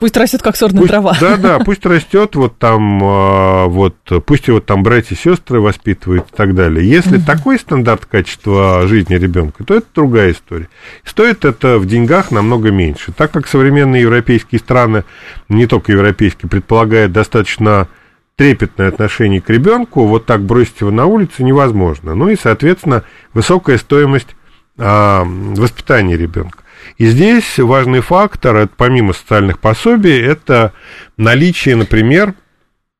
Пусть 0.00 0.16
растет 0.16 0.42
как 0.42 0.56
сорная 0.56 0.80
пусть, 0.80 0.90
трава. 0.90 1.16
Да, 1.20 1.36
да, 1.36 1.58
пусть 1.64 1.86
растет, 1.86 2.34
вот 2.34 2.58
там, 2.58 3.00
а, 3.02 3.66
вот, 3.66 3.96
пусть 4.26 4.48
его 4.48 4.60
там 4.60 4.82
братья 4.82 5.14
и 5.14 5.18
сестры 5.18 5.60
воспитывают 5.60 6.26
и 6.32 6.36
так 6.36 6.54
далее. 6.54 6.88
Если 6.88 7.18
угу. 7.18 7.26
такой 7.26 7.58
стандарт 7.58 8.04
качества 8.06 8.86
жизни 8.86 9.14
ребенка, 9.14 9.64
то 9.64 9.74
это 9.74 9.86
другая 9.94 10.32
история. 10.32 10.68
Стоит 11.04 11.44
это 11.44 11.78
в 11.78 11.86
деньгах 11.86 12.30
намного 12.30 12.70
меньше. 12.70 13.12
Так 13.12 13.30
как 13.30 13.46
современные 13.46 14.02
европейские 14.02 14.58
страны, 14.58 15.04
не 15.48 15.66
только 15.66 15.92
европейские, 15.92 16.50
предполагают 16.50 17.12
достаточно 17.12 17.88
трепетное 18.36 18.88
отношение 18.88 19.40
к 19.40 19.48
ребенку, 19.48 20.06
вот 20.06 20.26
так 20.26 20.42
бросить 20.42 20.80
его 20.80 20.90
на 20.90 21.06
улицу 21.06 21.44
невозможно. 21.44 22.14
Ну 22.14 22.28
и, 22.28 22.36
соответственно, 22.36 23.04
высокая 23.32 23.78
стоимость 23.78 24.34
а, 24.76 25.22
воспитания 25.24 26.16
ребенка. 26.16 26.63
И 26.98 27.06
здесь 27.06 27.58
важный 27.58 28.00
фактор, 28.00 28.56
это 28.56 28.72
помимо 28.76 29.12
социальных 29.12 29.58
пособий, 29.58 30.20
это 30.20 30.72
наличие, 31.16 31.76
например, 31.76 32.34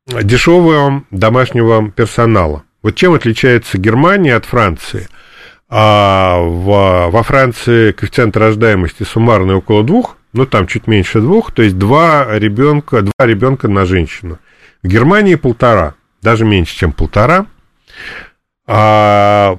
дешевого 0.07 1.05
домашнего 1.11 1.91
персонала. 1.91 2.65
Вот 2.83 2.97
чем 2.97 3.15
отличается 3.15 3.79
Германия 3.79 4.35
от 4.35 4.45
Франции? 4.45 5.09
А 5.69 6.39
в, 6.39 7.11
во 7.11 7.23
Франции 7.23 7.93
коэффициент 7.93 8.37
рождаемости 8.37 9.03
суммарный 9.03 9.55
около 9.55 9.83
двух, 9.83 10.17
ну 10.33 10.47
там 10.47 10.67
чуть 10.67 10.87
меньше 10.87 11.21
двух, 11.21 11.53
то 11.53 11.63
есть 11.63 11.79
два 11.79 12.27
ребенка, 12.39 13.03
два 13.03 13.27
ребенка 13.27 13.69
на 13.69 13.87
женщину. 13.87 14.39
В 14.83 14.89
Германии 14.89 15.37
полтора, 15.37 15.95
даже 16.21 16.45
меньше, 16.45 16.77
чем 16.77 16.93
полтора. 16.93 17.47
А, 18.67 19.57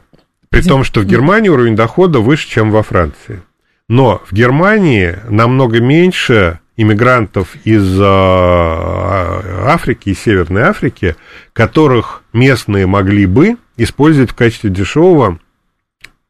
при 0.49 0.61
том, 0.61 0.84
что 0.84 1.01
в 1.01 1.05
Германии 1.05 1.49
уровень 1.49 1.76
дохода 1.76 2.19
выше, 2.19 2.47
чем 2.47 2.71
во 2.71 2.84
Франции. 2.84 3.41
Но 3.88 4.22
в 4.26 4.34
Германии 4.34 5.18
намного 5.30 5.80
меньше 5.80 6.60
иммигрантов 6.76 7.56
из 7.64 7.98
а, 8.02 9.68
Африки, 9.68 10.10
из 10.10 10.20
Северной 10.20 10.64
Африки, 10.64 11.16
которых 11.54 12.24
местные 12.34 12.88
могли 12.88 13.26
бы 13.26 13.58
использовать 13.78 14.32
в 14.32 14.36
качестве 14.36 14.70
дешевого 14.70 15.40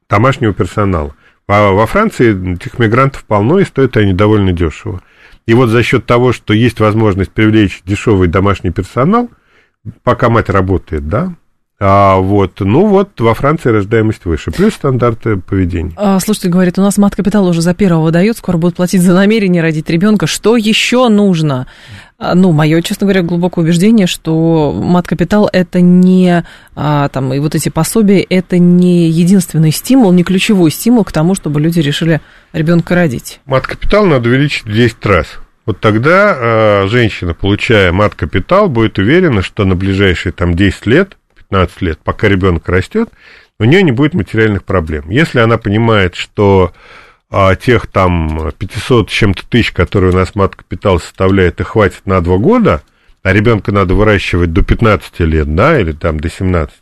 домашнего 0.09 0.53
персонала. 0.53 1.15
А 1.47 1.71
во 1.71 1.85
Франции 1.85 2.55
этих 2.55 2.79
мигрантов 2.79 3.23
полно, 3.23 3.59
и 3.59 3.65
стоят 3.65 3.97
они 3.97 4.13
довольно 4.13 4.51
дешево. 4.51 5.01
И 5.45 5.53
вот 5.53 5.69
за 5.69 5.83
счет 5.83 6.05
того, 6.05 6.33
что 6.33 6.53
есть 6.53 6.79
возможность 6.79 7.31
привлечь 7.31 7.81
дешевый 7.85 8.27
домашний 8.27 8.71
персонал, 8.71 9.29
пока 10.03 10.29
мать 10.29 10.49
работает, 10.49 11.07
да, 11.07 11.35
а, 11.87 12.17
вот, 12.17 12.61
ну 12.61 12.87
вот, 12.87 13.21
во 13.21 13.35
Франции 13.35 13.69
рождаемость 13.69 14.25
выше, 14.25 14.49
плюс 14.49 14.73
стандарты 14.73 15.37
поведения. 15.37 15.91
А, 15.97 16.19
слушайте, 16.19 16.49
говорит, 16.49 16.79
у 16.79 16.81
нас 16.81 16.97
мат-капитал 16.97 17.45
уже 17.47 17.61
за 17.61 17.75
первого 17.75 18.09
дает, 18.09 18.37
скоро 18.37 18.57
будут 18.57 18.77
платить 18.77 19.03
за 19.03 19.13
намерение 19.13 19.61
родить 19.61 19.87
ребенка. 19.91 20.25
Что 20.25 20.57
еще 20.57 21.09
нужно? 21.09 21.67
А, 22.17 22.33
ну, 22.33 22.53
мое, 22.53 22.81
честно 22.81 23.05
говоря, 23.05 23.21
глубокое 23.21 23.65
убеждение, 23.65 24.07
что 24.07 24.71
мат-капитал 24.73 25.47
это 25.53 25.79
не, 25.79 26.43
а, 26.75 27.07
там, 27.09 27.31
и 27.35 27.37
вот 27.37 27.53
эти 27.53 27.69
пособия, 27.69 28.21
это 28.21 28.57
не 28.57 29.07
единственный 29.07 29.71
стимул, 29.71 30.11
не 30.11 30.23
ключевой 30.23 30.71
стимул 30.71 31.03
к 31.03 31.11
тому, 31.11 31.35
чтобы 31.35 31.61
люди 31.61 31.81
решили 31.81 32.19
ребенка 32.51 32.95
родить. 32.95 33.41
Мат-капитал 33.45 34.07
надо 34.07 34.29
увеличить 34.29 34.65
в 34.65 34.73
10 34.73 35.05
раз. 35.05 35.27
Вот 35.67 35.79
тогда 35.79 36.35
э, 36.35 36.87
женщина, 36.87 37.35
получая 37.35 37.91
мат-капитал, 37.91 38.69
будет 38.69 38.97
уверена, 38.97 39.43
что 39.43 39.65
на 39.65 39.75
ближайшие 39.75 40.33
там 40.33 40.55
10 40.55 40.87
лет 40.87 41.17
15 41.49 41.81
лет, 41.81 41.99
пока 42.03 42.27
ребенок 42.27 42.67
растет, 42.69 43.09
у 43.59 43.63
нее 43.63 43.83
не 43.83 43.91
будет 43.91 44.13
материальных 44.13 44.63
проблем. 44.63 45.09
Если 45.09 45.39
она 45.39 45.57
понимает, 45.57 46.15
что 46.15 46.73
а, 47.29 47.55
тех 47.55 47.87
там 47.87 48.51
500 48.57 49.09
с 49.09 49.13
чем-то 49.13 49.47
тысяч, 49.47 49.71
которые 49.71 50.11
у 50.11 50.15
нас 50.15 50.35
мат-капитал 50.35 50.99
составляет, 50.99 51.59
и 51.61 51.63
хватит 51.63 52.05
на 52.05 52.21
2 52.21 52.37
года, 52.37 52.81
а 53.23 53.33
ребенка 53.33 53.71
надо 53.71 53.95
выращивать 53.95 54.53
до 54.53 54.61
15 54.61 55.19
лет, 55.21 55.55
да, 55.55 55.79
или 55.79 55.93
там 55.93 56.19
до 56.19 56.29
17, 56.29 56.73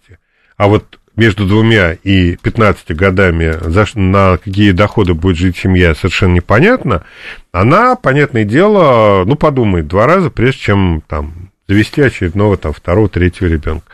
а 0.57 0.67
вот 0.67 0.99
между 1.15 1.45
двумя 1.45 1.93
и 1.93 2.35
15 2.37 2.95
годами, 2.95 3.55
за, 3.61 3.85
на 3.95 4.37
какие 4.37 4.71
доходы 4.71 5.13
будет 5.13 5.37
жить 5.37 5.57
семья, 5.57 5.93
совершенно 5.93 6.33
непонятно, 6.33 7.03
она, 7.51 7.95
понятное 7.95 8.45
дело, 8.45 9.23
ну, 9.25 9.35
подумает 9.35 9.87
два 9.87 10.07
раза, 10.07 10.31
прежде 10.31 10.59
чем 10.59 11.03
там 11.07 11.51
завести 11.67 12.01
очередного 12.01 12.57
там 12.57 12.73
второго, 12.73 13.09
третьего 13.09 13.47
ребенка. 13.47 13.85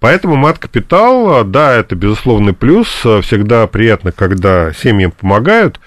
Поэтому 0.00 0.36
мат-капитал, 0.36 1.44
да, 1.44 1.74
это 1.74 1.94
безусловный 1.94 2.54
плюс, 2.54 2.88
всегда 2.88 3.66
приятно, 3.66 4.12
когда 4.12 4.72
семьям 4.72 5.10
помогают, 5.10 5.80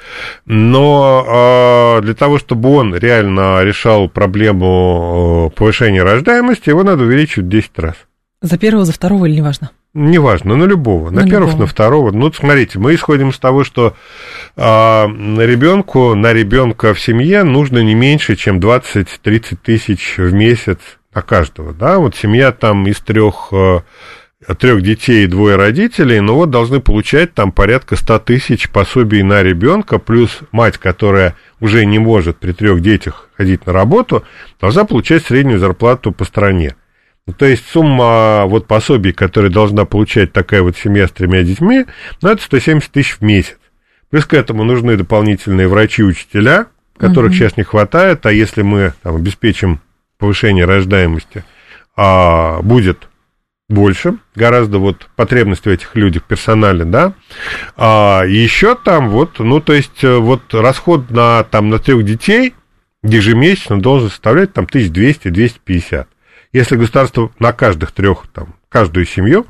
но 0.46 1.98
э, 1.98 2.02
для 2.04 2.14
того, 2.14 2.38
чтобы 2.38 2.70
он 2.70 2.96
реально 2.96 3.64
решал 3.64 4.08
проблему 4.08 5.52
повышения 5.56 6.04
рождаемости, 6.04 6.70
его 6.70 6.84
надо 6.84 7.04
увеличивать 7.04 7.48
в 7.48 7.50
10 7.50 7.80
раз. 7.80 7.96
За 8.42 8.58
первого, 8.58 8.86
за 8.86 8.94
второго 8.94 9.26
или 9.26 9.36
неважно? 9.36 9.72
Неважно, 9.94 10.56
на 10.56 10.64
любого, 10.64 11.10
на, 11.10 11.22
на 11.22 11.28
первого, 11.28 11.50
любого. 11.50 11.62
на 11.62 11.68
второго. 11.68 12.12
Ну, 12.12 12.32
смотрите, 12.32 12.80
мы 12.80 12.96
исходим 12.96 13.30
из 13.30 13.38
того, 13.38 13.64
что 13.66 13.94
э, 14.56 15.08
на 15.08 15.42
ребенку, 15.42 16.16
на 16.16 16.32
ребенка 16.32 16.94
в 16.94 17.02
семье 17.02 17.44
нужно 17.44 17.80
не 17.80 17.94
меньше, 17.94 18.36
чем 18.36 18.60
20-30 18.60 19.58
тысяч 19.62 20.16
в 20.18 20.34
месяц 20.34 20.78
на 21.14 21.22
каждого, 21.22 21.74
да, 21.74 22.00
вот 22.00 22.16
семья 22.16 22.52
там 22.52 22.88
из 22.88 23.00
трех 23.00 23.50
э, 23.52 23.82
трех 24.58 24.82
детей 24.82 25.26
и 25.26 25.28
двое 25.28 25.56
родителей, 25.56 26.20
ну 26.20 26.36
вот 26.36 26.50
должны 26.50 26.80
получать 26.80 27.34
там 27.34 27.52
порядка 27.52 27.96
100 27.96 28.20
тысяч 28.20 28.70
пособий 28.70 29.22
на 29.22 29.44
ребенка, 29.44 30.00
плюс 30.00 30.40
мать, 30.52 30.78
которая 30.78 31.36
уже 31.60 31.86
не 31.86 32.00
может 32.00 32.38
при 32.38 32.52
трех 32.54 32.82
детях 32.82 33.30
ходить 33.38 33.66
на 33.66 33.74
работу, 33.74 34.24
должна 34.60 34.86
получать 34.86 35.26
среднюю 35.26 35.60
зарплату 35.60 36.12
по 36.12 36.26
стране. 36.26 36.76
Ну, 37.28 37.34
то 37.34 37.46
есть 37.46 37.68
сумма 37.68 38.46
вот 38.46 38.66
пособий, 38.66 39.14
которые 39.14 39.52
должна 39.52 39.86
получать 39.86 40.34
такая 40.34 40.64
вот 40.64 40.76
семья 40.76 41.08
с 41.08 41.12
тремя 41.12 41.44
детьми, 41.44 41.86
ну, 42.22 42.30
это 42.30 42.42
170 42.42 42.92
тысяч 42.92 43.18
в 43.18 43.22
месяц. 43.22 43.58
Плюс 44.10 44.26
к 44.26 44.34
этому 44.34 44.64
нужны 44.64 44.98
дополнительные 44.98 45.68
врачи 45.68 46.02
и 46.02 46.06
учителя, 46.06 46.68
которых 46.98 47.32
угу. 47.32 47.38
сейчас 47.38 47.58
не 47.58 47.64
хватает, 47.64 48.26
а 48.26 48.32
если 48.32 48.64
мы 48.64 48.94
там, 49.04 49.16
обеспечим 49.16 49.82
повышение 50.22 50.66
рождаемости, 50.66 51.44
а, 51.98 52.62
будет 52.62 53.10
больше, 53.68 54.18
гораздо 54.36 54.78
вот 54.78 55.10
потребности 55.16 55.64
в 55.64 55.72
этих 55.72 55.96
людях 55.96 56.24
персонале, 56.24 56.86
да. 56.86 57.14
А 57.76 58.24
еще 58.24 58.76
там 58.76 59.10
вот, 59.10 59.40
ну, 59.40 59.60
то 59.60 59.74
есть 59.74 60.04
э, 60.04 60.18
вот 60.18 60.54
расход 60.54 61.10
на, 61.10 61.44
там, 61.44 61.70
на 61.70 61.80
трех 61.80 62.04
детей 62.04 62.54
ежемесячно 63.02 63.82
должен 63.82 64.10
составлять 64.10 64.54
там 64.54 64.66
1200-250. 64.66 66.06
Если 66.54 66.76
государство 66.76 67.32
на 67.40 67.54
каждых 67.54 67.92
трех, 67.94 68.28
там, 68.34 68.56
каждую 68.70 69.06
семью, 69.06 69.48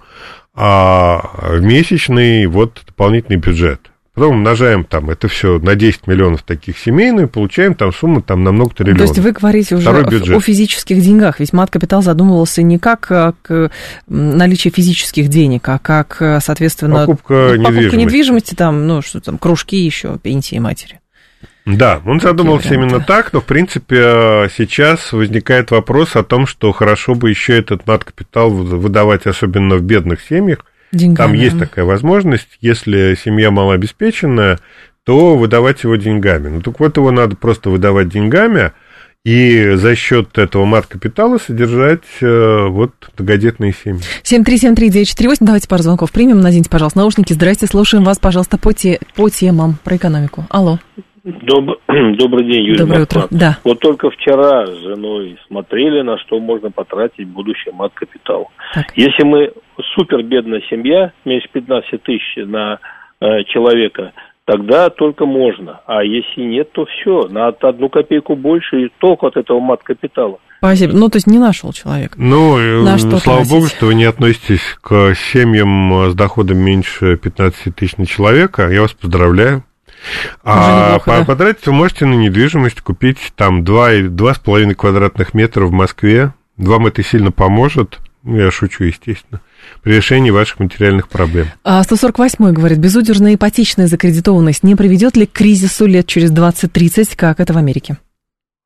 а 0.54 1.58
месячный 1.60 2.46
вот 2.46 2.82
дополнительный 2.86 3.38
бюджет. 3.38 3.91
Потом 4.14 4.36
умножаем 4.36 4.84
там 4.84 5.10
это 5.10 5.30
все 5.30 5.58
на 5.60 5.76
10 5.76 6.06
миллионов 6.06 6.44
таких 6.44 6.78
семейных, 6.78 7.26
и 7.26 7.30
получаем 7.30 7.76
там 7.76 7.94
сумму 7.94 8.22
там 8.22 8.44
на 8.44 8.52
много 8.52 8.76
триллионов. 8.76 9.00
То 9.00 9.06
есть 9.06 9.20
вы 9.20 9.32
говорите 9.32 9.76
уже 9.76 9.90
о 9.90 10.40
физических 10.42 11.02
деньгах, 11.02 11.40
ведь 11.40 11.54
мат-капитал 11.54 12.02
задумывался 12.02 12.62
не 12.62 12.78
как 12.78 13.10
э, 13.10 13.32
к 13.42 13.72
наличие 14.08 14.72
физических 14.72 15.30
денег, 15.30 15.68
а 15.70 15.80
как, 15.80 16.18
э, 16.20 16.40
соответственно, 16.42 17.06
покупка, 17.06 17.34
ну, 17.34 17.64
покупка 17.64 17.72
недвижимости. 17.72 17.96
недвижимости, 17.96 18.56
там, 18.56 18.86
ну, 18.86 19.02
что 19.02 19.22
там, 19.22 19.38
кружки 19.38 19.78
еще, 19.78 20.18
пенсии 20.18 20.60
матери. 20.60 21.00
Да, 21.66 22.02
он 22.06 22.20
задумался 22.20 22.74
именно 22.74 23.00
так, 23.00 23.32
но, 23.32 23.40
в 23.40 23.46
принципе, 23.46 24.50
сейчас 24.58 25.14
возникает 25.14 25.72
вопрос 25.72 26.18
о 26.18 26.24
том, 26.24 26.48
что 26.48 26.74
хорошо 26.74 27.16
бы 27.16 27.30
еще 27.30 27.58
этот 27.58 27.88
мат-капитал 27.88 28.50
выдавать, 28.50 29.26
особенно 29.26 29.78
в 29.78 29.82
бедных 29.84 30.20
семьях, 30.22 30.66
Деньгами. 30.92 31.28
Там 31.28 31.34
есть 31.34 31.60
такая 31.60 31.86
возможность, 31.86 32.58
если 32.60 33.16
семья 33.16 33.52
малообеспеченная, 33.52 34.60
то 35.04 35.36
выдавать 35.36 35.84
его 35.84 35.96
деньгами. 35.96 36.50
Ну, 36.50 36.62
так 36.62 36.80
вот 36.80 36.98
его 36.98 37.12
надо 37.12 37.36
просто 37.36 37.70
выдавать 37.70 38.10
деньгами, 38.10 38.72
и 39.24 39.74
за 39.76 39.96
счет 39.96 40.38
этого 40.38 40.66
мат-капитала 40.66 41.38
содержать 41.38 42.04
э, 42.22 42.66
вот 42.68 42.92
многодетные 43.18 43.74
семьи. 43.74 44.02
7373948, 44.24 45.38
давайте 45.42 45.68
пару 45.68 45.84
звонков 45.84 46.12
примем. 46.12 46.42
Наденьте, 46.42 46.70
пожалуйста, 46.72 47.00
наушники. 47.00 47.34
Здрасте, 47.34 47.68
слушаем 47.68 48.04
вас, 48.04 48.18
пожалуйста, 48.18 48.58
по, 48.58 48.74
те, 48.74 49.00
по 49.16 49.30
темам 49.30 49.78
про 49.84 49.98
экономику. 49.98 50.48
Алло. 50.50 50.80
Доб... 51.24 51.80
Добрый 51.88 52.46
день, 52.46 52.66
Юрий 52.66 52.80
Доброе 52.80 53.04
утро. 53.04 53.28
Да. 53.30 53.58
Вот 53.64 53.80
только 53.80 54.10
вчера 54.10 54.66
с 54.66 54.76
женой 54.80 55.38
смотрели, 55.48 56.02
на 56.02 56.18
что 56.18 56.40
можно 56.40 56.72
потратить 56.72 57.28
будущий 57.28 57.72
мат-капитал. 57.72 58.50
Если 58.96 59.24
мы 59.24 59.52
супер 59.96 60.24
бедная 60.24 60.62
семья, 60.70 61.12
меньше 61.26 61.48
15 61.54 62.02
тысяч 62.04 62.38
на 62.38 62.80
э, 63.20 63.44
человека, 63.46 64.14
тогда 64.46 64.90
только 64.90 65.26
можно. 65.26 65.82
А 65.86 66.04
если 66.04 66.42
нет, 66.42 66.72
то 66.72 66.86
все, 66.86 67.28
на 67.30 67.50
одну 67.50 67.90
копейку 67.90 68.36
больше 68.36 68.86
и 68.86 68.92
толк 68.98 69.24
от 69.24 69.38
этого 69.38 69.60
мат-капитала. 69.60 70.40
Спасибо. 70.58 70.94
Ну, 70.94 71.10
то 71.10 71.18
есть 71.18 71.28
не 71.28 71.40
нашел 71.40 71.72
человек. 71.74 72.14
Ну, 72.18 72.58
на 72.84 72.98
что 72.98 73.18
слава 73.18 73.40
тратить. 73.40 73.52
богу, 73.52 73.66
что 73.68 73.88
вы 73.88 73.96
не 73.96 74.06
относитесь 74.06 74.78
к 74.82 75.14
семьям 75.16 76.10
с 76.12 76.16
доходом 76.16 76.58
меньше 76.58 77.18
15 77.18 77.76
тысяч 77.76 77.98
на 77.98 78.06
человека. 78.06 78.70
Я 78.70 78.82
вас 78.82 78.94
поздравляю. 78.94 79.64
А 80.44 80.96
неплохо, 80.96 81.20
да? 81.20 81.26
потратить 81.26 81.66
вы 81.66 81.74
можете 81.74 82.06
на 82.06 82.14
недвижимость, 82.16 82.82
купить 82.82 83.34
там 83.36 83.64
2,5 83.64 84.74
квадратных 84.76 85.34
метра 85.34 85.66
в 85.66 85.72
Москве. 85.72 86.34
Вам 86.58 86.88
это 86.88 87.04
сильно 87.04 87.32
поможет. 87.32 88.00
Ну, 88.24 88.38
я 88.38 88.52
шучу, 88.52 88.84
естественно 88.84 89.42
при 89.82 89.96
решении 89.96 90.30
ваших 90.30 90.60
материальных 90.60 91.10
проблем. 91.10 91.48
А 91.64 91.84
148 91.84 92.52
говорит, 92.52 92.78
безудержная 92.78 93.36
ипотечная 93.36 93.88
закредитованность 93.88 94.64
не 94.64 94.76
приведет 94.76 95.18
ли 95.18 95.26
к 95.26 95.32
кризису 95.32 95.86
лет 95.86 96.08
через 96.08 96.32
20-30, 96.32 97.16
как 97.16 97.40
это 97.40 97.54
в 97.54 97.58
Америке? 97.58 97.98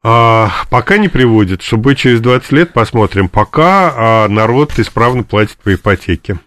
А, 0.03 0.51
пока 0.69 0.97
не 0.97 1.07
приводит. 1.07 1.61
Чтобы 1.63 1.95
через 1.95 2.21
20 2.21 2.51
лет 2.51 2.73
посмотрим. 2.73 3.27
Пока 3.27 3.93
а, 3.95 4.27
народ 4.27 4.77
исправно 4.77 5.23
платит 5.23 5.57
по 5.57 5.73
ипотеке. 5.73 6.37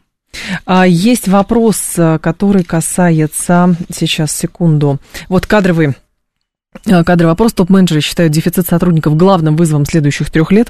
А, 0.66 0.86
есть 0.86 1.28
вопрос, 1.28 1.94
э, 1.96 2.18
который 2.20 2.64
касается... 2.64 3.74
Сейчас, 3.90 4.32
секунду. 4.32 4.98
Вот 5.28 5.46
кадровый 5.46 5.94
кадровый 7.04 7.32
вопрос. 7.32 7.52
Топ-менеджеры 7.52 8.00
считают 8.00 8.32
дефицит 8.32 8.66
сотрудников 8.66 9.16
главным 9.16 9.56
вызовом 9.56 9.84
следующих 9.84 10.30
трех 10.30 10.52
лет. 10.52 10.68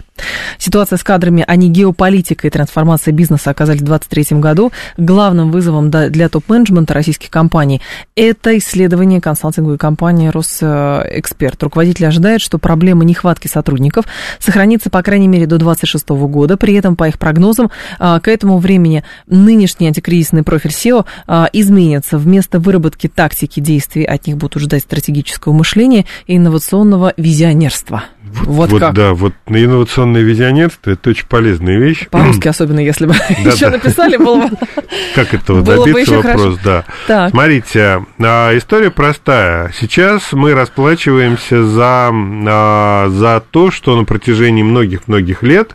Ситуация 0.58 0.96
с 0.96 1.04
кадрами, 1.04 1.44
а 1.46 1.56
не 1.56 1.68
геополитика 1.68 2.46
и 2.46 2.50
трансформация 2.50 3.12
бизнеса 3.12 3.50
оказались 3.50 3.80
в 3.80 3.84
2023 3.84 4.38
году. 4.38 4.72
Главным 4.96 5.50
вызовом 5.50 5.90
для 5.90 6.28
топ-менеджмента 6.28 6.94
российских 6.94 7.30
компаний 7.30 7.80
это 8.16 8.56
исследование 8.58 9.20
консалтинговой 9.20 9.78
компании 9.78 10.28
Росэксперт. 10.28 11.62
Руководитель 11.62 12.06
ожидает, 12.06 12.40
что 12.40 12.58
проблема 12.58 13.04
нехватки 13.04 13.48
сотрудников 13.48 14.06
сохранится, 14.38 14.90
по 14.90 15.02
крайней 15.02 15.28
мере, 15.28 15.46
до 15.46 15.58
2026 15.58 16.08
года. 16.30 16.56
При 16.56 16.74
этом, 16.74 16.96
по 16.96 17.08
их 17.08 17.18
прогнозам, 17.18 17.70
э, 17.98 18.20
к 18.22 18.28
этому 18.28 18.58
времени 18.58 19.04
нынешний 19.26 19.86
антикризисный 19.86 20.42
профиль 20.42 20.70
SEO 20.70 21.04
э, 21.26 21.46
изменится. 21.52 22.18
Вместо 22.18 22.58
выработки 22.58 23.08
тактики 23.08 23.60
действий 23.60 24.04
от 24.04 24.26
них 24.26 24.36
будут 24.36 24.62
ждать 24.62 24.82
стратегического 24.82 25.52
мышления 25.52 25.87
направлении 25.88 26.06
инновационного 26.26 27.14
визионерства. 27.16 28.04
Вот, 28.44 28.70
вот, 28.70 28.80
как. 28.80 28.92
Да, 28.92 29.14
вот 29.14 29.32
на 29.46 29.64
инновационное 29.64 30.20
визионерство 30.20 30.90
это 30.90 31.10
очень 31.10 31.26
полезная 31.26 31.78
вещь. 31.78 32.08
По-русски 32.10 32.48
особенно, 32.48 32.80
если 32.80 33.06
бы 33.06 33.14
еще 33.28 33.70
написали, 33.70 34.18
было 34.18 34.48
бы... 34.48 34.56
Как 35.14 35.32
этого 35.32 35.62
добиться, 35.62 36.16
вопрос, 36.16 36.58
да. 36.62 36.84
Смотрите, 37.30 38.04
а, 38.20 38.56
история 38.56 38.90
простая. 38.90 39.72
Сейчас 39.78 40.32
мы 40.32 40.52
расплачиваемся 40.52 41.64
за, 41.64 42.10
а, 42.12 43.08
за 43.08 43.42
то, 43.50 43.70
что 43.70 43.96
на 43.96 44.04
протяжении 44.04 44.62
многих-многих 44.62 45.42
лет 45.42 45.74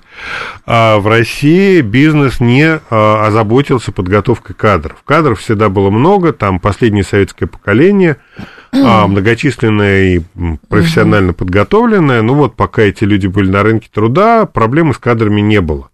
а, 0.67 0.99
в 0.99 1.07
России 1.07 1.81
бизнес 1.81 2.39
не 2.39 2.79
озаботился 2.89 3.91
подготовкой 3.91 4.55
кадров. 4.55 4.97
Кадров 5.05 5.39
всегда 5.39 5.69
было 5.69 5.89
много, 5.89 6.33
там 6.33 6.59
последнее 6.59 7.03
советское 7.03 7.47
поколение– 7.47 8.17
а, 8.73 9.07
многочисленная 9.07 10.15
и 10.15 10.21
профессионально 10.67 11.29
угу. 11.29 11.37
подготовленная. 11.37 12.21
Ну 12.21 12.33
вот, 12.33 12.55
пока 12.55 12.83
эти 12.83 13.03
люди 13.03 13.27
были 13.27 13.49
на 13.49 13.63
рынке 13.63 13.89
труда, 13.91 14.45
проблемы 14.45 14.93
с 14.93 14.97
кадрами 14.97 15.41
не 15.41 15.61
было. 15.61 15.89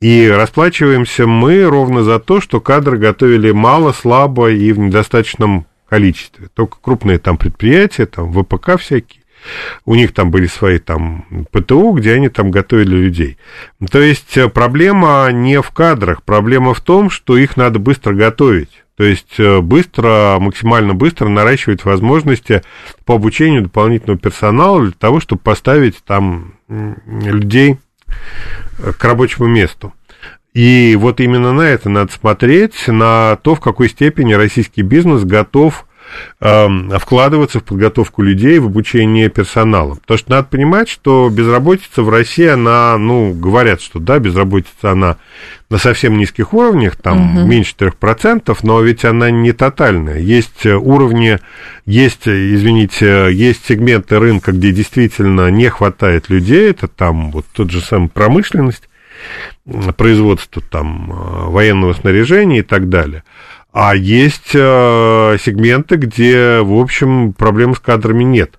И 0.00 0.28
расплачиваемся 0.28 1.26
мы 1.26 1.64
ровно 1.64 2.02
за 2.02 2.18
то, 2.18 2.40
что 2.40 2.60
кадры 2.60 2.98
готовили 2.98 3.50
мало, 3.52 3.92
слабо 3.92 4.50
и 4.50 4.72
в 4.72 4.78
недостаточном 4.78 5.66
количестве. 5.88 6.48
Только 6.54 6.76
крупные 6.80 7.18
там 7.18 7.38
предприятия, 7.38 8.06
там 8.06 8.32
ВПК 8.32 8.78
всякие, 8.78 9.22
у 9.84 9.94
них 9.94 10.12
там 10.12 10.30
были 10.30 10.46
свои 10.46 10.78
там 10.78 11.46
ПТУ, 11.50 11.92
где 11.92 12.14
они 12.14 12.28
там 12.28 12.50
готовили 12.50 12.96
людей. 12.96 13.38
То 13.90 14.00
есть 14.00 14.36
э, 14.36 14.48
проблема 14.48 15.28
не 15.32 15.60
в 15.60 15.70
кадрах, 15.70 16.22
проблема 16.22 16.74
в 16.74 16.80
том, 16.80 17.10
что 17.10 17.36
их 17.36 17.56
надо 17.56 17.78
быстро 17.78 18.14
готовить. 18.14 18.84
То 18.96 19.04
есть 19.04 19.38
э, 19.38 19.60
быстро, 19.60 20.38
максимально 20.40 20.94
быстро 20.94 21.28
наращивать 21.28 21.84
возможности 21.84 22.62
по 23.04 23.14
обучению 23.14 23.62
дополнительного 23.62 24.18
персонала 24.18 24.82
для 24.82 24.92
того, 24.92 25.20
чтобы 25.20 25.42
поставить 25.42 26.02
там 26.04 26.54
людей 26.68 27.76
э, 28.78 28.92
к 28.92 29.04
рабочему 29.04 29.46
месту. 29.46 29.92
И 30.54 30.96
вот 30.98 31.20
именно 31.20 31.52
на 31.52 31.68
это 31.68 31.90
надо 31.90 32.10
смотреть, 32.12 32.88
на 32.88 33.36
то, 33.42 33.54
в 33.54 33.60
какой 33.60 33.90
степени 33.90 34.32
российский 34.32 34.80
бизнес 34.80 35.24
готов 35.24 35.84
вкладываться 36.38 37.60
в 37.60 37.64
подготовку 37.64 38.22
людей, 38.22 38.58
в 38.58 38.66
обучение 38.66 39.28
персонала. 39.28 39.94
Потому 39.94 40.18
что 40.18 40.30
надо 40.30 40.48
понимать, 40.48 40.88
что 40.88 41.28
безработица 41.30 42.02
в 42.02 42.08
России, 42.08 42.46
она, 42.46 42.96
ну, 42.98 43.32
говорят, 43.32 43.80
что 43.80 43.98
да, 43.98 44.18
безработица, 44.18 44.92
она 44.92 45.16
на 45.68 45.78
совсем 45.78 46.16
низких 46.16 46.54
уровнях, 46.54 46.96
там 46.96 47.38
угу. 47.38 47.46
меньше 47.46 47.74
3%, 47.76 48.56
но 48.62 48.80
ведь 48.80 49.04
она 49.04 49.30
не 49.30 49.52
тотальная. 49.52 50.18
Есть 50.18 50.64
уровни, 50.64 51.38
есть, 51.84 52.28
извините, 52.28 53.28
есть 53.32 53.66
сегменты 53.66 54.18
рынка, 54.18 54.52
где 54.52 54.72
действительно 54.72 55.50
не 55.50 55.68
хватает 55.68 56.28
людей, 56.28 56.70
это 56.70 56.86
там 56.86 57.32
вот 57.32 57.46
тот 57.52 57.70
же 57.70 57.80
самый 57.80 58.08
промышленность, 58.08 58.88
производство 59.96 60.62
там 60.62 61.10
э, 61.10 61.50
военного 61.50 61.92
снаряжения 61.94 62.60
и 62.60 62.62
так 62.62 62.88
далее. 62.88 63.24
А 63.78 63.94
есть 63.94 64.52
э, 64.54 65.36
сегменты, 65.38 65.96
где, 65.96 66.60
в 66.62 66.80
общем, 66.80 67.34
проблем 67.34 67.74
с 67.74 67.78
кадрами 67.78 68.24
нет. 68.24 68.58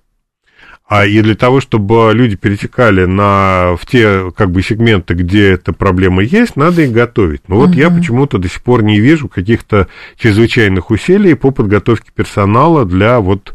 А 0.86 1.06
и 1.06 1.20
для 1.22 1.34
того, 1.34 1.60
чтобы 1.60 2.12
люди 2.14 2.36
перетекали 2.36 3.04
на, 3.04 3.74
в 3.80 3.84
те 3.84 4.30
как 4.30 4.52
бы, 4.52 4.62
сегменты, 4.62 5.14
где 5.14 5.54
эта 5.54 5.72
проблема 5.72 6.22
есть, 6.22 6.54
надо 6.54 6.82
их 6.82 6.92
готовить. 6.92 7.40
Но 7.48 7.56
вот 7.56 7.70
угу. 7.70 7.78
я 7.78 7.90
почему-то 7.90 8.38
до 8.38 8.48
сих 8.48 8.62
пор 8.62 8.84
не 8.84 9.00
вижу 9.00 9.26
каких-то 9.26 9.88
чрезвычайных 10.16 10.92
усилий 10.92 11.34
по 11.34 11.50
подготовке 11.50 12.12
персонала 12.14 12.84
для 12.84 13.18
вот 13.18 13.54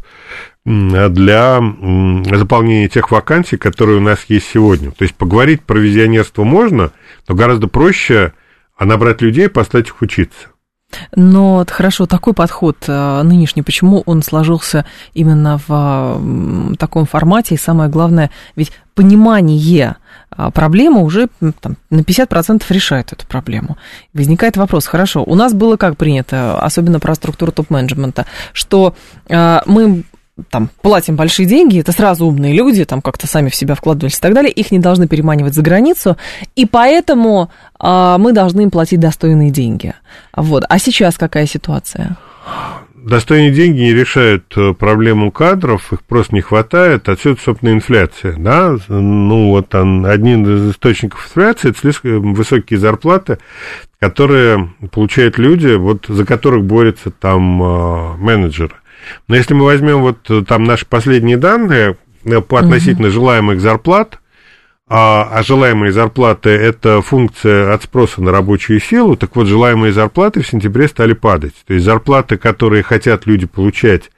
для 0.66 1.62
заполнения 2.30 2.88
тех 2.88 3.10
вакансий, 3.10 3.56
которые 3.56 3.98
у 3.98 4.02
нас 4.02 4.26
есть 4.28 4.50
сегодня. 4.52 4.90
То 4.90 5.04
есть 5.04 5.14
поговорить 5.14 5.62
про 5.62 5.78
визионерство 5.78 6.44
можно, 6.44 6.90
но 7.26 7.34
гораздо 7.34 7.68
проще 7.68 8.34
набрать 8.78 9.22
людей 9.22 9.46
и 9.46 9.48
поставить 9.48 9.88
их 9.88 10.02
учиться. 10.02 10.48
Но 11.16 11.64
хорошо, 11.68 12.06
такой 12.06 12.34
подход 12.34 12.76
э, 12.86 13.22
нынешний, 13.22 13.62
почему 13.62 14.02
он 14.06 14.22
сложился 14.22 14.84
именно 15.12 15.60
в 15.66 16.76
таком 16.78 17.06
формате? 17.06 17.54
И 17.54 17.58
самое 17.58 17.90
главное, 17.90 18.30
ведь 18.56 18.72
понимание 18.94 19.96
а, 20.30 20.50
проблемы 20.50 21.02
уже 21.02 21.28
там, 21.60 21.76
на 21.90 22.00
50% 22.00 22.62
решает 22.68 23.12
эту 23.12 23.26
проблему. 23.26 23.76
Возникает 24.12 24.56
вопрос, 24.56 24.86
хорошо, 24.86 25.22
у 25.24 25.34
нас 25.34 25.52
было 25.52 25.76
как 25.76 25.96
принято, 25.96 26.58
особенно 26.60 27.00
про 27.00 27.14
структуру 27.14 27.52
топ-менеджмента, 27.52 28.26
что 28.52 28.94
э, 29.28 29.60
мы 29.66 30.04
там, 30.50 30.68
платим 30.82 31.16
большие 31.16 31.46
деньги, 31.46 31.80
это 31.80 31.92
сразу 31.92 32.26
умные 32.26 32.52
люди, 32.52 32.84
там 32.84 33.00
как-то 33.00 33.26
сами 33.26 33.48
в 33.48 33.54
себя 33.54 33.74
вкладывались 33.74 34.18
и 34.18 34.20
так 34.20 34.34
далее, 34.34 34.50
их 34.50 34.72
не 34.72 34.78
должны 34.78 35.06
переманивать 35.06 35.54
за 35.54 35.62
границу, 35.62 36.16
и 36.56 36.66
поэтому 36.66 37.50
а, 37.78 38.18
мы 38.18 38.32
должны 38.32 38.62
им 38.62 38.70
платить 38.70 39.00
достойные 39.00 39.50
деньги. 39.50 39.94
Вот. 40.34 40.64
А 40.68 40.78
сейчас 40.78 41.16
какая 41.16 41.46
ситуация? 41.46 42.16
Достойные 42.94 43.52
деньги 43.52 43.80
не 43.80 43.92
решают 43.92 44.44
э, 44.56 44.72
проблему 44.72 45.30
кадров, 45.30 45.92
их 45.92 46.02
просто 46.02 46.34
не 46.34 46.40
хватает, 46.40 47.06
отсюда, 47.10 47.38
собственно, 47.38 47.70
инфляция, 47.74 48.34
да, 48.38 48.78
ну, 48.88 49.50
вот 49.50 49.74
он, 49.74 50.06
один 50.06 50.46
из 50.46 50.70
источников 50.70 51.26
инфляции– 51.26 51.68
это 51.70 51.78
слишком 51.78 52.32
высокие 52.32 52.78
зарплаты, 52.78 53.38
которые 53.98 54.70
получают 54.90 55.36
люди, 55.36 55.74
вот, 55.74 56.06
за 56.08 56.24
которых 56.24 56.64
борются 56.64 57.10
там 57.10 57.62
э, 57.62 58.16
менеджеры. 58.16 58.74
Но 59.28 59.36
если 59.36 59.54
мы 59.54 59.64
возьмем 59.64 60.02
вот 60.02 60.18
э, 60.30 60.42
там 60.46 60.64
наши 60.64 60.86
последние 60.86 61.36
данные 61.36 61.96
э, 62.24 62.40
по 62.40 62.58
относительно 62.58 63.08
угу. 63.08 63.14
желаемых 63.14 63.60
зарплат, 63.60 64.18
а, 64.86 65.28
а 65.32 65.42
желаемые 65.42 65.92
зарплаты– 65.92 66.50
это 66.50 67.00
функция 67.00 67.72
от 67.72 67.84
спроса 67.84 68.22
на 68.22 68.32
рабочую 68.32 68.80
силу, 68.80 69.16
так 69.16 69.34
вот, 69.34 69.46
желаемые 69.46 69.92
зарплаты 69.92 70.42
в 70.42 70.46
сентябре 70.46 70.88
стали 70.88 71.14
падать. 71.14 71.54
То 71.66 71.74
есть 71.74 71.86
зарплаты, 71.86 72.36
которые 72.36 72.82
хотят 72.82 73.26
люди 73.26 73.46
получать, 73.46 74.10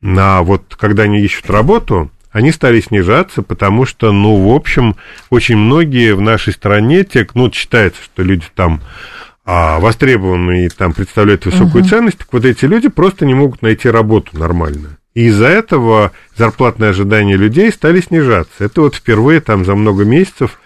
на, 0.00 0.42
вот, 0.42 0.74
когда 0.76 1.04
они 1.04 1.20
ищут 1.20 1.50
работу, 1.50 2.10
они 2.30 2.52
стали 2.52 2.80
снижаться, 2.80 3.42
потому 3.42 3.86
что, 3.86 4.12
ну, 4.12 4.36
в 4.36 4.54
общем, 4.54 4.96
очень 5.30 5.56
многие 5.56 6.14
в 6.14 6.20
нашей 6.20 6.52
стране, 6.52 7.02
те, 7.04 7.26
ну, 7.34 7.50
считается, 7.50 8.02
что 8.02 8.22
люди 8.22 8.44
там 8.54 8.80
а, 9.46 9.78
востребованы 9.78 10.66
и 10.66 10.68
там 10.68 10.92
представляют 10.92 11.46
высокую 11.46 11.82
угу. 11.82 11.88
ценность, 11.88 12.18
так 12.18 12.28
вот 12.32 12.44
эти 12.44 12.64
люди 12.64 12.88
просто 12.88 13.24
не 13.24 13.34
могут 13.34 13.62
найти 13.62 13.88
работу 13.88 14.36
нормально. 14.36 14.98
И 15.14 15.28
из-за 15.28 15.46
этого 15.46 16.12
зарплатные 16.36 16.90
ожидания 16.90 17.36
людей 17.36 17.70
стали 17.72 18.00
снижаться. 18.00 18.64
Это 18.64 18.82
вот 18.82 18.96
впервые 18.96 19.40
там 19.40 19.64
за 19.64 19.74
много 19.74 20.04
месяцев, 20.04 20.58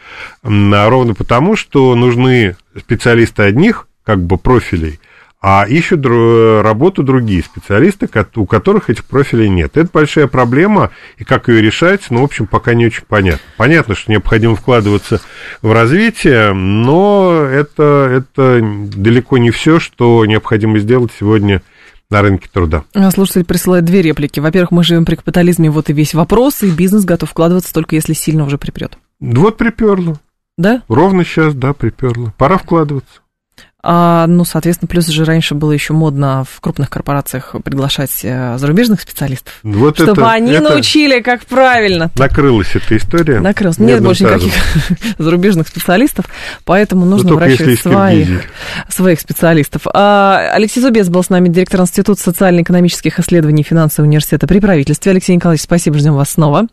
ровно 0.42 1.14
потому, 1.14 1.54
что 1.54 1.94
нужны 1.94 2.56
специалисты 2.76 3.44
одних, 3.44 3.86
как 4.02 4.20
бы 4.20 4.38
профилей, 4.38 4.98
а 5.42 5.64
ищут 5.66 6.04
работу 6.04 7.02
другие 7.02 7.42
специалисты, 7.42 8.08
у 8.36 8.46
которых 8.46 8.90
этих 8.90 9.06
профилей 9.06 9.48
нет. 9.48 9.76
Это 9.76 9.88
большая 9.92 10.26
проблема, 10.26 10.90
и 11.16 11.24
как 11.24 11.48
ее 11.48 11.62
решать, 11.62 12.10
ну, 12.10 12.20
в 12.20 12.24
общем, 12.24 12.46
пока 12.46 12.74
не 12.74 12.86
очень 12.86 13.04
понятно. 13.08 13.40
Понятно, 13.56 13.94
что 13.94 14.12
необходимо 14.12 14.54
вкладываться 14.54 15.20
в 15.62 15.72
развитие, 15.72 16.52
но 16.52 17.42
это, 17.50 18.22
это 18.34 18.60
далеко 18.94 19.38
не 19.38 19.50
все, 19.50 19.80
что 19.80 20.26
необходимо 20.26 20.78
сделать 20.78 21.12
сегодня 21.18 21.62
на 22.10 22.20
рынке 22.22 22.48
труда. 22.52 22.84
А, 22.92 23.10
слушатель 23.10 23.44
присылает 23.44 23.84
две 23.84 24.02
реплики. 24.02 24.40
Во-первых, 24.40 24.72
мы 24.72 24.84
живем 24.84 25.04
при 25.04 25.14
капитализме, 25.14 25.70
вот 25.70 25.88
и 25.88 25.92
весь 25.94 26.12
вопрос, 26.12 26.62
и 26.62 26.70
бизнес 26.70 27.04
готов 27.04 27.30
вкладываться 27.30 27.72
только 27.72 27.94
если 27.94 28.12
сильно 28.12 28.44
уже 28.44 28.58
припрет. 28.58 28.98
Вот 29.20 29.56
приперло. 29.56 30.18
Да? 30.58 30.82
Ровно 30.88 31.24
сейчас, 31.24 31.54
да, 31.54 31.72
приперло. 31.72 32.34
Пора 32.36 32.58
вкладываться. 32.58 33.20
А, 33.82 34.26
ну, 34.26 34.44
соответственно, 34.44 34.88
плюс 34.88 35.06
же 35.06 35.24
раньше 35.24 35.54
было 35.54 35.72
еще 35.72 35.94
модно 35.94 36.44
в 36.50 36.60
крупных 36.60 36.90
корпорациях 36.90 37.54
приглашать 37.64 38.10
э, 38.22 38.58
зарубежных 38.58 39.00
специалистов, 39.00 39.54
вот 39.62 39.96
чтобы 39.96 40.20
это, 40.20 40.30
они 40.30 40.52
это 40.52 40.70
научили, 40.70 41.20
как 41.20 41.46
правильно. 41.46 42.10
Накрылась 42.16 42.74
эта 42.74 42.96
история. 42.96 43.40
Накрылась. 43.40 43.78
Нет 43.78 44.02
больше 44.02 44.24
никаких 44.24 44.52
зарубежных 45.18 45.68
специалистов, 45.68 46.26
поэтому 46.64 47.06
нужно 47.06 47.34
выращивать 47.34 47.80
своих, 47.80 48.42
своих 48.90 49.18
специалистов. 49.18 49.82
А, 49.94 50.50
Алексей 50.52 50.80
Зубец 50.80 51.08
был 51.08 51.22
с 51.22 51.30
нами, 51.30 51.48
директор 51.48 51.80
Института 51.80 52.20
социально-экономических 52.20 53.18
исследований 53.18 53.62
финансового 53.62 54.08
университета 54.08 54.46
при 54.46 54.60
правительстве. 54.60 55.12
Алексей 55.12 55.34
Николаевич, 55.34 55.62
спасибо, 55.62 55.96
ждем 55.98 56.14
вас 56.14 56.30
снова. 56.30 56.66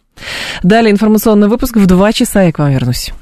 Далее 0.62 0.91
информационный 0.91 1.47
выпуск 1.47 1.78
в 1.78 1.86
два 1.86 2.12
часа, 2.12 2.43
я 2.43 2.51
к 2.51 2.60
вам 2.60 2.72
вернусь. 2.72 3.14